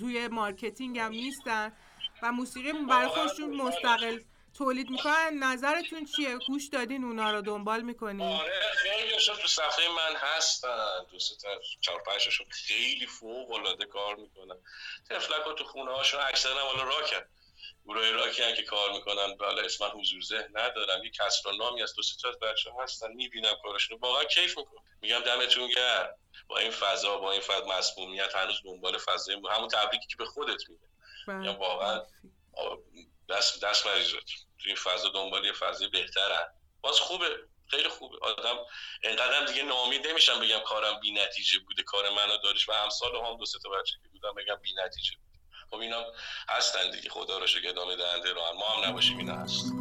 توی 0.00 0.28
marketing 0.28 0.98
هم 0.98 1.10
نیستن 1.10 1.72
و 2.22 2.32
موسیقی 2.32 2.72
برای 2.72 3.08
خودشون 3.08 3.56
مستقل 3.56 4.18
تولید 4.54 4.90
می‌کنن. 4.90 5.38
نظرتون 5.38 6.04
چیه؟ 6.04 6.38
گوش 6.48 6.68
دادین 6.68 7.04
اونا 7.04 7.32
رو 7.32 7.40
دنبال 7.40 7.82
می‌کنین 7.82 8.26
آره 8.26 8.60
خیلی 8.76 9.16
تو 9.16 9.48
صفحه 9.48 9.88
من 9.88 10.16
هستن. 10.16 10.86
دو 11.12 11.18
سه 11.18 11.34
تا 11.36 11.48
چهار 11.80 12.02
پنجشون 12.02 12.46
خیلی 12.50 13.06
فوق 13.06 13.50
العاده 13.50 13.84
کار 13.84 14.16
می‌کنن. 14.16 14.56
طفلک 15.10 15.58
تو 15.58 15.64
خونه 15.64 15.90
هاشون 15.90 16.20
اکثرا 16.20 16.60
حالا 16.60 16.82
راکن. 16.82 17.24
گروه 17.84 18.10
راکی 18.10 18.54
که 18.56 18.62
کار 18.62 18.92
می‌کنن 18.92 19.36
بالا 19.36 19.62
اسم 19.62 19.84
حضور 19.84 20.22
ذهن 20.22 20.48
ندارم. 20.52 21.04
یه 21.04 21.10
کسر 21.10 21.52
نامی 21.52 21.82
از 21.82 21.94
دو 21.94 22.02
سه 22.02 22.14
تا 22.22 22.30
بچه 22.30 22.70
هستن 22.82 23.12
می‌بینم 23.12 23.54
کارشون 23.62 23.98
واقعا 23.98 24.24
کیف 24.24 24.58
می‌کنم. 24.58 24.82
میگم 25.00 25.18
دمتون 25.18 25.68
گرم. 25.68 26.18
با 26.48 26.58
این 26.58 26.70
فضا 26.70 27.18
با 27.18 27.32
این 27.32 27.40
فضا 27.40 27.66
مسمومیت 27.66 28.36
هنوز 28.36 28.60
دنبال 28.64 28.98
فضای 28.98 29.36
همون 29.50 29.68
تبریکی 29.68 30.06
که 30.06 30.16
به 30.16 30.26
خودت 30.26 30.68
میده 30.68 30.86
بله. 31.28 31.44
یا 31.44 31.52
واقعا 31.52 32.02
دست 33.28 33.64
دست 33.64 33.86
مریضات 33.86 34.22
توی 34.58 34.66
این 34.66 34.76
فضا 34.76 35.08
دنبال 35.08 35.44
یه 35.44 35.52
فضای 35.52 35.88
بهترن 35.88 36.46
باز 36.80 37.00
خوبه. 37.00 37.38
خیلی 37.70 37.88
خوبه. 37.88 38.18
آدم 38.22 38.58
انقدر 39.02 39.44
دیگه 39.44 39.62
نامید 39.62 40.06
نمیشم 40.06 40.40
بگم 40.40 40.58
کارم 40.58 41.00
بی 41.00 41.12
نتیجه 41.12 41.58
بوده. 41.58 41.82
کار 41.82 42.10
منو 42.10 42.36
داریش 42.36 42.68
و 42.68 42.72
همسال 42.72 43.16
هم 43.16 43.36
دو 43.36 43.46
سه 43.46 43.58
تا 43.58 43.68
بچه 43.68 43.94
که 44.02 44.08
بودم 44.08 44.34
بگم 44.34 44.56
بی 44.56 44.74
نتیجه 44.74 45.12
خب 45.70 45.76
اینا 45.76 46.04
هستن 46.48 46.90
دیگه 46.90 47.10
خدا 47.10 47.38
رو 47.38 47.46
شکر 47.46 47.68
ادامه 47.68 47.96
دهنده 47.96 48.32
رو 48.32 48.40
ما 48.58 48.66
هم 48.68 48.90
نباشیم 48.90 49.18
اینا 49.18 49.34
هست. 49.34 49.72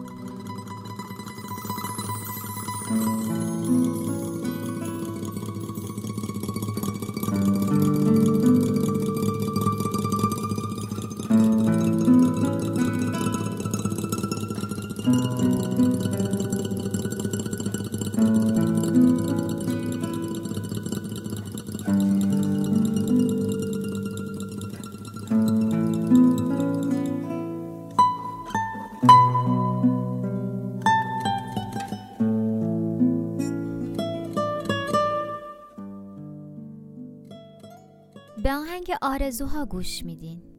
آرزوها 39.06 39.66
گوش 39.66 40.06
میدین. 40.06 40.55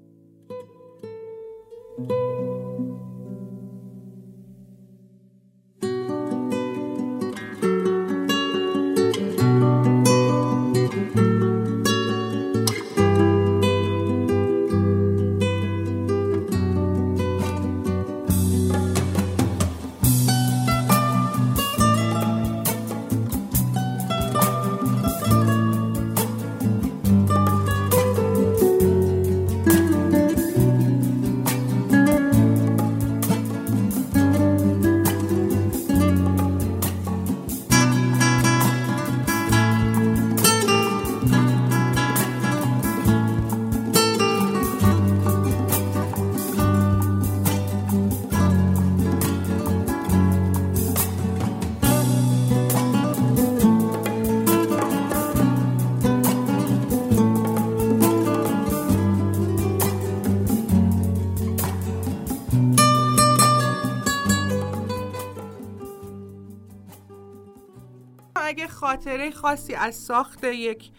خاطره 69.06 69.30
خاصی 69.30 69.74
از 69.74 69.96
ساخت 69.96 70.44
یک 70.44 70.90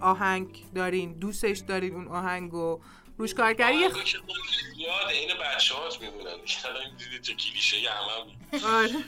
آهنگ 0.00 0.64
دارین 0.74 1.18
دوستش 1.18 1.58
دارین 1.58 1.94
اون 1.94 2.08
آهنگو 2.08 2.80
روش 3.18 3.34
کارگری 3.34 3.74
یاد 3.76 3.96
این 5.10 5.28
بچه 5.40 5.74
هات 5.74 6.00
میمونن 6.00 6.26
الان 6.64 6.96
دیدی 6.96 7.18
تو 7.18 7.32
کلیشه 7.32 7.76
همه 7.90 8.66
آره. 8.66 9.04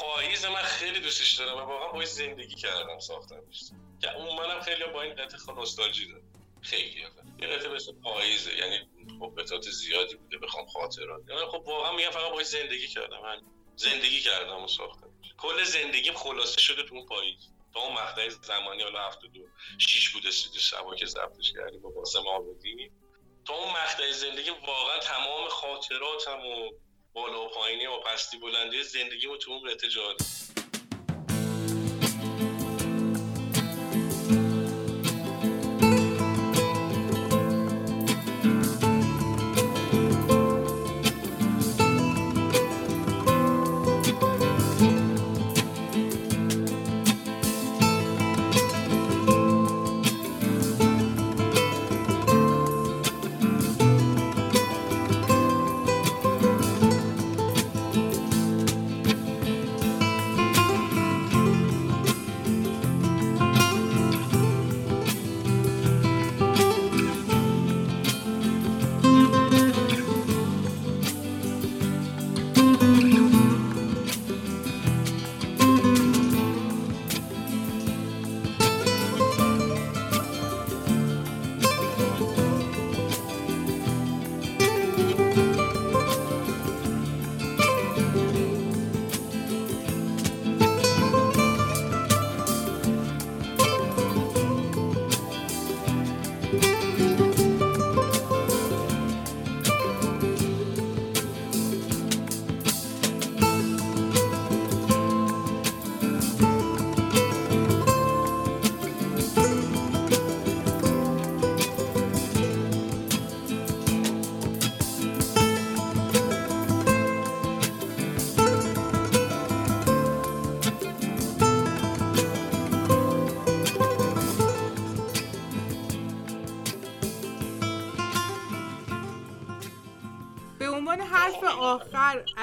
پاییز 0.00 0.44
من 0.44 0.62
خیلی 0.62 1.00
دوستش 1.00 1.32
دارم 1.32 1.56
و 1.56 1.60
واقعا 1.60 1.92
باید 1.92 2.08
زندگی 2.08 2.54
کردم 2.54 2.98
ساختمش 2.98 3.64
که 4.00 4.16
اون 4.16 4.36
منم 4.36 4.60
خیلی 4.60 4.84
با 4.94 5.02
این 5.02 5.14
قطعه 5.14 5.54
نوستالژی 5.56 6.12
دارم 6.12 6.24
خیلی 6.60 7.00
یه 7.40 7.46
قطعه 7.46 7.74
مثل 7.74 7.92
پاییزه. 7.92 8.56
یعنی 8.56 8.88
خب 9.20 9.40
قطعات 9.40 9.70
زیادی 9.70 10.14
بوده 10.14 10.38
بخوام 10.38 10.66
خاطرات. 10.66 11.22
یعنی 11.28 11.40
خب 11.46 11.62
واقعا 11.66 11.96
میگم 11.96 12.10
فقط 12.10 12.32
باید 12.32 12.46
زندگی 12.46 12.88
کردم. 12.88 13.22
من 13.22 13.40
زندگی 13.76 14.20
کردم 14.20 14.64
و 14.64 14.68
ساختم 14.68 15.10
کل 15.38 15.64
زندگیم 15.64 16.14
خلاصه 16.14 16.60
شده 16.60 16.82
تو 16.82 16.94
اون 16.94 17.06
پاییز. 17.06 17.50
تا 17.74 17.80
اون 17.80 17.92
مقطع 17.92 18.28
زمانی 18.28 18.82
حالا 18.82 19.06
هفته 19.06 19.26
دو 19.26 19.40
شیش 19.78 20.10
بوده 20.10 20.28
استودیو 20.28 20.60
شبا 20.60 20.94
که 20.94 21.06
ضبطش 21.06 21.52
کردیم 21.52 21.80
با 21.80 21.90
باسم 21.90 22.28
آبادی. 22.28 22.90
تا 23.44 23.54
اون 23.54 23.68
مقطع 23.68 24.12
زندگی 24.12 24.50
واقعا 24.50 24.98
تمام 24.98 25.48
خاطراتم 25.48 26.46
و 26.46 26.70
بالا 27.12 27.44
و 27.44 27.48
پایینی 27.48 27.86
و 27.86 28.00
پستی 28.00 28.36
بلندی 28.38 28.82
زندگی 28.82 29.26
رو 29.26 29.36
تو 29.36 29.50
اون 29.50 29.70
قطعه 29.70 29.90
جا 29.90 30.16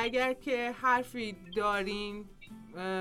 اگر 0.01 0.33
که 0.33 0.71
حرفی 0.71 1.35
دارین 1.55 2.29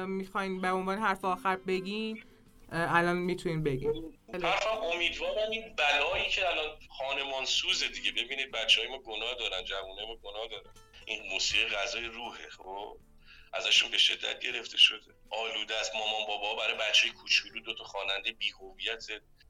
می‌خواین 0.06 0.60
به 0.60 0.70
عنوان 0.70 0.98
حرف 0.98 1.24
آخر 1.24 1.56
بگین 1.56 2.24
الان 2.72 3.16
می‌تونین 3.16 3.62
بگین. 3.62 4.18
حرفم 4.32 4.80
امیدوارم 4.92 5.50
این 5.50 5.76
بلایی 5.76 6.30
که 6.30 6.48
الان 6.48 6.78
خانمان 6.98 7.44
سوزه 7.44 7.88
دیگه. 7.88 8.12
ببینید 8.12 8.50
بچه 8.50 8.80
های 8.80 8.90
ما 8.90 8.98
گناه 8.98 9.34
دارن 9.34 9.64
جوانه 9.64 10.06
ما 10.06 10.16
گناه 10.16 10.48
دارن. 10.48 10.74
این 11.06 11.32
موسیقی 11.32 11.76
غذای 11.76 12.04
روحه 12.04 12.48
خب؟ 12.48 12.96
ازشون 13.52 13.90
به 13.90 13.98
شدت 13.98 14.40
گرفته 14.40 14.78
شده. 14.78 15.14
آلوده 15.30 15.76
است. 15.76 15.94
مامان 15.94 16.26
بابا 16.28 16.54
برای 16.54 16.74
بچه 16.74 17.08
کوچولو 17.08 17.60
دو 17.60 17.74
تا 17.74 17.84
خواننده 17.84 18.32
بی 18.32 18.50
هویت 18.50 19.06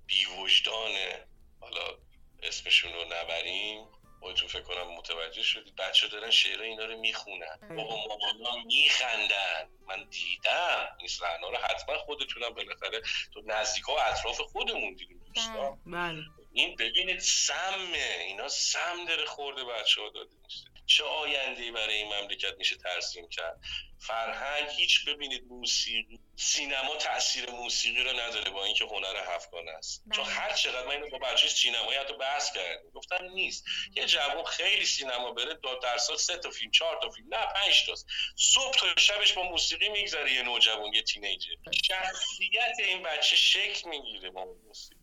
بی 0.07 0.27
وجدانه 0.39 1.27
حالا 1.61 1.99
اسمشون 2.43 2.93
رو 2.93 3.05
نبریم. 3.05 3.87
خودتون 4.21 4.49
فکر 4.49 4.63
کنم 4.63 4.95
متوجه 4.95 5.43
شدید. 5.43 5.77
بچه 5.77 6.09
دارن 6.09 6.31
شعر 6.31 6.63
اینا 6.63 6.85
رو 6.85 6.99
می‌خونن. 6.99 7.59
بابا 7.77 7.97
مامان 8.07 8.65
میخندن. 8.67 9.71
من 9.87 10.09
دیدم. 10.11 10.97
این 10.99 11.09
صحنه 11.09 11.51
رو 11.51 11.57
حتما 11.57 11.99
خودتونم 11.99 12.51
بالاخره 12.51 13.03
تو 13.35 13.43
نزدیکا 13.47 13.95
و 13.95 14.01
اطراف 14.01 14.41
خودمون 14.41 14.95
دیدیم 14.95 15.23
دوستان. 15.27 15.81
بله. 15.87 16.23
این 16.53 16.77
ببینید 16.77 17.19
سمه. 17.19 18.17
اینا 18.21 18.49
سم 18.49 19.05
داره 19.09 19.25
خورده 19.25 19.65
بچه 19.65 20.01
ها 20.01 20.09
داده 20.09 20.35
میشه. 20.45 20.70
چه 20.91 21.05
آینده 21.05 21.73
برای 21.73 21.95
این 21.95 22.15
مملکت 22.15 22.55
میشه 22.59 22.77
ترسیم 22.77 23.29
کرد؟ 23.29 23.61
فرهنگ 23.99 24.69
هیچ 24.77 25.05
ببینید 25.05 25.45
موسیقی 25.49 26.21
سینما 26.37 26.97
تاثیر 26.97 27.51
موسیقی 27.51 28.05
رو 28.05 28.21
نداره 28.21 28.51
با 28.51 28.65
اینکه 28.65 28.85
هنر 28.85 29.35
هفتگانه 29.35 29.71
است. 29.71 30.03
بله. 30.07 30.17
چون 30.17 30.33
هر 30.33 30.53
چقدر 30.53 30.87
من 30.87 30.91
اینو 30.91 31.09
با 31.11 31.19
بچه 31.19 31.49
سینمایی 31.49 31.99
حتی 31.99 32.17
بحث 32.17 32.53
کردم 32.53 32.91
گفتم 32.95 33.25
نیست. 33.25 33.65
یه 33.95 34.07
جوان 34.07 34.45
خیلی 34.45 34.87
سینما 34.87 35.31
بره 35.31 35.55
دو 35.55 35.79
در 35.83 35.99
سال 35.99 36.17
سه 36.17 36.37
تا 36.37 36.51
فیلم 36.51 36.71
چهار 36.71 36.99
تا 37.03 37.11
فیلم 37.11 37.35
نه 37.35 37.47
پنج 37.47 37.87
تاست. 37.87 38.07
صبح 38.37 38.75
تا 38.75 38.87
شبش 38.97 39.33
با 39.33 39.43
موسیقی 39.43 39.89
میگذره 39.89 40.33
یه 40.33 40.43
نوجوان 40.43 40.95
یه 40.95 41.03
تینیجر. 41.03 41.51
شخصیت 41.85 42.77
این 42.79 43.03
بچه 43.03 43.37
شکل 43.37 43.89
می‌گیره 43.89 44.31
با 44.31 44.45
موسیقی. 44.45 45.01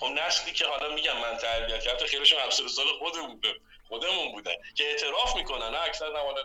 خب 0.00 0.06
نسلی 0.06 0.52
که 0.52 0.66
حالا 0.66 0.94
میگم 0.94 1.18
من 1.18 1.36
تربیت 1.36 1.82
کردم 1.82 2.06
خیلیشون 2.06 2.40
همسر 2.40 2.68
سال 2.68 2.86
خودمون 2.98 3.34
بودن 3.34 3.54
خودمون 3.88 4.32
بودن 4.32 4.54
که 4.76 4.84
اعتراف 4.84 5.36
می‌کنن. 5.36 5.70
نه 5.70 5.80
اکثر 5.80 6.12
نه 6.12 6.18
حالا 6.18 6.42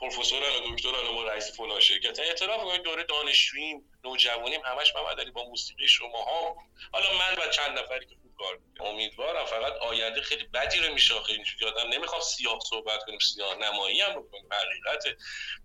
پروفسورن 0.00 0.42
و 0.42 0.74
دکترن 0.74 1.06
و 1.06 1.24
رئیس 1.28 1.56
فلان 1.56 1.80
شرکت. 1.80 2.20
اعتراف 2.20 2.62
می‌کنن 2.62 2.82
دوره 2.82 3.04
دانشجوییم 3.04 3.92
نوجوانیم 4.04 4.60
همش 4.64 4.94
محمد 4.94 5.20
علی 5.20 5.30
با 5.30 5.44
موسیقی 5.44 5.88
شما 5.88 6.22
ها 6.22 6.56
حالا 6.92 7.12
من 7.12 7.34
و 7.44 7.50
چند 7.50 7.78
نفری 7.78 8.06
که 8.06 8.14
خوب 8.22 8.36
کار 8.38 8.58
امیدوارم 8.80 9.44
فقط 9.44 9.72
آینده 9.72 10.22
خیلی 10.22 10.44
بدی 10.44 10.78
رو 10.78 10.94
میشاخه 10.94 11.32
اینجوری 11.32 11.66
آدم 11.66 11.88
نمی‌خوام 11.88 12.20
سیاه 12.20 12.58
صحبت 12.70 13.04
کنیم 13.04 13.18
سیاه 13.18 13.54
نمایی 13.54 14.00
هم 14.00 14.22
بکنیم. 14.22 14.48
حقیقت 14.52 15.04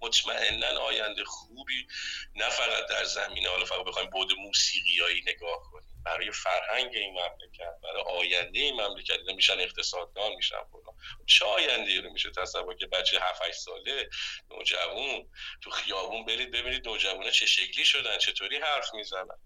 مطمئنا 0.01 0.79
آینده 0.79 1.23
خوبی 1.25 1.87
نه 2.35 2.49
فقط 2.49 2.89
در 2.89 3.03
زمینه. 3.03 3.49
حالا 3.49 3.65
فقط 3.65 3.85
بخوایم 3.85 4.09
بود 4.09 4.33
موسیقیایی 4.37 5.21
نگاه 5.21 5.59
کنیم. 5.71 5.90
برای 6.05 6.31
فرهنگ 6.31 6.95
این 6.95 7.13
مملکت 7.13 7.75
برای 7.83 8.03
آینده 8.03 8.59
این 8.59 8.81
مملکت. 8.81 9.19
میشن 9.35 9.59
اقتصاددان 9.59 10.31
میشن 10.35 10.63
فلان. 10.71 10.95
چه 11.27 11.45
آینده 11.45 12.01
رو 12.01 12.09
میشه 12.09 12.31
تصور 12.31 12.75
که 12.75 12.87
بچه 12.87 13.19
7 13.19 13.41
8 13.41 13.59
ساله 13.59 14.09
نوجوان 14.49 15.29
تو 15.63 15.69
خیابون 15.69 16.25
برید 16.25 16.51
ببینید 16.51 16.87
نوجوانا 16.87 17.29
چه 17.29 17.45
شکلی 17.45 17.85
شدن 17.85 18.17
چطوری 18.17 18.57
حرف 18.57 18.93
می‌زنن. 18.93 19.37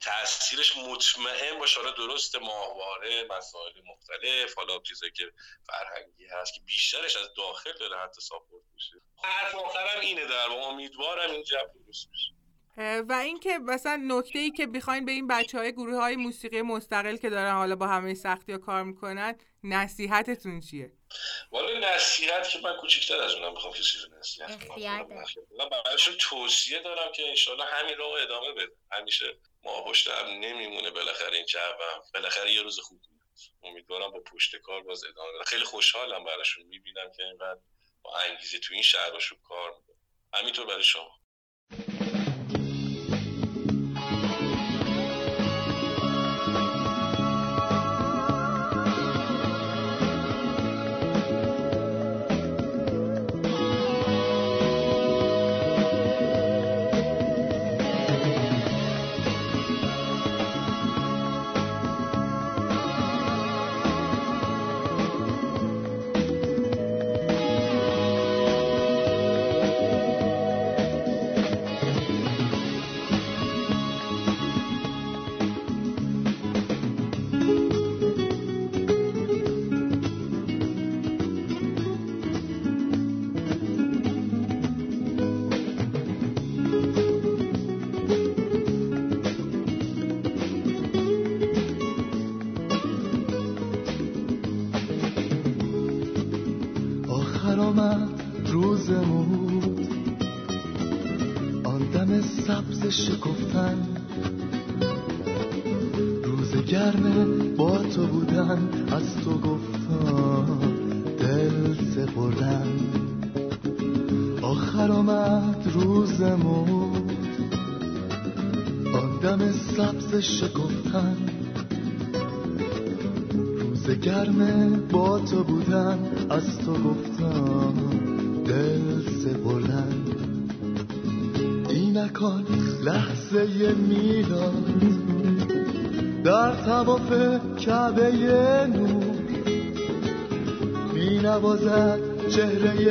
تاثیرش 0.00 0.76
مطمئن 0.76 1.58
باشه. 1.58 1.80
حالا 1.80 1.90
درست 1.90 2.36
ماهواره 2.36 3.24
مسائل 3.24 3.72
مختلف 3.86 4.54
حالا 4.54 4.78
چیزایی 4.78 5.12
که 5.12 5.32
فرهنگی 5.66 6.26
هست 6.26 6.54
که 6.54 6.60
بیشترش 6.60 7.16
از 7.16 7.34
داخل 7.36 7.72
داره 7.72 7.98
حتی 7.98 8.20
ساپورت 8.20 8.64
میشه. 8.74 8.94
حرف 9.24 9.54
آخرم 9.54 10.00
اینه 10.00 10.24
در 10.24 10.50
امیدوارم 10.50 11.30
این 11.30 11.42
جب 11.42 11.70
درست 11.86 12.06
اه، 12.06 12.39
و 12.76 13.12
اینکه 13.12 13.58
مثلا 13.58 14.02
نکته 14.04 14.38
ای 14.38 14.50
که 14.50 14.66
بخواین 14.66 15.04
به 15.04 15.12
این 15.12 15.26
بچه 15.26 15.58
های 15.58 15.72
گروه 15.72 15.96
های 15.96 16.16
موسیقی 16.16 16.62
مستقل 16.62 17.16
که 17.16 17.30
دارن 17.30 17.54
حالا 17.54 17.76
با 17.76 17.86
همه 17.86 18.14
سختی 18.14 18.52
ها 18.52 18.58
کار 18.58 18.82
می‌کنن 18.82 19.38
نصیحتتون 19.64 20.60
چیه؟ 20.60 20.92
والا 21.50 21.94
نصیحت 21.94 22.48
که 22.48 22.58
من 22.60 22.76
کوچیکتر 22.76 23.16
از 23.16 23.34
اونم 23.34 23.54
بخوام 23.54 23.72
کسی 23.72 23.98
رو 23.98 24.18
نصیحت. 24.18 24.70
من 25.58 25.68
برایشون 25.68 26.14
توصیه 26.18 26.80
دارم 26.82 27.12
که 27.12 27.28
انشالله 27.28 27.64
همین 27.64 27.96
رو 27.96 28.04
ادامه 28.04 28.52
بده. 28.52 28.72
همیشه 28.92 29.38
ما 29.64 29.84
پشت 29.84 30.08
هم 30.08 30.26
نمیمونه 30.26 30.90
بالاخره 30.90 31.36
این 31.36 31.46
جوم 31.46 31.60
بالاخره 32.14 32.52
یه 32.52 32.62
روز 32.62 32.80
خوب 32.80 33.00
امیدوارم 33.62 34.10
با 34.10 34.20
پشت 34.20 34.56
کار 34.56 34.82
باز 34.82 35.04
ادامه 35.04 35.32
بده. 35.32 35.44
خیلی 35.44 35.64
خوشحالم 35.64 36.24
براشون 36.24 36.66
می‌بینم 36.66 37.12
که 37.16 37.22
اینقدر 37.22 37.60
با 38.02 38.16
انگیزه 38.16 38.58
تو 38.58 38.74
این 38.74 38.82
شهرشون 38.82 39.38
کار 39.48 39.70
می‌کنه 39.70 39.96
همینطور 40.32 40.66
برای 40.66 40.82
شما. 40.82 41.20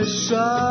side. 0.10 0.68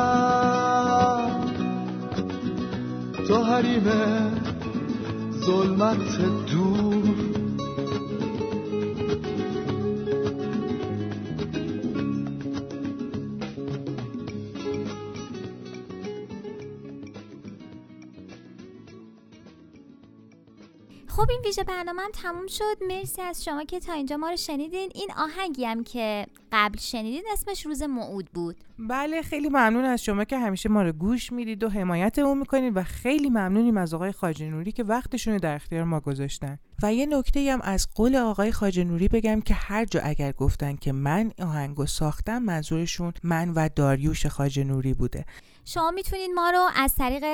خب 21.19 21.31
این 21.31 21.41
ویژه 21.45 21.65
برنامه 21.65 22.03
هم 22.03 22.11
تموم 22.13 22.47
شد. 22.47 22.77
مرسی 22.89 23.23
از 23.23 23.45
شما 23.45 23.65
که 23.65 23.81
تا 23.81 23.93
اینجا 23.93 24.17
ما 24.17 24.31
رو 24.31 24.37
شنیدین. 24.37 24.91
این 24.95 25.09
آهنگی 25.17 25.65
هم 25.65 25.85
که 25.85 26.27
قبل 26.53 26.79
شنیدین 26.79 27.23
اسمش 27.33 27.67
روز 27.67 27.83
موعود 27.83 28.29
بود. 28.35 28.57
بله 28.79 29.23
خیلی 29.23 29.49
ممنون 29.49 29.85
از 29.85 30.05
شما 30.05 30.25
که 30.25 30.39
همیشه 30.39 30.69
ما 30.69 30.83
رو 30.83 30.93
گوش 30.93 31.33
می‌دید 31.33 31.65
و 31.65 31.69
حمایتمون 31.69 32.39
می‌کنید 32.39 32.77
و 32.77 32.83
خیلی 32.83 33.31
ممنونیم 33.31 33.77
از 33.77 33.95
آقای 33.95 34.13
خواجه 34.13 34.51
نوری 34.51 34.73
که 34.73 34.85
وقتشون 34.85 35.33
رو 35.35 35.41
در 35.41 35.55
اختیار 35.55 35.85
ما 35.85 36.01
گذاشتن. 36.01 36.59
و 36.83 36.95
یه 36.95 37.07
نکته 37.07 37.53
هم 37.53 37.61
از 37.63 37.89
قول 37.95 38.17
آقای 38.17 38.53
خواجه 38.53 38.85
نوری 38.85 39.09
بگم 39.09 39.41
که 39.41 39.55
هر 39.55 39.85
جا 39.85 40.01
اگر 40.05 40.33
گفتن 40.33 40.77
که 40.77 40.93
من 40.93 41.33
آهنگو 41.43 41.87
ساختم 41.87 42.39
منظورشون 42.39 43.13
من 43.23 43.51
و 43.51 43.69
داریوش 43.77 44.27
خواجه 44.27 44.65
نوری 44.65 44.95
بوده. 44.95 45.25
شما 45.71 45.91
می‌تونید 45.91 46.31
ما 46.35 46.51
رو 46.51 46.69
از 46.77 46.95
طریق 46.95 47.25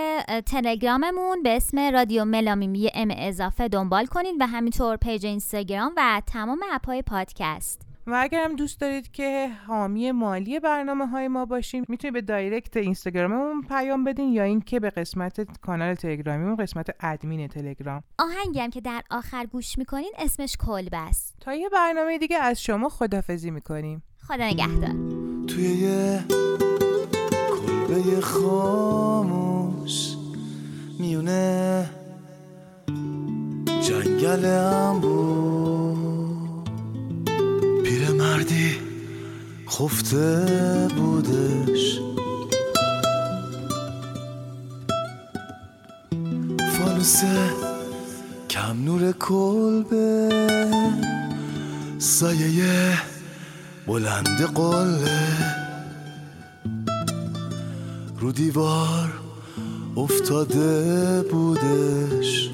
تلگراممون 0.41 1.43
به 1.43 1.57
اسم 1.57 1.79
رادیو 1.79 2.25
ملامیمی 2.25 2.91
ام 2.95 3.09
اضافه 3.17 3.69
دنبال 3.69 4.07
کنید 4.07 4.35
و 4.41 4.47
همینطور 4.47 4.97
page 4.97 5.27
اینستاگرام 5.27 5.93
و 5.97 6.23
تمام 6.27 6.61
app 6.73 6.91
های 6.91 7.03
پادکست. 7.03 7.83
و 8.07 8.19
اگر 8.23 8.45
هم 8.45 8.57
دوست 8.57 8.81
دارید 8.81 9.13
که 9.13 9.51
حامی 9.67 10.13
مالی 10.13 10.61
برنامه 10.61 11.07
های 11.07 11.29
ما 11.29 11.45
باشین 11.45 11.85
می‌تونید 11.89 12.15
به 12.15 12.21
دایرکت 12.21 12.77
اینستاگراممون 12.77 13.63
پیام 13.63 14.05
بدین 14.05 14.33
یا 14.33 14.43
اینکه 14.43 14.81
به 14.81 14.91
قسمت 14.91 15.61
کانال 15.61 15.95
تلگرامیمون 15.95 16.57
قسمت 16.57 16.91
ادمین 17.01 17.49
تلگرام. 17.49 18.03
آهنگی 18.19 18.61
هم 18.61 18.71
که 18.71 18.81
در 18.81 19.03
آخر 19.11 19.47
گوش 19.47 19.79
می‌کنین 19.79 20.13
اسمش 20.19 20.57
کلبه 20.57 20.97
است 20.97 21.37
تا 21.41 21.55
یه 21.55 21.69
برنامه 21.69 22.19
دیگه 22.19 22.39
از 22.39 22.63
شما 22.63 22.89
خدافزی 22.89 23.51
می‌کنیم. 23.51 24.03
خدا 24.29 24.45
نگهدار. 24.45 24.95
توی 25.47 26.19
کلبه 27.89 28.21
خاموش 28.21 30.15
میونه. 30.99 31.91
جنگل 33.83 34.45
انبو 34.45 35.97
پیرمردی 37.85 38.77
خفته 39.69 40.47
بودش. 40.97 42.01
فانوسه 46.79 47.51
کم 48.51 48.85
نور 48.85 49.13
کلبه 49.13 50.29
سایه 51.99 52.99
بلند 53.87 54.41
قله. 54.55 55.64
رو 58.25 58.33
دیوار 58.33 59.13
افتاده 59.97 61.23
بودش. 61.23 62.51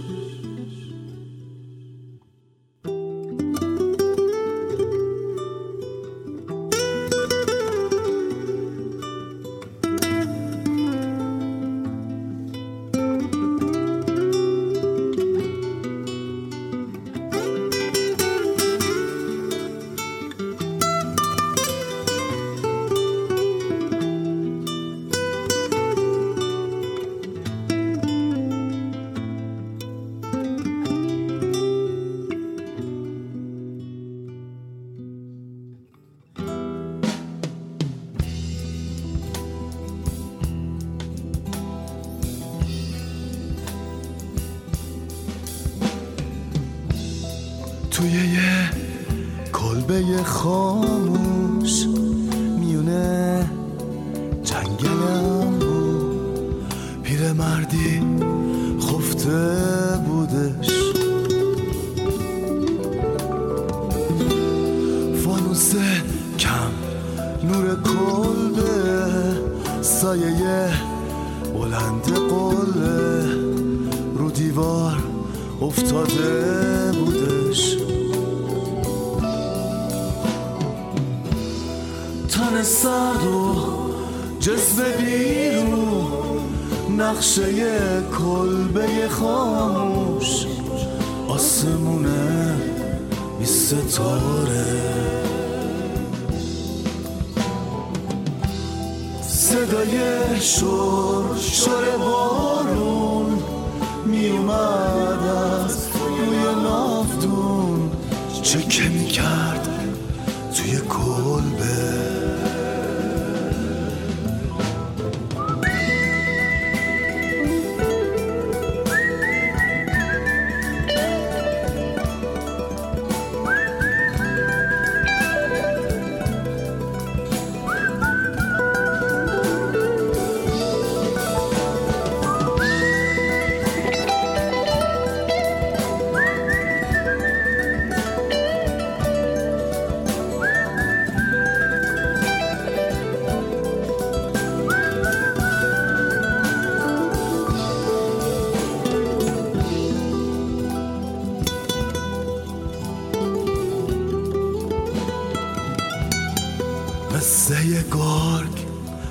کلبه 50.43 50.90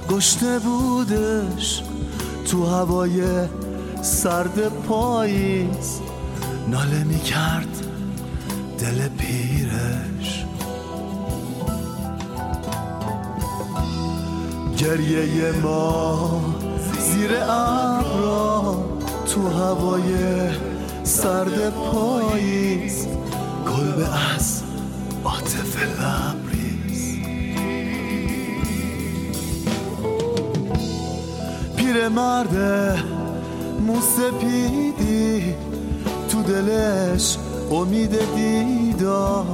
گشته 0.09 0.59
بودش 0.59 1.83
تو 2.51 2.65
هوای 2.65 3.47
سرد 4.01 4.69
پاییز. 4.69 5.99
ناله 6.67 7.03
می 7.03 7.19
کرد 7.19 7.85
دل 8.79 9.07
پیرش. 9.07 10.45
گریه 14.77 15.51
ما 15.51 16.41
زیر 16.99 17.31
ابرا 17.49 18.85
تو 19.33 19.49
هوای 19.49 20.13
سرد 21.03 21.69
پاییز. 21.69 23.07
کلبه 23.65 24.35
از 24.35 24.63
عاطف 25.23 25.77
پیرمرد 31.93 32.55
موسپیدی 33.87 35.53
تو 36.29 36.43
دلش 36.43 37.37
امید 37.71 38.35
دیدار. 38.35 39.45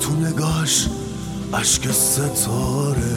تو 0.00 0.12
نگاش 0.12 0.88
اشک 1.54 1.90
ستاره. 1.90 3.16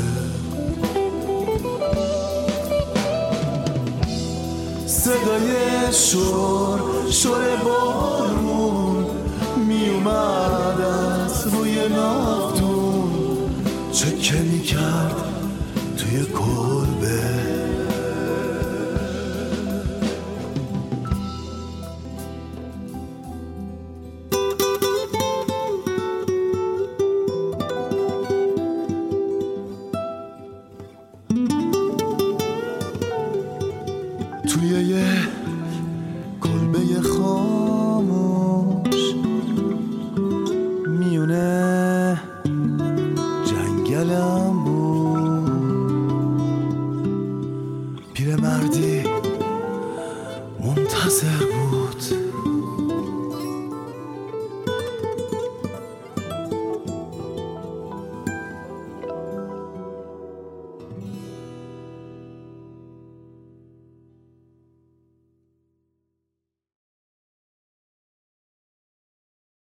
صدای 4.87 5.53
شور 5.91 6.79
شور 7.11 7.55
بارون 7.63 9.05
می 9.67 9.89
اومد 9.89 10.81
از 10.81 11.47
روی 11.47 11.89
نافتون. 11.89 13.09
چکه 13.91 14.37
می 14.37 14.61
کرد 14.61 15.15
توی 15.97 16.25
کلبه 16.25 16.88